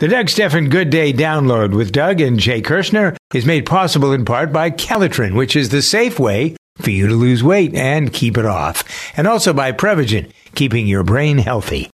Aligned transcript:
The 0.00 0.08
Doug 0.08 0.28
Stephan 0.28 0.70
Good 0.70 0.90
Day 0.90 1.12
download 1.12 1.72
with 1.72 1.92
Doug 1.92 2.20
and 2.20 2.36
Jay 2.36 2.60
Kirschner 2.60 3.16
is 3.32 3.46
made 3.46 3.64
possible 3.64 4.12
in 4.12 4.24
part 4.24 4.52
by 4.52 4.72
Calitrin, 4.72 5.36
which 5.36 5.54
is 5.54 5.68
the 5.68 5.82
safe 5.82 6.18
way 6.18 6.56
for 6.78 6.90
you 6.90 7.06
to 7.06 7.14
lose 7.14 7.44
weight 7.44 7.72
and 7.76 8.12
keep 8.12 8.36
it 8.36 8.44
off, 8.44 8.82
and 9.16 9.28
also 9.28 9.52
by 9.52 9.70
Prevagen, 9.70 10.32
keeping 10.56 10.88
your 10.88 11.04
brain 11.04 11.38
healthy. 11.38 11.90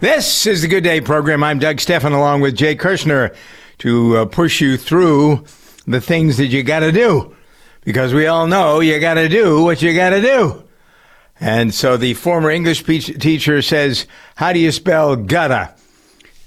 This 0.00 0.46
is 0.46 0.60
the 0.60 0.68
Good 0.68 0.84
Day 0.84 1.00
program. 1.00 1.42
I'm 1.42 1.58
Doug 1.58 1.80
Stephan 1.80 2.12
along 2.12 2.42
with 2.42 2.54
Jay 2.54 2.76
Kirschner 2.76 3.34
to 3.78 4.18
uh, 4.18 4.26
push 4.26 4.60
you 4.60 4.76
through 4.76 5.46
the 5.86 6.02
things 6.02 6.36
that 6.36 6.48
you 6.48 6.62
got 6.62 6.80
to 6.80 6.92
do 6.92 7.34
because 7.80 8.12
we 8.12 8.26
all 8.26 8.46
know 8.46 8.80
you 8.80 9.00
got 9.00 9.14
to 9.14 9.30
do 9.30 9.62
what 9.62 9.80
you 9.80 9.94
got 9.94 10.10
to 10.10 10.20
do. 10.20 10.62
And 11.40 11.72
so 11.72 11.96
the 11.96 12.12
former 12.12 12.50
English 12.50 12.82
teacher 12.82 13.62
says, 13.62 14.06
How 14.36 14.52
do 14.52 14.58
you 14.58 14.70
spell 14.70 15.16
gutta? 15.16 15.74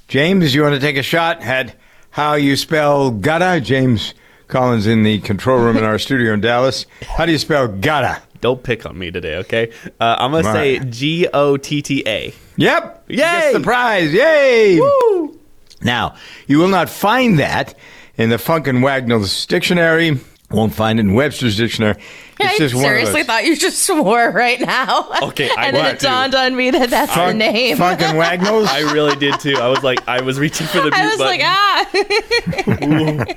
James, 0.07 0.53
you 0.53 0.61
want 0.61 0.75
to 0.75 0.79
take 0.79 0.97
a 0.97 1.03
shot 1.03 1.41
at 1.41 1.75
how 2.11 2.35
you 2.35 2.55
spell 2.55 3.11
gutta? 3.11 3.59
James 3.59 4.13
Collins 4.47 4.85
in 4.85 5.03
the 5.03 5.19
control 5.19 5.59
room 5.59 5.77
in 5.77 5.83
our 5.83 5.97
studio 5.99 6.33
in 6.33 6.41
Dallas. 6.41 6.85
How 7.17 7.25
do 7.25 7.31
you 7.31 7.37
spell 7.39 7.67
gutta? 7.67 8.21
Don't 8.41 8.61
pick 8.61 8.85
on 8.85 8.97
me 8.97 9.09
today, 9.09 9.37
okay? 9.37 9.71
Uh, 9.99 10.15
I'm 10.19 10.31
gonna 10.31 10.47
All 10.47 10.53
say. 10.53 10.79
G 10.79 11.27
O 11.33 11.57
T 11.57 11.81
T 11.81 12.03
A. 12.05 12.33
Yep. 12.57 13.05
Yay! 13.07 13.49
the 13.53 13.59
prize. 13.59 14.13
Yay! 14.13 14.79
Woo! 14.79 15.39
Now, 15.81 16.15
you 16.47 16.59
will 16.59 16.67
not 16.67 16.89
find 16.89 17.39
that 17.39 17.75
in 18.17 18.29
the 18.29 18.37
Funk 18.37 18.67
and 18.67 18.83
Wagnalls 18.83 19.45
dictionary. 19.47 20.19
Won't 20.51 20.73
find 20.75 20.99
it 20.99 21.03
in 21.03 21.13
Webster's 21.15 21.57
dictionary. 21.57 21.95
It's 22.39 22.53
I 22.53 22.57
just 22.57 22.75
one 22.75 22.83
seriously 22.83 23.23
thought 23.23 23.45
you 23.45 23.55
just 23.57 23.81
swore 23.85 24.29
right 24.31 24.59
now. 24.61 25.09
Okay, 25.23 25.49
I 25.57 25.65
and 25.67 25.75
then 25.75 25.95
it 25.95 25.99
to. 26.01 26.05
dawned 26.05 26.35
on 26.35 26.55
me 26.55 26.69
that 26.71 26.89
that's 26.91 27.15
the 27.15 27.33
name. 27.33 27.77
Funk 27.77 28.01
and 28.01 28.17
Wagnalls. 28.17 28.67
I 28.69 28.81
really 28.93 29.15
did 29.15 29.39
too. 29.39 29.55
I 29.57 29.67
was 29.69 29.81
like, 29.83 30.07
I 30.07 30.21
was 30.21 30.39
reaching 30.39 30.67
for 30.67 30.77
the 30.81 30.83
mute 30.91 30.93
I 30.93 31.07
was 31.07 31.17
button. 31.17 31.39
like, 31.39 33.27
ah, 33.27 33.35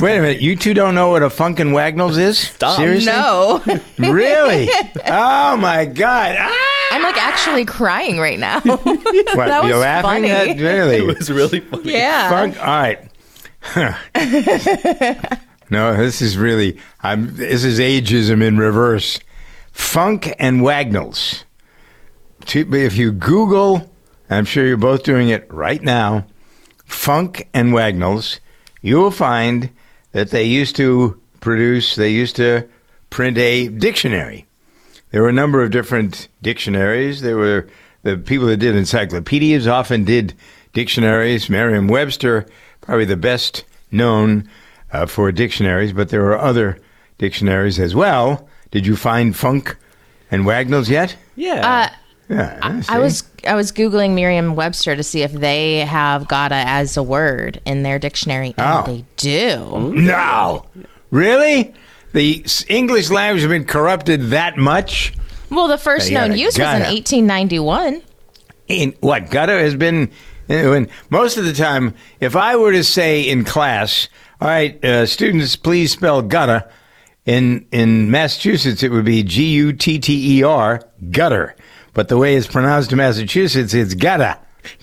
Wait 0.00 0.16
a 0.16 0.20
minute. 0.22 0.40
You 0.40 0.56
two 0.56 0.72
don't 0.74 0.94
know 0.94 1.10
what 1.10 1.22
a 1.22 1.26
Funkin' 1.28 1.60
and 1.60 1.72
Wagnalls 1.74 2.16
is? 2.16 2.38
Stop. 2.38 2.76
Seriously? 2.78 3.12
no. 3.12 3.62
Really? 3.98 4.68
oh 5.06 5.56
my 5.58 5.84
God! 5.84 6.36
Ah! 6.38 6.88
I'm 6.92 7.02
like 7.02 7.16
actually 7.22 7.64
crying 7.66 8.18
right 8.18 8.38
now. 8.38 8.60
What? 8.60 8.84
That 8.84 9.64
you're 9.64 9.74
was 9.74 9.82
laughing? 9.82 10.02
funny. 10.10 10.28
That, 10.28 10.58
really? 10.58 10.96
It 10.98 11.18
was 11.18 11.30
really 11.30 11.60
funny. 11.60 11.92
yeah. 11.92 12.28
Funk. 12.30 12.58
All 12.58 12.66
right. 13.76 15.42
No, 15.70 15.96
this 15.96 16.22
is 16.22 16.36
really. 16.36 16.78
I'm. 17.02 17.36
This 17.36 17.64
is 17.64 17.78
ageism 17.78 18.42
in 18.42 18.58
reverse. 18.58 19.18
Funk 19.72 20.34
and 20.38 20.62
Wagnalls. 20.62 21.44
If 22.46 22.96
you 22.96 23.12
Google, 23.12 23.90
I'm 24.30 24.44
sure 24.44 24.66
you're 24.66 24.76
both 24.76 25.02
doing 25.02 25.28
it 25.28 25.52
right 25.52 25.82
now. 25.82 26.26
Funk 26.84 27.48
and 27.52 27.72
Wagnalls, 27.72 28.40
you 28.80 28.96
will 28.96 29.10
find 29.10 29.70
that 30.12 30.30
they 30.30 30.44
used 30.44 30.76
to 30.76 31.20
produce. 31.40 31.96
They 31.96 32.10
used 32.10 32.36
to 32.36 32.68
print 33.10 33.36
a 33.38 33.68
dictionary. 33.68 34.46
There 35.10 35.22
were 35.22 35.28
a 35.28 35.32
number 35.32 35.62
of 35.62 35.70
different 35.70 36.28
dictionaries. 36.42 37.22
There 37.22 37.36
were 37.36 37.68
the 38.02 38.16
people 38.16 38.46
that 38.46 38.58
did 38.58 38.76
encyclopedias 38.76 39.66
often 39.66 40.04
did 40.04 40.34
dictionaries. 40.72 41.50
Merriam-Webster, 41.50 42.46
probably 42.80 43.04
the 43.04 43.16
best 43.16 43.64
known 43.90 44.48
uh, 44.92 45.06
for 45.06 45.30
dictionaries, 45.32 45.92
but 45.92 46.08
there 46.10 46.24
are 46.26 46.38
other 46.38 46.78
dictionaries 47.18 47.78
as 47.78 47.94
well. 47.94 48.48
Did 48.70 48.86
you 48.86 48.96
find 48.96 49.34
Funk 49.36 49.76
and 50.30 50.44
Wagnalls 50.46 50.88
yet? 50.88 51.16
Yeah. 51.36 51.88
Uh, 51.90 51.96
Yeah, 52.28 52.58
I 52.60 52.80
see? 52.80 52.98
was 52.98 53.24
I 53.46 53.54
was 53.54 53.70
googling 53.70 54.14
Merriam-Webster 54.16 54.96
to 54.96 55.02
see 55.04 55.22
if 55.22 55.32
they 55.32 55.80
have 55.80 56.26
"gotta" 56.26 56.56
as 56.56 56.96
a 56.96 57.02
word 57.02 57.60
in 57.64 57.84
their 57.84 58.00
dictionary, 58.00 58.52
and 58.58 58.66
Oh. 58.66 58.82
they 58.84 59.04
do. 59.16 59.92
No, 59.94 60.64
really. 61.12 61.72
The 62.12 62.44
English 62.68 63.10
language 63.10 63.42
has 63.42 63.48
been 63.50 63.64
corrupted 63.64 64.30
that 64.30 64.56
much. 64.56 65.12
Well, 65.50 65.68
the 65.68 65.78
first 65.78 66.10
Yeah, 66.10 66.20
known 66.22 66.30
gotta- 66.30 66.40
use 66.40 66.58
was 66.58 66.74
in 66.74 66.82
1891. 66.82 68.02
in 68.68 68.94
what 69.00 69.30
gutter 69.30 69.60
has 69.60 69.76
been 69.76 70.10
you 70.48 70.62
know, 70.62 70.72
and 70.72 70.88
most 71.10 71.36
of 71.36 71.44
the 71.44 71.52
time 71.52 71.94
if 72.20 72.34
i 72.34 72.56
were 72.56 72.72
to 72.72 72.82
say 72.82 73.20
in 73.22 73.44
class 73.44 74.08
all 74.40 74.48
right 74.48 74.84
uh, 74.84 75.06
students 75.06 75.56
please 75.56 75.92
spell 75.92 76.22
gutter 76.22 76.68
in 77.24 77.66
in 77.72 78.10
massachusetts 78.10 78.82
it 78.82 78.90
would 78.90 79.04
be 79.04 79.22
g-u-t-t-e-r 79.22 80.82
gutter 81.10 81.54
but 81.94 82.08
the 82.08 82.16
way 82.18 82.36
it's 82.36 82.46
pronounced 82.46 82.92
in 82.92 82.98
massachusetts 82.98 83.74
it's 83.74 83.94
gutter 83.94 84.36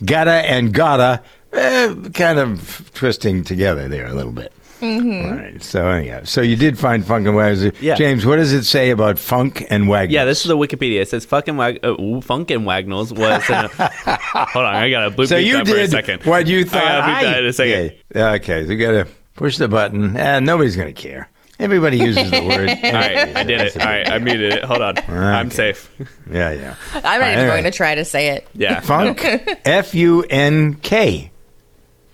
gutter 0.06 0.30
and 0.32 0.74
gotta 0.74 1.22
eh, 1.54 1.94
kind 2.14 2.40
of 2.40 2.92
twisting 2.94 3.44
together 3.44 3.88
there 3.88 4.08
a 4.08 4.14
little 4.14 4.32
bit 4.32 4.52
Mm-hmm. 4.82 5.26
All 5.32 5.38
right. 5.38 5.64
So 5.64 5.88
anyhow, 5.88 6.24
so 6.26 6.42
you 6.42 6.58
did 6.58 6.78
find 6.78 7.08
funk 7.08 7.26
and 7.26 7.38
wagnalls. 7.38 7.72
Yeah. 7.80 7.96
James, 7.96 8.26
what 8.26 8.36
does 8.36 8.52
it 8.52 8.66
say 8.66 8.90
about 8.90 9.18
funk 9.18 9.66
and 9.70 9.88
wagnalls? 9.88 10.14
Yeah, 10.14 10.26
this 10.26 10.42
is 10.42 10.50
the 10.50 10.58
Wikipedia. 10.58 11.00
It 11.00 11.08
says 11.08 11.24
fucking 11.24 11.56
wag- 11.56 11.80
uh, 11.86 12.20
Funk 12.20 12.52
and 12.52 12.66
Wagnalls 12.66 13.14
was. 13.14 13.50
In 13.50 13.56
a, 13.56 13.68
hold 13.70 14.66
on, 14.66 14.76
I 14.76 14.90
gotta 14.90 15.10
boop 15.16 15.30
So 15.30 15.38
beep 15.38 15.48
you 15.48 15.54
that 15.54 15.68
for 15.68 15.74
a 15.74 15.78
did 15.78 15.92
second. 15.92 16.24
what 16.26 16.48
you 16.48 16.66
thought. 16.66 16.84
I 16.84 16.90
gotta 17.00 17.06
beep 17.08 17.16
I- 17.16 17.24
that 17.24 17.40
in 17.44 17.46
a 17.46 17.54
second. 17.54 17.96
Yeah. 18.14 18.32
Okay, 18.34 18.66
you 18.66 18.78
gotta 18.78 19.08
push 19.36 19.58
the 19.58 19.68
button. 19.68 20.16
and 20.18 20.46
nobody's 20.46 20.76
gonna 20.76 20.94
care. 20.94 21.30
Everybody 21.60 21.98
uses 21.98 22.32
the 22.32 22.42
word. 22.44 22.68
All 22.84 22.92
right, 22.94 23.36
I 23.38 23.44
did 23.44 23.62
it. 23.62 23.78
All 23.80 23.86
right, 23.86 24.10
I 24.10 24.18
muted 24.18 24.54
it. 24.54 24.64
Hold 24.64 24.82
on, 24.82 24.98
I'm 25.08 25.52
safe. 25.52 25.90
Yeah, 26.30 26.52
yeah. 26.52 26.76
I'm 26.96 27.02
not 27.22 27.32
even 27.32 27.40
All 27.40 27.46
right. 27.46 27.48
going 27.62 27.64
to 27.66 27.72
try 27.72 27.94
to 27.96 28.04
say 28.04 28.30
it. 28.30 28.48
Yeah, 28.56 28.80
Funk, 28.80 29.24
F 29.66 29.94
U 29.94 30.24
N 30.24 30.74
K. 30.76 31.32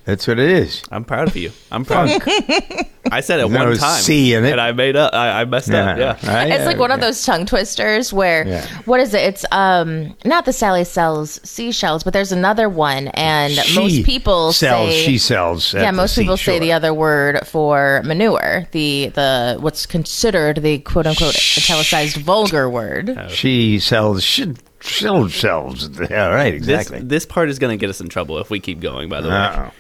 That's 0.09 0.27
what 0.27 0.39
it 0.39 0.49
is. 0.49 0.81
I'm 0.91 1.05
proud 1.05 1.27
of 1.27 1.35
you. 1.35 1.51
I'm 1.71 1.85
proud. 1.85 2.09
I 3.11 3.21
said 3.21 3.39
it 3.39 3.49
There's 3.49 3.51
no 3.51 3.65
one 3.69 3.77
time. 3.77 4.01
C 4.01 4.33
in 4.33 4.43
it. 4.45 4.51
and 4.51 4.61
I 4.61 4.71
made 4.71 4.95
up. 4.95 5.13
I, 5.13 5.41
I 5.41 5.45
messed 5.45 5.69
up. 5.71 5.97
Yeah. 5.97 6.17
I- 6.23 6.47
It's 6.47 6.65
like 6.65 6.77
one 6.77 6.91
of 6.91 6.99
those 6.99 7.23
tongue 7.25 7.45
twisters 7.45 8.11
where 8.11 8.47
Yeah. 8.47 8.65
what 8.85 8.99
is 8.99 9.13
it? 9.13 9.21
It's 9.21 9.45
um 9.51 10.15
not 10.25 10.45
the 10.45 10.53
Sally 10.53 10.83
sells 10.83 11.39
seashells, 11.47 12.03
but 12.03 12.13
there's 12.13 12.31
another 12.31 12.69
one, 12.69 13.07
and 13.09 13.53
She 13.53 13.79
most 13.79 14.03
people 14.03 14.51
sells. 14.53 14.89
say 14.91 15.05
she 15.05 15.17
sells. 15.17 15.73
at 15.75 15.81
yeah, 15.81 15.91
the 15.91 15.97
most 15.97 16.15
people 16.15 16.37
say 16.37 16.43
seashore. 16.53 16.59
the 16.59 16.71
other 16.73 16.93
word 16.93 17.45
for 17.47 18.01
manure, 18.03 18.67
the 18.71 19.09
the 19.15 19.57
what's 19.59 19.85
considered 19.85 20.57
the 20.57 20.79
quote 20.79 21.07
unquote 21.07 21.35
italicized 21.35 22.17
vulgar 22.17 22.69
word. 22.69 23.17
She 23.29 23.79
sells. 23.79 24.23
She, 24.23 24.53
she 24.81 25.29
sells. 25.29 25.89
Yeah, 26.09 26.27
right. 26.27 26.53
This, 26.59 26.67
Exactly. 26.69 26.99
this 27.01 27.25
part 27.25 27.49
is 27.49 27.59
gonna 27.59 27.77
get 27.77 27.89
us 27.89 27.99
in 28.01 28.07
trouble 28.09 28.37
if 28.39 28.49
we 28.49 28.59
keep 28.59 28.79
going. 28.79 29.09
By 29.09 29.21
the 29.21 29.29
way, 29.29 29.35
Uh-oh. 29.35 29.71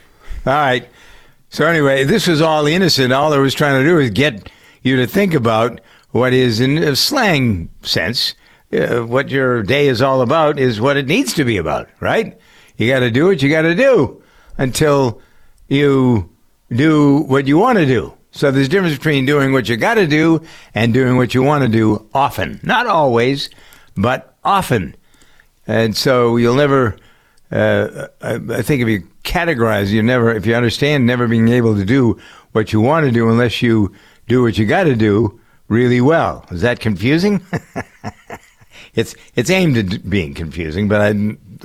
All 0.45 0.53
right. 0.53 0.87
So 1.49 1.65
anyway, 1.65 2.03
this 2.03 2.27
was 2.27 2.41
all 2.41 2.67
innocent. 2.67 3.11
All 3.11 3.33
I 3.33 3.37
was 3.37 3.53
trying 3.53 3.81
to 3.81 3.89
do 3.89 3.99
is 3.99 4.11
get 4.11 4.51
you 4.83 4.97
to 4.97 5.07
think 5.07 5.33
about 5.33 5.81
what 6.11 6.33
is, 6.33 6.59
in 6.59 6.77
a 6.77 6.95
slang 6.95 7.69
sense, 7.81 8.35
uh, 8.71 8.99
what 8.99 9.29
your 9.29 9.63
day 9.63 9.87
is 9.87 10.01
all 10.01 10.21
about 10.21 10.59
is 10.59 10.79
what 10.79 10.97
it 10.97 11.07
needs 11.07 11.33
to 11.33 11.43
be 11.43 11.57
about, 11.57 11.89
right? 11.99 12.39
You 12.77 12.87
got 12.87 12.99
to 12.99 13.11
do 13.11 13.25
what 13.25 13.41
you 13.41 13.49
got 13.49 13.63
to 13.63 13.75
do 13.75 14.21
until 14.57 15.21
you 15.67 16.29
do 16.71 17.21
what 17.21 17.47
you 17.47 17.57
want 17.57 17.77
to 17.79 17.85
do. 17.85 18.13
So 18.31 18.51
there's 18.51 18.67
a 18.67 18.69
difference 18.69 18.95
between 18.95 19.25
doing 19.25 19.53
what 19.53 19.67
you 19.67 19.75
got 19.75 19.95
to 19.95 20.05
do 20.05 20.41
and 20.75 20.93
doing 20.93 21.17
what 21.17 21.33
you 21.33 21.41
want 21.41 21.63
to 21.63 21.69
do 21.69 22.07
often. 22.13 22.59
Not 22.63 22.85
always, 22.85 23.49
but 23.97 24.35
often. 24.43 24.95
And 25.65 25.97
so 25.97 26.37
you'll 26.37 26.55
never, 26.55 26.97
uh, 27.51 28.07
I, 28.21 28.35
I 28.35 28.61
think 28.61 28.81
if 28.81 28.87
you 28.87 29.07
categorize, 29.23 29.89
you 29.89 30.03
never, 30.03 30.33
if 30.33 30.45
you 30.45 30.55
understand 30.55 31.05
never 31.05 31.27
being 31.27 31.49
able 31.49 31.75
to 31.75 31.85
do 31.85 32.19
what 32.51 32.73
you 32.73 32.81
want 32.81 33.05
to 33.05 33.11
do 33.11 33.29
unless 33.29 33.61
you 33.61 33.93
do 34.27 34.41
what 34.43 34.57
you 34.57 34.65
got 34.65 34.83
to 34.83 34.95
do 34.95 35.39
really 35.67 36.01
well. 36.01 36.45
Is 36.51 36.61
that 36.61 36.79
confusing? 36.79 37.41
it's 38.93 39.15
it's 39.35 39.49
aimed 39.49 39.77
at 39.77 40.09
being 40.09 40.33
confusing, 40.33 40.87
but 40.87 41.01
I 41.01 41.13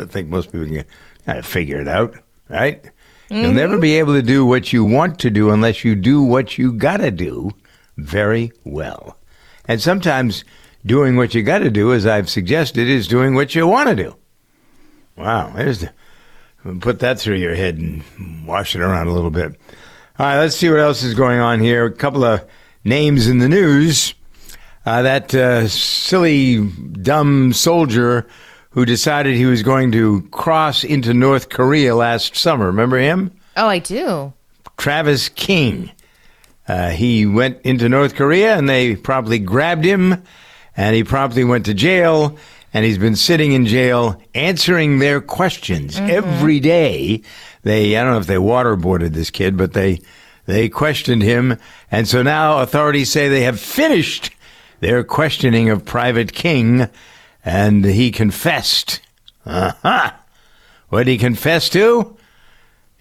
think 0.06 0.28
most 0.28 0.52
people 0.52 0.66
can 0.66 0.84
kind 1.26 1.38
of 1.38 1.46
figure 1.46 1.81
it 1.81 1.88
out, 1.88 2.14
right? 2.48 2.84
You'll 3.31 3.52
never 3.52 3.78
be 3.78 3.98
able 3.98 4.12
to 4.14 4.22
do 4.22 4.44
what 4.46 4.72
you 4.72 4.84
want 4.84 5.19
to 5.20 5.31
do 5.31 5.50
unless 5.50 5.82
you 5.82 5.94
do 5.94 6.22
what 6.22 6.58
you 6.58 6.72
got 6.72 6.98
to 6.98 7.10
do 7.10 7.50
very 7.96 8.52
well. 8.64 9.16
And 9.66 9.81
sometimes 9.81 10.44
doing 10.84 11.16
what 11.16 11.34
you 11.34 11.42
got 11.42 11.60
to 11.60 11.70
do, 11.70 11.92
as 11.92 12.06
I've 12.06 12.28
suggested, 12.28 12.86
is 12.86 13.08
doing 13.08 13.34
what 13.34 13.54
you 13.54 13.66
want 13.66 13.88
to 13.88 13.96
do. 13.96 14.16
Wow, 15.16 15.52
there's 15.55 15.81
the, 15.81 15.93
put 16.81 17.00
that 17.00 17.19
through 17.19 17.37
your 17.37 17.55
head 17.55 17.78
and 17.78 18.02
wash 18.46 18.75
it 18.75 18.81
around 18.81 19.06
a 19.06 19.12
little 19.12 19.31
bit. 19.31 19.58
All 20.19 20.26
right, 20.26 20.38
let's 20.38 20.56
see 20.56 20.70
what 20.70 20.81
else 20.81 21.02
is 21.02 21.14
going 21.14 21.40
on 21.40 21.61
here. 21.61 21.87
A 21.87 21.93
couple 21.93 22.25
of 22.25 22.44
names 22.84 23.26
in 23.26 23.38
the 23.38 23.49
news. 23.49 24.14
Uh, 24.87 25.02
that 25.02 25.34
uh, 25.34 25.66
silly, 25.66 26.66
dumb 26.69 27.52
soldier 27.52 28.26
who 28.70 28.84
decided 28.84 29.34
he 29.34 29.46
was 29.46 29.62
going 29.62 29.93
to 29.93 30.22
cross 30.31 30.84
into 30.84 31.14
North 31.14 31.49
Korea 31.49 31.94
last 31.94 32.37
summer. 32.37 32.67
Remember 32.67 32.99
him? 32.99 33.31
Oh, 33.56 33.69
I 33.69 33.78
do. 33.78 34.32
Travis 34.76 35.28
King. 35.28 35.90
Uh, 36.67 36.90
he 36.90 37.25
went 37.25 37.60
into 37.62 37.88
North 37.88 38.14
Korea 38.14 38.56
and 38.56 38.69
they 38.69 38.96
promptly 38.96 39.38
grabbed 39.38 39.84
him 39.84 40.22
and 40.76 40.96
he 40.96 41.05
promptly 41.05 41.44
went 41.44 41.67
to 41.67 41.75
jail 41.75 42.37
and 42.75 42.85
he's 42.85 42.99
been 42.99 43.15
sitting 43.15 43.53
in 43.53 43.67
jail 43.67 44.21
answering 44.35 44.99
their 44.99 45.21
questions 45.21 45.97
every 45.99 46.59
day. 46.59 47.23
They, 47.62 47.97
I 47.97 48.03
don't 48.03 48.12
know 48.12 48.19
if 48.19 48.26
they 48.26 48.35
waterboarded 48.35 49.11
this 49.12 49.31
kid, 49.31 49.56
but 49.56 49.73
they, 49.73 50.00
they 50.47 50.69
questioned 50.69 51.23
him. 51.23 51.56
And 51.91 52.09
so 52.09 52.23
now 52.23 52.59
authorities 52.59 53.12
say 53.12 53.29
they 53.29 53.43
have 53.43 53.61
finished 53.61 54.31
their 54.81 55.05
questioning 55.05 55.71
of 55.71 55.85
Private 55.85 56.32
King 56.32 56.88
and 57.44 57.85
he 57.85 58.11
confessed. 58.11 59.00
Uh-huh. 59.47 60.11
What 60.88 61.05
did 61.05 61.12
he 61.12 61.19
confess 61.19 61.69
to? 61.70 62.17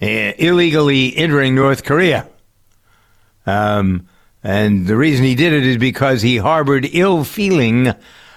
Illegally 0.00 1.16
entering 1.16 1.56
North 1.56 1.82
Korea. 1.82 2.28
Um, 3.44 4.06
and 4.44 4.86
the 4.86 4.96
reason 4.96 5.24
he 5.24 5.34
did 5.34 5.52
it 5.52 5.66
is 5.66 5.78
because 5.78 6.22
he 6.22 6.36
harbored 6.36 6.88
ill 6.92 7.24
feeling 7.24 7.92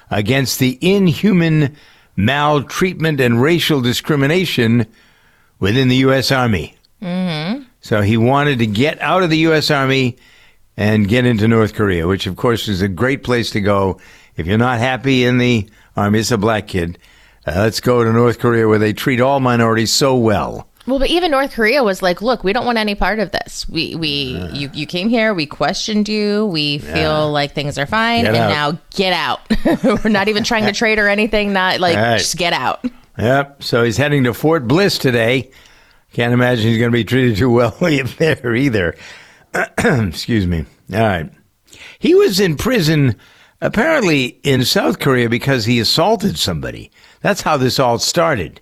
against 0.10 0.60
the 0.60 0.78
inhuman 0.82 1.76
maltreatment 2.16 3.20
and 3.20 3.42
racial 3.42 3.82
discrimination 3.82 4.88
within 5.60 5.88
the 5.88 5.98
U.S. 5.98 6.32
Army. 6.32 6.76
Mm-hmm. 7.02 7.64
So 7.82 8.02
he 8.02 8.18
wanted 8.18 8.60
to 8.60 8.68
get 8.68 9.00
out 9.02 9.24
of 9.24 9.30
the 9.30 9.38
U.S. 9.40 9.72
Army 9.72 10.18
and 10.76 11.08
get 11.08 11.26
into 11.26 11.48
North 11.48 11.74
Korea, 11.74 12.08
which 12.08 12.28
of 12.28 12.36
course 12.36 12.68
is 12.68 12.82
a 12.82 12.88
great 12.88 13.24
place 13.24 13.52
to 13.52 13.62
go 13.62 14.00
if 14.36 14.46
you're 14.46 14.58
not 14.58 14.80
happy 14.80 15.24
in 15.24 15.38
the 15.38 15.70
Army. 15.96 16.20
It's 16.20 16.32
a 16.32 16.38
black 16.38 16.68
kid. 16.68 16.98
Uh, 17.46 17.54
let's 17.58 17.80
go 17.80 18.04
to 18.04 18.12
North 18.12 18.40
Korea 18.40 18.68
where 18.68 18.80
they 18.80 18.94
treat 18.94 19.22
all 19.22 19.40
minorities 19.40 19.92
so 19.92 20.16
well. 20.16 20.67
Well, 20.88 21.00
but 21.00 21.10
even 21.10 21.32
North 21.32 21.52
Korea 21.54 21.84
was 21.84 22.02
like, 22.02 22.22
"Look, 22.22 22.44
we 22.44 22.54
don't 22.54 22.66
want 22.66 22.78
any 22.78 22.96
part 22.96 23.20
of 23.20 23.32
this. 23.32 23.68
We 23.70 23.96
we 23.96 24.38
you 24.54 24.70
you 24.74 24.86
came 24.88 25.10
here, 25.10 25.34
we 25.34 25.46
questioned 25.46 26.08
you, 26.08 26.46
we 26.46 26.78
feel 26.80 27.30
like 27.32 27.54
things 27.54 27.78
are 27.78 27.86
fine, 27.86 28.24
Get 28.24 28.36
and 28.36 28.38
out. 28.38 28.50
now 28.74 28.80
get 28.96 29.14
out. 29.14 29.42
We're 30.04 30.10
not 30.10 30.28
even 30.30 30.44
trying 30.44 30.66
to 30.66 30.72
trade 30.72 30.98
or 30.98 31.08
anything. 31.10 31.52
Not 31.54 31.80
like 31.80 31.98
Right. 31.98 32.18
just 32.18 32.38
get 32.38 32.54
out." 32.54 32.84
Yep. 33.20 33.64
So 33.64 33.84
he's 33.84 33.98
heading 33.98 34.24
to 34.26 34.34
Fort 34.34 34.68
Bliss 34.68 34.98
today. 34.98 35.52
Can't 36.14 36.34
imagine 36.34 36.68
he's 36.68 36.78
going 36.78 36.92
to 36.92 36.96
be 36.98 37.04
treated 37.04 37.36
too 37.38 37.50
well 37.52 37.72
there 37.82 38.56
either. 38.56 38.96
Excuse 39.78 40.48
me. 40.48 40.66
All 40.94 41.00
right. 41.00 41.30
He 42.00 42.16
was 42.16 42.40
in 42.40 42.56
prison 42.56 43.16
apparently 43.60 44.40
in 44.44 44.64
South 44.64 45.00
Korea 45.00 45.30
because 45.30 45.66
he 45.66 45.80
assaulted 45.80 46.38
somebody. 46.38 46.92
That's 47.22 47.42
how 47.42 47.58
this 47.58 47.80
all 47.80 48.00
started. 48.00 48.62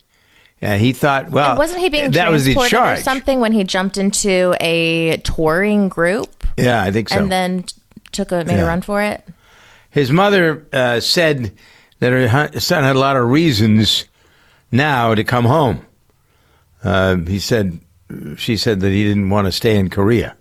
Uh, 0.66 0.78
he 0.78 0.94
thought, 0.94 1.30
well, 1.30 1.52
And 1.52 1.58
wasn't 1.60 1.80
he 1.82 1.90
being 1.90 2.12
that 2.12 2.32
was 2.32 2.44
the 2.46 2.54
transported 2.54 2.72
charge? 2.72 3.00
or 3.00 3.04
something 3.04 3.40
when 3.40 3.52
he 3.52 3.64
jumped 3.64 3.98
into 3.98 4.56
a 4.60 5.18
touring 5.18 5.90
group 5.90 6.44
Yeah, 6.58 6.82
I 6.82 6.92
think 6.92 7.10
so. 7.10 7.18
and 7.20 7.32
then 7.32 7.66
took 8.12 8.32
a 8.32 8.44
made 8.46 8.56
Yeah. 8.58 8.64
a 8.64 8.68
run 8.68 8.82
for 8.82 9.02
it? 9.02 9.24
His 9.92 10.12
mother 10.12 10.66
uh, 10.74 11.00
said 11.02 11.52
that 12.00 12.12
her 12.12 12.60
son 12.60 12.84
had 12.84 12.96
a 12.96 13.00
lot 13.00 13.16
of 13.16 13.30
reasons 13.30 14.06
now 14.72 15.14
to 15.16 15.24
come 15.24 15.46
home. 15.46 15.86
Uh, 16.84 17.18
he 17.18 17.40
said, 17.40 17.80
she 18.38 18.58
said 18.58 18.80
that 18.82 18.90
he 18.92 19.04
didn't 19.04 19.30
want 19.30 19.46
to 19.48 19.52
stay 19.52 19.78
in 19.78 19.90
Korea. 19.90 20.36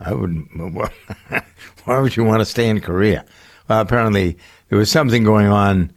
I 0.00 0.12
would. 0.14 0.46
Why 1.84 1.98
would 2.00 2.16
you 2.16 2.24
want 2.24 2.40
to 2.40 2.44
stay 2.44 2.68
in 2.68 2.80
Korea? 2.80 3.24
Well, 3.68 3.80
apparently 3.80 4.38
there 4.68 4.78
was 4.78 4.90
something 4.90 5.24
going 5.24 5.46
on 5.48 5.92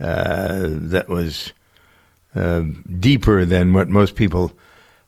uh, 0.00 0.66
that 0.90 1.08
was 1.08 1.52
deeper 2.34 3.44
than 3.44 3.72
what 3.72 3.88
most 3.88 4.14
people 4.16 4.52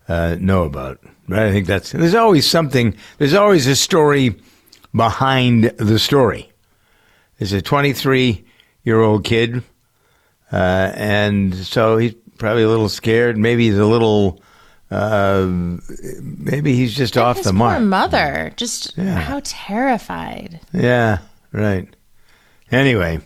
uh, 0.09 0.37
know 0.41 0.63
about. 0.65 1.01
Right? 1.29 1.47
I 1.49 1.53
think 1.53 1.67
that's. 1.67 1.93
There's 1.93 2.15
always 2.15 2.49
something. 2.49 2.95
There's 3.19 3.35
always 3.35 3.67
a 3.67 3.75
story 3.77 4.37
behind 4.95 5.65
the 5.79 5.99
story. 5.99 6.53
There's 7.39 7.53
a 7.53 7.61
23 7.61 8.45
year 8.85 9.01
old 9.01 9.25
kid, 9.25 9.63
uh, 10.53 10.93
and 10.95 11.55
so 11.55 11.97
he's 11.99 12.15
probably 12.39 12.63
a 12.63 12.69
little 12.69 12.89
scared. 12.89 13.37
Maybe 13.37 13.67
he's 13.69 13.79
a 13.79 13.85
little. 13.87 14.41
Uh, 14.89 15.47
maybe 16.23 16.77
he's 16.77 16.95
just 16.95 17.17
off 17.19 17.39
His 17.39 17.47
the 17.47 17.51
poor 17.51 17.59
mark. 17.59 17.83
mother, 17.83 18.53
just 18.57 18.97
Yeah. 18.97 19.19
how 19.19 19.41
terrified. 19.43 20.61
Yeah, 20.73 21.19
right. 21.51 21.89
Anyway, 22.71 23.19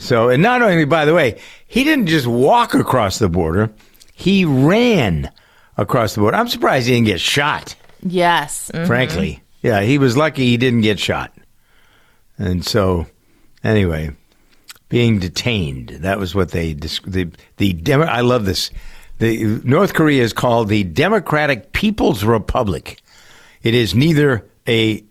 so 0.00 0.30
and 0.30 0.42
not 0.42 0.62
only, 0.62 0.86
by 0.86 1.04
the 1.04 1.14
way, 1.14 1.38
he 1.66 1.84
didn't 1.84 2.06
just 2.06 2.26
walk 2.26 2.74
across 2.74 3.18
the 3.18 3.28
border; 3.28 3.70
he 4.14 4.44
ran 4.44 5.30
across 5.76 6.14
the 6.14 6.20
border. 6.22 6.36
I'm 6.36 6.48
surprised 6.48 6.86
he 6.88 6.94
didn't 6.94 7.06
get 7.06 7.20
shot. 7.20 7.76
Yes. 8.02 8.70
mm. 8.72 8.86
Frankly, 8.86 9.42
yeah, 9.62 9.82
he 9.82 9.98
was 9.98 10.16
lucky 10.16 10.46
he 10.46 10.56
didn't 10.56 10.80
get 10.80 10.98
shot. 10.98 11.32
And 12.38 12.64
so, 12.64 13.06
anyway, 13.62 14.10
being 14.88 15.18
detained. 15.18 15.90
That 15.90 16.18
was 16.18 16.34
what 16.34 16.50
they 16.50 16.72
the 16.72 17.30
the 17.58 17.74
Demo- 17.74 18.06
I 18.06 18.22
love 18.22 18.46
this. 18.46 18.70
The 19.18 19.60
North 19.64 19.92
Korea 19.92 20.22
is 20.22 20.32
called 20.32 20.68
the 20.68 20.82
Democratic 20.82 21.72
People's 21.72 22.24
Republic. 22.24 23.02
It 23.62 23.74
is 23.74 23.94
neither 23.94 24.48
a 24.66 25.04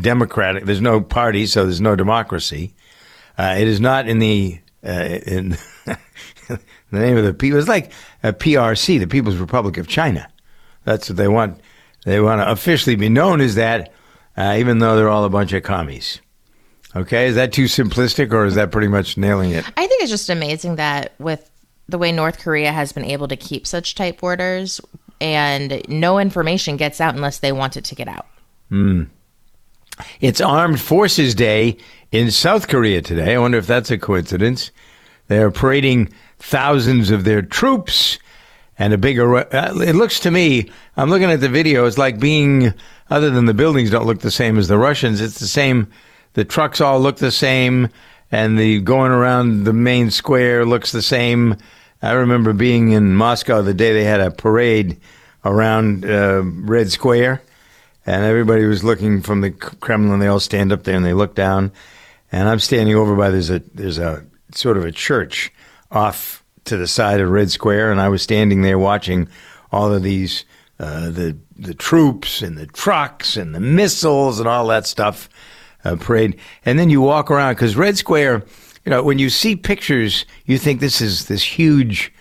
democratic. 0.00 0.64
There's 0.64 0.80
no 0.80 1.00
party, 1.00 1.46
so 1.46 1.64
there's 1.64 1.80
no 1.80 1.96
democracy. 1.96 2.72
Uh, 3.38 3.54
it 3.56 3.68
is 3.68 3.80
not 3.80 4.08
in 4.08 4.18
the 4.18 4.58
uh, 4.84 4.90
in 4.90 5.50
the 6.48 6.58
name 6.90 7.16
of 7.16 7.24
the 7.24 7.32
people. 7.32 7.58
It's 7.58 7.68
like 7.68 7.92
a 8.22 8.32
PRC, 8.32 8.98
the 8.98 9.06
People's 9.06 9.36
Republic 9.36 9.76
of 9.78 9.86
China. 9.86 10.28
That's 10.84 11.08
what 11.08 11.16
they 11.16 11.28
want. 11.28 11.60
They 12.04 12.20
want 12.20 12.40
to 12.40 12.50
officially 12.50 12.96
be 12.96 13.08
known 13.08 13.40
as 13.40 13.54
that, 13.54 13.92
uh, 14.36 14.56
even 14.58 14.78
though 14.78 14.96
they're 14.96 15.08
all 15.08 15.24
a 15.24 15.30
bunch 15.30 15.52
of 15.52 15.62
commies. 15.62 16.20
Okay, 16.96 17.26
is 17.28 17.34
that 17.34 17.52
too 17.52 17.64
simplistic, 17.64 18.32
or 18.32 18.46
is 18.46 18.54
that 18.54 18.72
pretty 18.72 18.88
much 18.88 19.16
nailing 19.16 19.50
it? 19.50 19.64
I 19.76 19.86
think 19.86 20.02
it's 20.02 20.10
just 20.10 20.30
amazing 20.30 20.76
that 20.76 21.12
with 21.18 21.48
the 21.88 21.98
way 21.98 22.12
North 22.12 22.38
Korea 22.38 22.72
has 22.72 22.92
been 22.92 23.04
able 23.04 23.28
to 23.28 23.36
keep 23.36 23.66
such 23.66 23.94
tight 23.94 24.18
borders 24.18 24.80
and 25.20 25.82
no 25.88 26.18
information 26.18 26.76
gets 26.76 27.00
out 27.00 27.14
unless 27.14 27.38
they 27.38 27.52
want 27.52 27.76
it 27.76 27.84
to 27.84 27.94
get 27.94 28.08
out. 28.08 28.26
It's 30.20 30.40
Armed 30.40 30.80
Forces 30.80 31.34
Day 31.34 31.78
in 32.10 32.30
South 32.30 32.68
Korea 32.68 33.02
today. 33.02 33.34
I 33.34 33.38
wonder 33.38 33.58
if 33.58 33.66
that's 33.66 33.90
a 33.90 33.98
coincidence. 33.98 34.70
They're 35.28 35.50
parading 35.50 36.10
thousands 36.38 37.10
of 37.10 37.24
their 37.24 37.42
troops 37.42 38.18
and 38.78 38.92
a 38.92 38.98
big 38.98 39.18
array. 39.18 39.44
uh, 39.52 39.78
It 39.80 39.94
looks 39.94 40.20
to 40.20 40.30
me, 40.30 40.70
I'm 40.96 41.10
looking 41.10 41.30
at 41.30 41.40
the 41.40 41.48
video, 41.48 41.84
it's 41.84 41.98
like 41.98 42.18
being, 42.20 42.72
other 43.10 43.28
than 43.30 43.46
the 43.46 43.54
buildings 43.54 43.90
don't 43.90 44.06
look 44.06 44.20
the 44.20 44.30
same 44.30 44.56
as 44.56 44.68
the 44.68 44.78
Russians, 44.78 45.20
it's 45.20 45.40
the 45.40 45.48
same, 45.48 45.88
the 46.34 46.44
trucks 46.44 46.80
all 46.80 47.00
look 47.00 47.16
the 47.16 47.32
same, 47.32 47.88
and 48.30 48.58
the 48.58 48.80
going 48.80 49.10
around 49.10 49.64
the 49.64 49.72
main 49.72 50.10
square 50.10 50.64
looks 50.64 50.92
the 50.92 51.02
same. 51.02 51.56
I 52.00 52.12
remember 52.12 52.52
being 52.52 52.92
in 52.92 53.14
Moscow 53.14 53.62
the 53.62 53.74
day 53.74 53.92
they 53.92 54.04
had 54.04 54.20
a 54.20 54.30
parade 54.30 55.00
around 55.44 56.04
uh, 56.04 56.42
Red 56.44 56.90
Square 56.92 57.42
and 58.06 58.24
everybody 58.24 58.64
was 58.64 58.84
looking 58.84 59.22
from 59.22 59.40
the 59.40 59.50
Kremlin. 59.50 60.20
They 60.20 60.28
all 60.28 60.40
stand 60.40 60.72
up 60.72 60.84
there 60.84 60.96
and 60.96 61.04
they 61.04 61.14
look 61.14 61.34
down, 61.34 61.72
and 62.32 62.48
I'm 62.48 62.58
standing 62.58 62.94
over 62.94 63.14
by 63.16 63.30
there's 63.30 63.50
a 63.50 63.60
there's 63.74 63.98
a 63.98 64.24
sort 64.54 64.76
of 64.76 64.84
a 64.84 64.92
church 64.92 65.52
off 65.90 66.44
to 66.64 66.76
the 66.76 66.86
side 66.86 67.20
of 67.20 67.30
Red 67.30 67.50
Square, 67.50 67.90
and 67.90 68.00
I 68.00 68.08
was 68.08 68.22
standing 68.22 68.62
there 68.62 68.78
watching 68.78 69.28
all 69.72 69.92
of 69.92 70.02
these 70.02 70.44
uh, 70.78 71.10
the 71.10 71.36
the 71.56 71.74
troops 71.74 72.42
and 72.42 72.56
the 72.56 72.66
trucks 72.66 73.36
and 73.36 73.54
the 73.54 73.60
missiles 73.60 74.38
and 74.38 74.48
all 74.48 74.66
that 74.68 74.86
stuff 74.86 75.28
uh, 75.84 75.96
parade, 75.96 76.38
and 76.64 76.78
then 76.78 76.90
you 76.90 77.00
walk 77.00 77.30
around 77.30 77.54
because 77.54 77.76
Red 77.76 77.96
Square, 77.96 78.44
you 78.84 78.90
know, 78.90 79.02
when 79.02 79.18
you 79.18 79.30
see 79.30 79.56
pictures, 79.56 80.24
you 80.44 80.58
think 80.58 80.80
this 80.80 81.00
is 81.00 81.26
this 81.26 81.42
huge. 81.42 82.12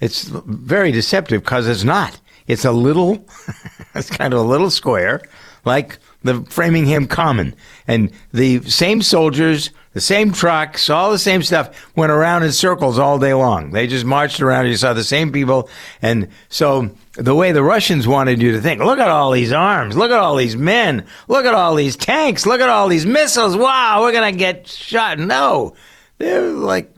It's 0.00 0.24
very 0.24 0.92
deceptive 0.92 1.42
because 1.42 1.68
it's 1.68 1.84
not. 1.84 2.18
It's 2.46 2.64
a 2.64 2.72
little, 2.72 3.26
it's 3.94 4.10
kind 4.10 4.32
of 4.32 4.40
a 4.40 4.44
little 4.44 4.70
square, 4.70 5.20
like 5.64 5.98
the 6.22 6.42
Framingham 6.44 7.06
Common. 7.06 7.54
And 7.86 8.12
the 8.32 8.62
same 8.62 9.02
soldiers, 9.02 9.70
the 9.92 10.00
same 10.00 10.32
trucks, 10.32 10.90
all 10.90 11.10
the 11.10 11.18
same 11.18 11.42
stuff 11.42 11.90
went 11.96 12.12
around 12.12 12.42
in 12.42 12.52
circles 12.52 12.98
all 12.98 13.18
day 13.18 13.34
long. 13.34 13.70
They 13.70 13.86
just 13.86 14.04
marched 14.04 14.40
around. 14.40 14.66
You 14.66 14.76
saw 14.76 14.92
the 14.92 15.04
same 15.04 15.32
people. 15.32 15.68
And 16.02 16.28
so 16.48 16.90
the 17.14 17.34
way 17.34 17.52
the 17.52 17.62
Russians 17.62 18.06
wanted 18.06 18.40
you 18.40 18.52
to 18.52 18.60
think, 18.60 18.80
look 18.80 18.98
at 18.98 19.08
all 19.08 19.30
these 19.30 19.52
arms. 19.52 19.96
Look 19.96 20.10
at 20.10 20.18
all 20.18 20.36
these 20.36 20.56
men. 20.56 21.06
Look 21.28 21.44
at 21.44 21.54
all 21.54 21.74
these 21.74 21.96
tanks. 21.96 22.46
Look 22.46 22.60
at 22.60 22.68
all 22.68 22.88
these 22.88 23.06
missiles. 23.06 23.56
Wow, 23.56 24.02
we're 24.02 24.12
going 24.12 24.32
to 24.32 24.38
get 24.38 24.68
shot. 24.68 25.18
No, 25.18 25.74
they're 26.18 26.50
like 26.50 26.94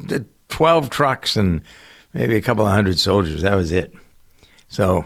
12 0.48 0.90
trucks 0.90 1.36
and 1.36 1.62
maybe 2.12 2.36
a 2.36 2.42
couple 2.42 2.66
of 2.66 2.72
hundred 2.72 2.98
soldiers. 2.98 3.42
That 3.42 3.54
was 3.54 3.72
it. 3.72 3.94
So 4.68 5.04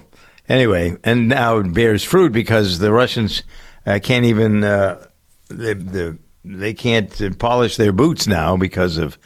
anyway, 0.49 0.97
and 1.05 1.29
now 1.29 1.59
it 1.59 1.73
bears 1.73 2.03
fruit 2.03 2.33
because 2.33 2.79
the 2.79 2.93
Russians 2.93 3.43
uh, 3.87 3.99
can't 4.03 4.25
even 4.25 4.65
uh, 4.65 5.07
they, 5.49 5.75
the, 5.75 6.19
they 6.45 6.75
can't 6.75 7.39
polish 7.39 7.77
their 7.77 7.93
boots 7.93 8.27
now 8.27 8.57
because 8.57 8.99
of 8.99 9.19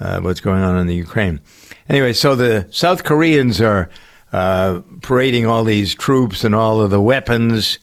uh, 0.00 0.20
what's 0.20 0.40
going 0.40 0.62
on 0.62 0.76
in 0.78 0.86
the 0.86 0.94
Ukraine. 0.94 1.40
Anyway, 1.88 2.12
so 2.12 2.34
the 2.34 2.66
South 2.70 3.04
Koreans 3.04 3.60
are 3.60 3.88
uh, 4.32 4.80
parading 5.02 5.46
all 5.46 5.64
these 5.64 5.94
troops 5.94 6.44
and 6.44 6.54
all 6.54 6.80
of 6.80 6.90
the 6.90 7.00
weapons. 7.00 7.78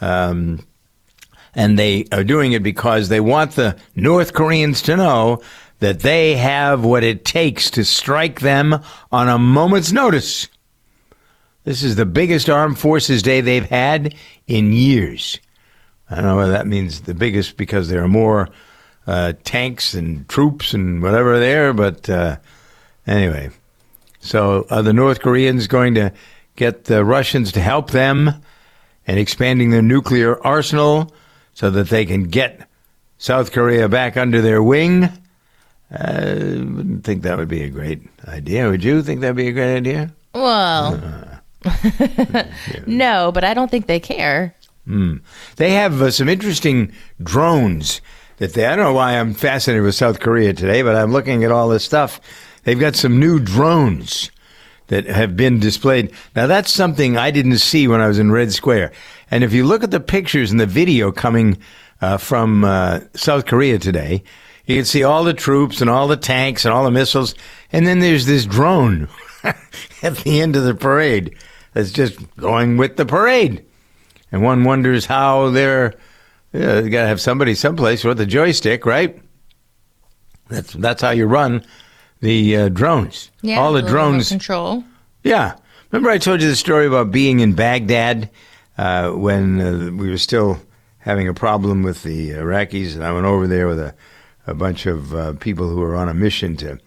Um, 0.00 0.66
and 1.54 1.78
they 1.78 2.06
are 2.12 2.24
doing 2.24 2.52
it 2.52 2.62
because 2.62 3.08
they 3.08 3.20
want 3.20 3.52
the 3.52 3.76
North 3.96 4.32
Koreans 4.32 4.82
to 4.82 4.96
know 4.96 5.42
that 5.80 6.00
they 6.00 6.36
have 6.36 6.84
what 6.84 7.02
it 7.02 7.24
takes 7.24 7.70
to 7.72 7.84
strike 7.84 8.40
them 8.40 8.78
on 9.10 9.28
a 9.28 9.38
moment's 9.38 9.92
notice. 9.92 10.48
This 11.64 11.82
is 11.82 11.96
the 11.96 12.06
biggest 12.06 12.48
armed 12.48 12.78
forces 12.78 13.22
day 13.22 13.40
they've 13.40 13.68
had 13.68 14.14
in 14.46 14.72
years. 14.72 15.38
I 16.10 16.16
don't 16.16 16.24
know 16.24 16.36
whether 16.36 16.52
that 16.52 16.66
means 16.66 17.02
the 17.02 17.14
biggest 17.14 17.56
because 17.56 17.88
there 17.88 18.02
are 18.02 18.08
more 18.08 18.48
uh, 19.06 19.34
tanks 19.44 19.94
and 19.94 20.28
troops 20.28 20.74
and 20.74 21.02
whatever 21.02 21.38
there, 21.38 21.72
but 21.72 22.08
uh, 22.10 22.36
anyway. 23.06 23.50
So 24.20 24.66
are 24.70 24.82
the 24.82 24.92
North 24.92 25.20
Koreans 25.20 25.66
going 25.66 25.94
to 25.94 26.12
get 26.56 26.84
the 26.84 27.04
Russians 27.04 27.52
to 27.52 27.60
help 27.60 27.90
them 27.90 28.42
and 29.06 29.18
expanding 29.18 29.70
their 29.70 29.82
nuclear 29.82 30.44
arsenal 30.44 31.14
so 31.54 31.70
that 31.70 31.88
they 31.88 32.04
can 32.04 32.24
get 32.24 32.68
South 33.18 33.52
Korea 33.52 33.88
back 33.88 34.16
under 34.16 34.42
their 34.42 34.62
wing? 34.62 35.08
I 35.90 36.20
wouldn't 36.20 37.04
think 37.04 37.22
that 37.22 37.38
would 37.38 37.48
be 37.48 37.62
a 37.62 37.68
great 37.68 38.02
idea. 38.28 38.68
Would 38.68 38.84
you 38.84 39.02
think 39.02 39.20
that'd 39.20 39.36
be 39.36 39.48
a 39.48 39.52
great 39.52 39.76
idea? 39.76 40.12
Well, 40.34 41.00
no, 42.86 43.32
but 43.32 43.42
I 43.42 43.54
don't 43.54 43.70
think 43.70 43.86
they 43.86 43.98
care. 43.98 44.54
They 45.56 45.72
have 45.72 46.00
uh, 46.02 46.10
some 46.10 46.28
interesting 46.28 46.92
drones 47.22 48.00
that 48.38 48.54
they. 48.54 48.66
I 48.66 48.74
don't 48.74 48.86
know 48.86 48.92
why 48.92 49.18
I'm 49.18 49.34
fascinated 49.34 49.84
with 49.84 49.94
South 49.94 50.20
Korea 50.20 50.52
today, 50.52 50.82
but 50.82 50.96
I'm 50.96 51.12
looking 51.12 51.44
at 51.44 51.52
all 51.52 51.68
this 51.68 51.84
stuff. 51.84 52.20
They've 52.64 52.78
got 52.78 52.96
some 52.96 53.20
new 53.20 53.38
drones 53.38 54.30
that 54.88 55.06
have 55.06 55.36
been 55.36 55.60
displayed. 55.60 56.12
Now 56.34 56.46
that's 56.46 56.70
something 56.70 57.16
I 57.16 57.30
didn't 57.30 57.58
see 57.58 57.86
when 57.86 58.00
I 58.00 58.08
was 58.08 58.18
in 58.18 58.32
Red 58.32 58.52
Square. 58.52 58.92
And 59.30 59.44
if 59.44 59.52
you 59.52 59.64
look 59.64 59.84
at 59.84 59.92
the 59.92 60.00
pictures 60.00 60.50
and 60.50 60.58
the 60.58 60.66
video 60.66 61.12
coming 61.12 61.58
uh, 62.00 62.16
from 62.16 62.64
uh, 62.64 63.00
South 63.14 63.46
Korea 63.46 63.78
today, 63.78 64.24
you 64.66 64.76
can 64.76 64.84
see 64.84 65.02
all 65.02 65.24
the 65.24 65.34
troops 65.34 65.80
and 65.80 65.88
all 65.88 66.08
the 66.08 66.16
tanks 66.16 66.64
and 66.64 66.74
all 66.74 66.84
the 66.84 66.90
missiles, 66.90 67.34
and 67.72 67.86
then 67.86 68.00
there's 68.00 68.26
this 68.26 68.46
drone 68.46 69.08
at 69.44 70.16
the 70.18 70.40
end 70.40 70.56
of 70.56 70.64
the 70.64 70.74
parade 70.74 71.34
that's 71.72 71.92
just 71.92 72.18
going 72.36 72.76
with 72.76 72.96
the 72.96 73.06
parade. 73.06 73.64
And 74.32 74.42
one 74.42 74.64
wonders 74.64 75.06
how 75.06 75.50
they're. 75.50 75.94
Yeah, 76.52 76.80
you 76.80 76.90
got 76.90 77.02
to 77.02 77.08
have 77.08 77.20
somebody 77.20 77.54
someplace 77.54 78.02
with 78.02 78.20
a 78.20 78.26
joystick, 78.26 78.84
right? 78.84 79.20
That's 80.48 80.72
that's 80.72 81.02
how 81.02 81.10
you 81.10 81.26
run 81.26 81.64
the 82.20 82.56
uh, 82.56 82.68
drones. 82.68 83.30
Yeah, 83.42 83.60
all 83.60 83.72
the 83.72 83.82
drones. 83.82 84.28
control. 84.28 84.84
Yeah. 85.22 85.56
Remember 85.90 86.10
I 86.10 86.18
told 86.18 86.42
you 86.42 86.48
the 86.48 86.56
story 86.56 86.86
about 86.86 87.10
being 87.10 87.40
in 87.40 87.54
Baghdad 87.54 88.30
uh, 88.78 89.10
when 89.10 89.60
uh, 89.60 89.90
we 89.92 90.08
were 90.08 90.18
still 90.18 90.60
having 90.98 91.28
a 91.28 91.34
problem 91.34 91.82
with 91.82 92.02
the 92.02 92.30
Iraqis, 92.30 92.94
and 92.94 93.04
I 93.04 93.12
went 93.12 93.26
over 93.26 93.46
there 93.46 93.66
with 93.66 93.80
a, 93.80 93.94
a 94.46 94.54
bunch 94.54 94.86
of 94.86 95.14
uh, 95.14 95.32
people 95.34 95.68
who 95.68 95.76
were 95.76 95.96
on 95.96 96.08
a 96.08 96.14
mission 96.14 96.56
to 96.58 96.78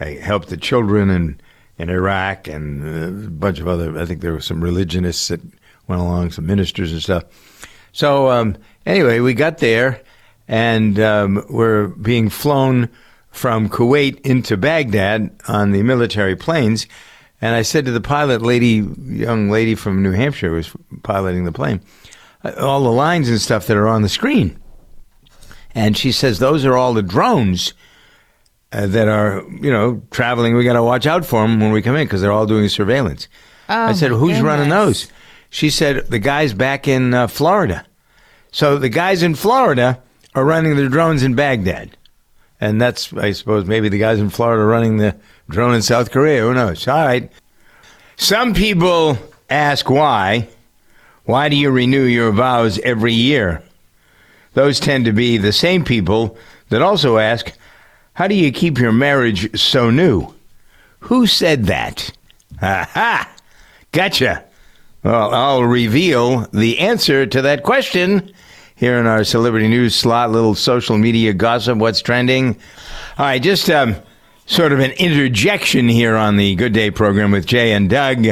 uh, 0.00 0.06
help 0.20 0.46
the 0.46 0.56
children 0.56 1.10
in, 1.10 1.40
in 1.76 1.90
Iraq 1.90 2.48
and 2.48 2.82
uh, 2.82 3.26
a 3.26 3.30
bunch 3.30 3.60
of 3.60 3.68
other, 3.68 3.98
I 3.98 4.04
think 4.06 4.20
there 4.20 4.32
were 4.32 4.40
some 4.40 4.62
religionists 4.62 5.28
that 5.28 5.40
went 5.88 6.00
along, 6.00 6.30
some 6.30 6.46
ministers 6.46 6.92
and 6.92 7.02
stuff. 7.02 7.24
So 7.92 8.30
um, 8.30 8.56
anyway, 8.86 9.20
we 9.20 9.34
got 9.34 9.58
there 9.58 10.00
and 10.46 10.98
um, 11.00 11.44
we're 11.48 11.88
being 11.88 12.28
flown 12.28 12.88
from 13.30 13.68
Kuwait 13.68 14.20
into 14.20 14.56
Baghdad 14.56 15.30
on 15.48 15.72
the 15.72 15.82
military 15.82 16.36
planes. 16.36 16.86
And 17.40 17.54
I 17.54 17.62
said 17.62 17.84
to 17.84 17.92
the 17.92 18.00
pilot 18.00 18.42
lady, 18.42 18.86
young 18.98 19.50
lady 19.50 19.74
from 19.74 20.02
New 20.02 20.12
Hampshire, 20.12 20.48
who 20.48 20.56
was 20.56 20.72
piloting 21.02 21.44
the 21.44 21.52
plane, 21.52 21.80
uh, 22.44 22.52
all 22.58 22.82
the 22.82 22.90
lines 22.90 23.28
and 23.28 23.40
stuff 23.40 23.66
that 23.66 23.76
are 23.76 23.88
on 23.88 24.02
the 24.02 24.08
screen. 24.08 24.58
And 25.74 25.96
she 25.96 26.10
says, 26.10 26.38
those 26.38 26.64
are 26.64 26.76
all 26.76 26.94
the 26.94 27.02
drones 27.02 27.74
uh, 28.72 28.86
that 28.88 29.06
are, 29.06 29.44
you 29.60 29.70
know, 29.70 30.02
traveling. 30.10 30.56
We 30.56 30.64
got 30.64 30.72
to 30.72 30.82
watch 30.82 31.06
out 31.06 31.24
for 31.24 31.42
them 31.42 31.60
when 31.60 31.70
we 31.72 31.82
come 31.82 31.94
in 31.94 32.06
because 32.06 32.20
they're 32.20 32.32
all 32.32 32.46
doing 32.46 32.68
surveillance. 32.68 33.28
I 33.68 33.92
said, 33.92 34.10
who's 34.10 34.40
running 34.40 34.70
those? 34.70 35.08
She 35.50 35.70
said, 35.70 36.06
the 36.08 36.18
guys 36.18 36.52
back 36.52 36.86
in 36.86 37.14
uh, 37.14 37.26
Florida. 37.26 37.86
So 38.52 38.78
the 38.78 38.88
guys 38.88 39.22
in 39.22 39.34
Florida 39.34 40.02
are 40.34 40.44
running 40.44 40.76
the 40.76 40.88
drones 40.88 41.22
in 41.22 41.34
Baghdad. 41.34 41.96
And 42.60 42.80
that's, 42.80 43.12
I 43.12 43.32
suppose, 43.32 43.66
maybe 43.66 43.88
the 43.88 43.98
guys 43.98 44.18
in 44.18 44.30
Florida 44.30 44.64
running 44.64 44.96
the 44.96 45.16
drone 45.48 45.74
in 45.74 45.82
South 45.82 46.10
Korea. 46.10 46.42
Who 46.42 46.54
knows? 46.54 46.86
All 46.88 47.06
right. 47.06 47.30
Some 48.16 48.52
people 48.52 49.16
ask 49.48 49.88
why. 49.88 50.48
Why 51.24 51.48
do 51.48 51.56
you 51.56 51.70
renew 51.70 52.04
your 52.04 52.32
vows 52.32 52.78
every 52.80 53.12
year? 53.12 53.62
Those 54.54 54.80
tend 54.80 55.04
to 55.04 55.12
be 55.12 55.36
the 55.36 55.52
same 55.52 55.84
people 55.84 56.36
that 56.70 56.82
also 56.82 57.18
ask, 57.18 57.52
how 58.14 58.26
do 58.26 58.34
you 58.34 58.50
keep 58.50 58.78
your 58.78 58.92
marriage 58.92 59.60
so 59.60 59.90
new? 59.90 60.34
Who 61.00 61.26
said 61.26 61.64
that? 61.66 62.10
Ha 62.60 62.90
ha! 62.92 63.30
Gotcha. 63.92 64.44
Well, 65.08 65.32
I'll 65.32 65.64
reveal 65.64 66.40
the 66.52 66.80
answer 66.80 67.24
to 67.24 67.40
that 67.40 67.62
question 67.62 68.30
here 68.76 68.98
in 68.98 69.06
our 69.06 69.24
celebrity 69.24 69.66
news 69.66 69.94
slot, 69.94 70.30
little 70.30 70.54
social 70.54 70.98
media 70.98 71.32
gossip, 71.32 71.78
what's 71.78 72.02
trending. 72.02 72.58
All 73.16 73.24
right, 73.24 73.42
just 73.42 73.70
um, 73.70 73.96
sort 74.44 74.70
of 74.70 74.80
an 74.80 74.90
interjection 74.90 75.88
here 75.88 76.14
on 76.14 76.36
the 76.36 76.54
Good 76.56 76.74
Day 76.74 76.90
program 76.90 77.30
with 77.30 77.46
Jay 77.46 77.72
and 77.72 77.88
Doug. 77.88 78.26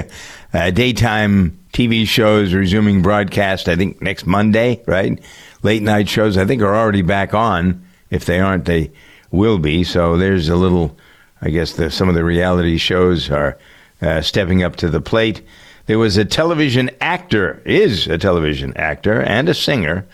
Uh, 0.52 0.70
daytime 0.70 1.58
TV 1.72 2.06
shows 2.06 2.52
resuming 2.52 3.00
broadcast, 3.00 3.70
I 3.70 3.76
think, 3.76 4.02
next 4.02 4.26
Monday, 4.26 4.82
right? 4.86 5.18
Late 5.62 5.82
night 5.82 6.10
shows, 6.10 6.36
I 6.36 6.44
think, 6.44 6.60
are 6.60 6.76
already 6.76 7.00
back 7.00 7.32
on. 7.32 7.86
If 8.10 8.26
they 8.26 8.38
aren't, 8.38 8.66
they 8.66 8.92
will 9.30 9.58
be. 9.58 9.82
So 9.82 10.18
there's 10.18 10.50
a 10.50 10.56
little, 10.56 10.98
I 11.40 11.48
guess, 11.48 11.72
the, 11.72 11.90
some 11.90 12.10
of 12.10 12.14
the 12.14 12.22
reality 12.22 12.76
shows 12.76 13.30
are 13.30 13.56
uh, 14.02 14.20
stepping 14.20 14.62
up 14.62 14.76
to 14.76 14.90
the 14.90 15.00
plate. 15.00 15.40
There 15.86 15.98
was 16.00 16.16
a 16.16 16.24
television 16.24 16.90
actor, 17.00 17.62
is 17.64 18.08
a 18.08 18.18
television 18.18 18.76
actor, 18.76 19.22
and 19.22 19.48
a 19.48 19.54
singer 19.54 20.04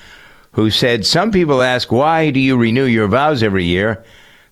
who 0.52 0.70
said, 0.70 1.06
Some 1.06 1.30
people 1.30 1.62
ask, 1.62 1.90
why 1.90 2.30
do 2.30 2.40
you 2.40 2.58
renew 2.58 2.84
your 2.84 3.08
vows 3.08 3.42
every 3.42 3.64
year? 3.64 4.04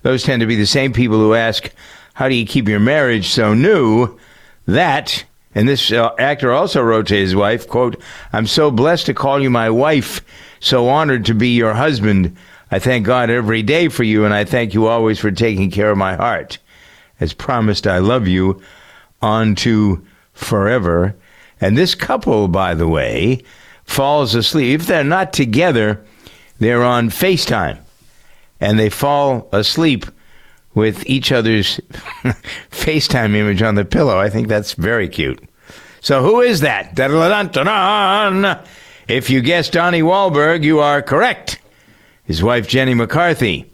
Those 0.03 0.23
tend 0.23 0.41
to 0.41 0.47
be 0.47 0.57
the 0.57 0.67
same 0.67 0.95
people 0.95 1.19
who 1.19 1.35
ask, 1.35 1.71
How 2.15 2.29
do 2.29 2.35
you 2.35 2.47
keep 2.47 2.69
your 2.69 2.81
marriage 2.81 3.29
so 3.29 3.53
new? 3.53 4.19
That, 4.67 5.25
and 5.55 5.69
this 5.69 5.93
uh, 5.93 6.15
actor 6.19 6.53
also 6.53 6.81
wrote 6.81 7.09
to 7.09 7.17
his 7.17 7.37
wife, 7.37 7.69
quote, 7.69 8.01
I'm 8.33 8.47
so 8.47 8.71
blessed 8.71 9.07
to 9.07 9.15
call 9.15 9.41
you 9.41 9.51
my 9.51 9.69
wife, 9.69 10.23
so 10.59 10.89
honored 10.89 11.27
to 11.27 11.35
be 11.35 11.55
your 11.55 11.75
husband. 11.75 12.35
I 12.71 12.79
thank 12.79 13.05
God 13.05 13.29
every 13.29 13.63
day 13.63 13.89
for 13.89 14.05
you, 14.05 14.25
and 14.25 14.33
I 14.33 14.45
thank 14.45 14.73
you 14.73 14.87
always 14.87 15.19
for 15.19 15.31
taking 15.31 15.71
care 15.71 15.91
of 15.91 15.99
my 15.99 16.17
heart. 16.17 16.57
As 17.19 17.35
promised, 17.35 17.87
I 17.87 17.99
love 17.99 18.27
you 18.27 18.63
on 19.21 19.55
to 19.57 20.03
forever. 20.41 21.15
And 21.61 21.77
this 21.77 21.95
couple, 21.95 22.49
by 22.49 22.75
the 22.75 22.89
way, 22.89 23.43
falls 23.85 24.35
asleep. 24.35 24.81
If 24.81 24.87
they're 24.87 25.05
not 25.05 25.33
together, 25.33 26.03
they're 26.59 26.83
on 26.85 27.11
FaceTime 27.11 27.79
and 28.61 28.79
they 28.79 28.89
fall 28.91 29.49
asleep 29.53 30.07
with 30.75 31.05
each 31.07 31.33
other's 31.33 31.81
FaceTime 32.71 33.35
image 33.35 33.63
on 33.63 33.75
the 33.75 33.85
pillow. 33.85 34.19
I 34.19 34.31
think 34.31 34.49
that's 34.49 34.73
very 34.75 35.09
cute. 35.09 35.43
So 36.01 36.23
who 36.23 36.41
is 36.41 36.61
that? 36.61 36.97
If 39.09 39.29
you 39.29 39.41
guessed 39.41 39.73
Donnie 39.73 40.03
Wahlberg, 40.03 40.63
you 40.63 40.79
are 40.81 41.03
correct. 41.03 41.59
His 42.25 42.43
wife 42.43 42.69
Jenny 42.69 42.95
McCarthy. 42.95 43.71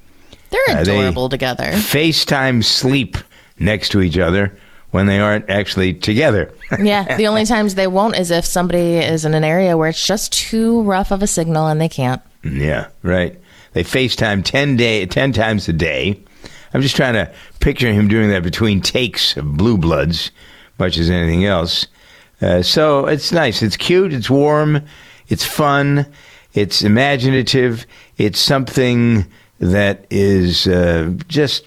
They're 0.50 0.78
Uh, 0.78 0.85
they- 0.85 0.99
adorable 0.99 1.28
together. 1.28 1.64
FaceTime 1.64 2.64
sleep 2.64 3.16
next 3.58 3.90
to 3.90 4.00
each 4.00 4.18
other 4.18 4.56
when 4.90 5.07
they 5.07 5.21
aren't 5.21 5.49
actually 5.50 5.95
together. 5.95 6.52
yeah, 6.83 7.16
the 7.16 7.26
only 7.26 7.45
times 7.45 7.75
they 7.75 7.87
won't 7.87 8.16
is 8.16 8.31
if 8.31 8.45
somebody 8.45 8.97
is 8.97 9.25
in 9.25 9.35
an 9.35 9.45
area 9.45 9.76
where 9.76 9.88
it's 9.88 10.07
just 10.07 10.33
too 10.33 10.83
rough 10.83 11.11
of 11.11 11.23
a 11.23 11.26
signal 11.26 11.66
and 11.66 11.81
they 11.81 11.88
can't. 11.88 12.23
Yeah, 12.43 12.88
right. 13.02 13.38
They 13.73 13.85
FaceTime 13.85 14.45
10 14.45 14.76
day 14.76 15.05
10 15.07 15.33
times 15.33 15.69
a 15.69 15.73
day. 15.73 16.19
I'm 16.73 16.83
just 16.83 16.97
trying 16.97 17.14
to 17.14 17.33
picture 17.61 17.93
him 17.93 18.09
doing 18.09 18.31
that 18.31 18.43
between 18.43 18.81
takes 18.81 19.37
of 19.37 19.57
Blue 19.57 19.78
Bloods, 19.78 20.31
much 20.78 20.99
as 20.99 21.11
anything 21.11 21.45
else. 21.45 21.87
Uh, 22.40 22.62
so 22.62 23.07
it's 23.07 23.33
nice. 23.33 23.62
It's 23.62 23.76
cute. 23.76 24.12
It's 24.12 24.31
warm. 24.31 24.83
It's 25.28 25.45
fun. 25.45 26.07
It's 26.55 26.83
imaginative. 26.83 27.87
It's 28.19 28.38
something 28.38 29.26
that 29.59 30.07
is 30.11 30.66
uh, 30.66 31.14
just 31.28 31.66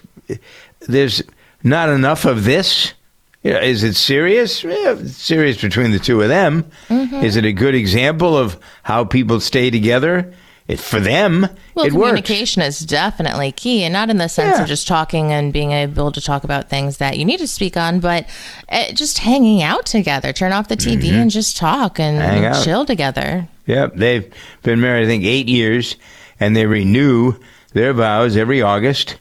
there's 0.80 1.22
not 1.62 1.88
enough 1.88 2.24
of 2.24 2.44
this 2.44 2.94
Yeah, 3.42 3.60
is 3.60 3.82
it 3.82 3.94
serious? 3.94 4.62
Yeah, 4.62 4.96
serious 5.06 5.60
between 5.60 5.92
the 5.92 5.98
two 5.98 6.20
of 6.20 6.28
them. 6.28 6.70
Mm-hmm. 6.88 7.24
Is 7.24 7.36
it 7.36 7.44
a 7.46 7.52
good 7.52 7.74
example 7.74 8.36
of 8.36 8.58
how 8.82 9.04
people 9.04 9.40
stay 9.40 9.70
together? 9.70 10.32
It, 10.68 10.78
for 10.78 11.00
them, 11.00 11.48
Well, 11.74 11.86
it 11.86 11.92
works. 11.94 12.10
communication 12.10 12.62
is 12.62 12.78
definitely 12.80 13.50
key, 13.50 13.82
and 13.82 13.92
not 13.92 14.08
in 14.08 14.18
the 14.18 14.28
sense 14.28 14.56
Yeah. 14.56 14.62
of 14.62 14.68
just 14.68 14.86
talking 14.86 15.32
and 15.32 15.52
being 15.52 15.72
able 15.72 16.12
to 16.12 16.20
talk 16.20 16.44
about 16.44 16.68
things 16.70 16.98
that 16.98 17.18
you 17.18 17.24
need 17.24 17.38
to 17.38 17.48
speak 17.48 17.76
on, 17.76 17.98
but 17.98 18.28
uh, 18.68 18.92
just 18.92 19.18
hanging 19.18 19.62
out 19.62 19.84
together. 19.86 20.32
Turn 20.32 20.52
off 20.52 20.68
the 20.68 20.76
TV 20.76 21.10
and 21.10 21.28
just 21.30 21.56
talk 21.56 21.98
and 21.98 22.20
Mm-hmm. 22.20 22.62
Chill 22.62 22.84
together. 22.86 23.48
Yep, 23.66 23.94
they've 23.96 24.32
been 24.62 24.80
married, 24.80 25.04
I 25.04 25.06
think, 25.06 25.24
eight 25.24 25.48
years, 25.48 25.96
and 26.38 26.54
they 26.54 26.66
renew 26.66 27.34
their 27.72 27.92
vows 27.92 28.36
every 28.36 28.62
August. 28.62 29.16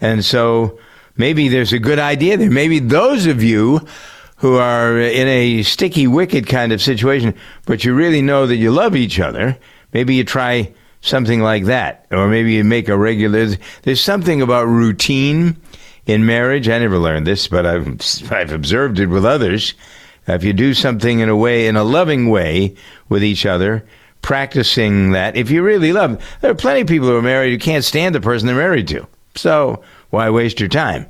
And 0.00 0.24
so 0.24 0.78
maybe 1.16 1.48
there's 1.48 1.72
a 1.72 1.78
good 1.78 1.98
idea 1.98 2.36
there. 2.36 2.50
Maybe 2.50 2.78
those 2.78 3.26
of 3.26 3.42
you 3.42 3.86
who 4.36 4.56
are 4.56 4.98
in 4.98 5.28
a 5.28 5.62
sticky 5.62 6.06
wicket 6.06 6.46
kind 6.46 6.72
of 6.72 6.82
situation, 6.82 7.34
but 7.64 7.84
you 7.84 7.94
really 7.94 8.22
know 8.22 8.46
that 8.46 8.56
you 8.56 8.72
love 8.72 8.96
each 8.96 9.20
other, 9.20 9.56
maybe 9.92 10.14
you 10.14 10.24
try 10.24 10.72
something 11.00 11.40
like 11.40 11.64
that. 11.66 12.06
Or 12.10 12.28
maybe 12.28 12.54
you 12.54 12.64
make 12.64 12.88
a 12.88 12.96
regular. 12.96 13.54
There's 13.82 14.00
something 14.00 14.42
about 14.42 14.66
routine 14.66 15.56
in 16.06 16.26
marriage. 16.26 16.68
I 16.68 16.78
never 16.78 16.98
learned 16.98 17.26
this, 17.26 17.46
but 17.46 17.66
I've, 17.66 18.32
I've 18.32 18.52
observed 18.52 18.98
it 18.98 19.06
with 19.06 19.24
others. 19.24 19.74
If 20.26 20.44
you 20.44 20.52
do 20.52 20.74
something 20.74 21.20
in 21.20 21.28
a 21.28 21.36
way, 21.36 21.66
in 21.66 21.76
a 21.76 21.84
loving 21.84 22.28
way 22.28 22.76
with 23.08 23.24
each 23.24 23.44
other, 23.44 23.84
practicing 24.22 25.12
that, 25.12 25.36
if 25.36 25.50
you 25.50 25.62
really 25.62 25.92
love, 25.92 26.22
there 26.40 26.50
are 26.50 26.56
plenty 26.56 26.80
of 26.82 26.86
people 26.86 27.08
who 27.08 27.16
are 27.16 27.22
married 27.22 27.50
who 27.50 27.58
can't 27.58 27.84
stand 27.84 28.14
the 28.14 28.20
person 28.20 28.46
they're 28.46 28.56
married 28.56 28.88
to. 28.88 29.06
So 29.34 29.82
why 30.12 30.28
waste 30.28 30.60
your 30.60 30.68
time? 30.68 31.06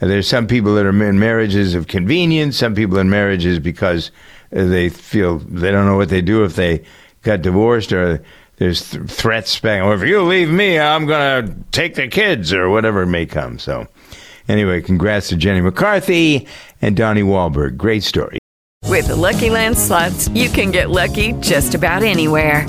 Uh, 0.00 0.06
There's 0.06 0.28
some 0.28 0.46
people 0.46 0.74
that 0.76 0.86
are 0.86 1.04
in 1.08 1.18
marriages 1.18 1.74
of 1.74 1.88
convenience, 1.88 2.56
some 2.56 2.74
people 2.74 2.98
in 2.98 3.10
marriages 3.10 3.58
because 3.58 4.12
uh, 4.56 4.64
they 4.64 4.88
feel 4.88 5.38
they 5.40 5.72
don't 5.72 5.86
know 5.86 5.96
what 5.96 6.08
they 6.08 6.22
do 6.22 6.44
if 6.44 6.54
they 6.54 6.84
got 7.22 7.42
divorced 7.42 7.92
or 7.92 8.22
there's 8.56 8.90
th- 8.90 9.04
threats 9.10 9.58
back, 9.58 9.82
or 9.82 9.94
if 9.94 10.08
you 10.08 10.22
leave 10.22 10.48
me, 10.48 10.78
I'm 10.78 11.06
going 11.06 11.48
to 11.48 11.54
take 11.72 11.96
the 11.96 12.06
kids 12.06 12.52
or 12.52 12.70
whatever 12.70 13.04
may 13.04 13.26
come. 13.26 13.58
So 13.58 13.88
anyway, 14.46 14.80
congrats 14.82 15.30
to 15.30 15.36
Jenny 15.36 15.60
McCarthy 15.60 16.46
and 16.80 16.96
Donnie 16.96 17.24
Wahlberg. 17.24 17.76
Great 17.76 18.04
story. 18.04 18.38
With 18.86 19.08
the 19.08 19.16
Lucky 19.16 19.50
Land 19.50 19.76
slots, 19.76 20.28
you 20.28 20.48
can 20.48 20.70
get 20.70 20.90
lucky 20.90 21.32
just 21.40 21.74
about 21.74 22.04
anywhere. 22.04 22.68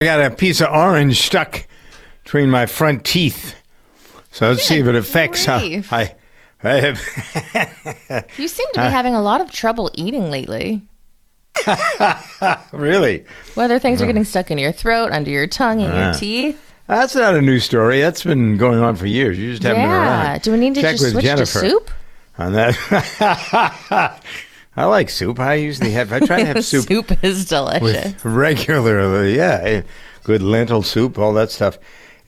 I 0.00 0.04
got 0.04 0.20
a 0.20 0.30
piece 0.32 0.60
of 0.60 0.68
orange 0.72 1.20
stuck 1.20 1.66
between 2.22 2.50
my 2.50 2.66
front 2.66 3.04
teeth. 3.04 3.56
So 4.30 4.48
let's 4.48 4.62
see 4.62 4.78
if 4.78 4.86
it 4.86 4.94
affects 4.94 5.44
how 5.44 5.58
grief. 5.58 5.92
I. 5.92 6.14
I 6.62 6.74
have, 6.74 8.28
You 8.38 8.46
seem 8.46 8.66
to 8.74 8.80
be 8.80 8.80
uh, 8.86 8.90
having 8.90 9.16
a 9.16 9.20
lot 9.20 9.40
of 9.40 9.50
trouble 9.50 9.90
eating 9.94 10.30
lately. 10.30 10.82
really? 12.72 13.24
Whether 13.54 13.80
things 13.80 14.00
are 14.00 14.06
getting 14.06 14.22
stuck 14.22 14.52
in 14.52 14.58
your 14.58 14.70
throat, 14.70 15.10
under 15.10 15.30
your 15.32 15.48
tongue, 15.48 15.80
in 15.80 15.86
your 15.86 15.94
uh-huh. 15.94 16.18
teeth. 16.20 16.74
That's 16.86 17.16
not 17.16 17.34
a 17.34 17.42
new 17.42 17.58
story. 17.58 18.00
That's 18.00 18.22
been 18.22 18.56
going 18.56 18.78
on 18.78 18.94
for 18.94 19.06
years. 19.06 19.36
You 19.36 19.50
just 19.50 19.64
haven't 19.64 19.82
been 19.82 19.90
Yeah. 19.90 20.26
around. 20.30 20.42
Do 20.42 20.52
we 20.52 20.58
need 20.58 20.76
to 20.76 20.80
Check 20.80 20.92
just 20.92 21.02
with 21.06 21.12
switch 21.14 21.24
Jennifer 21.24 21.60
to 21.60 21.70
soup? 21.70 21.90
on 22.38 22.52
that. 22.52 24.22
I 24.78 24.84
like 24.84 25.10
soup. 25.10 25.40
I 25.40 25.54
usually 25.54 25.90
have. 25.90 26.12
I 26.12 26.20
try 26.20 26.38
to 26.38 26.46
have 26.46 26.64
soup 26.64 26.86
soup 26.86 27.24
is 27.24 27.46
delicious. 27.46 28.14
regularly. 28.24 29.36
Yeah, 29.36 29.82
good 30.22 30.40
lentil 30.40 30.84
soup, 30.84 31.18
all 31.18 31.32
that 31.32 31.50
stuff 31.50 31.78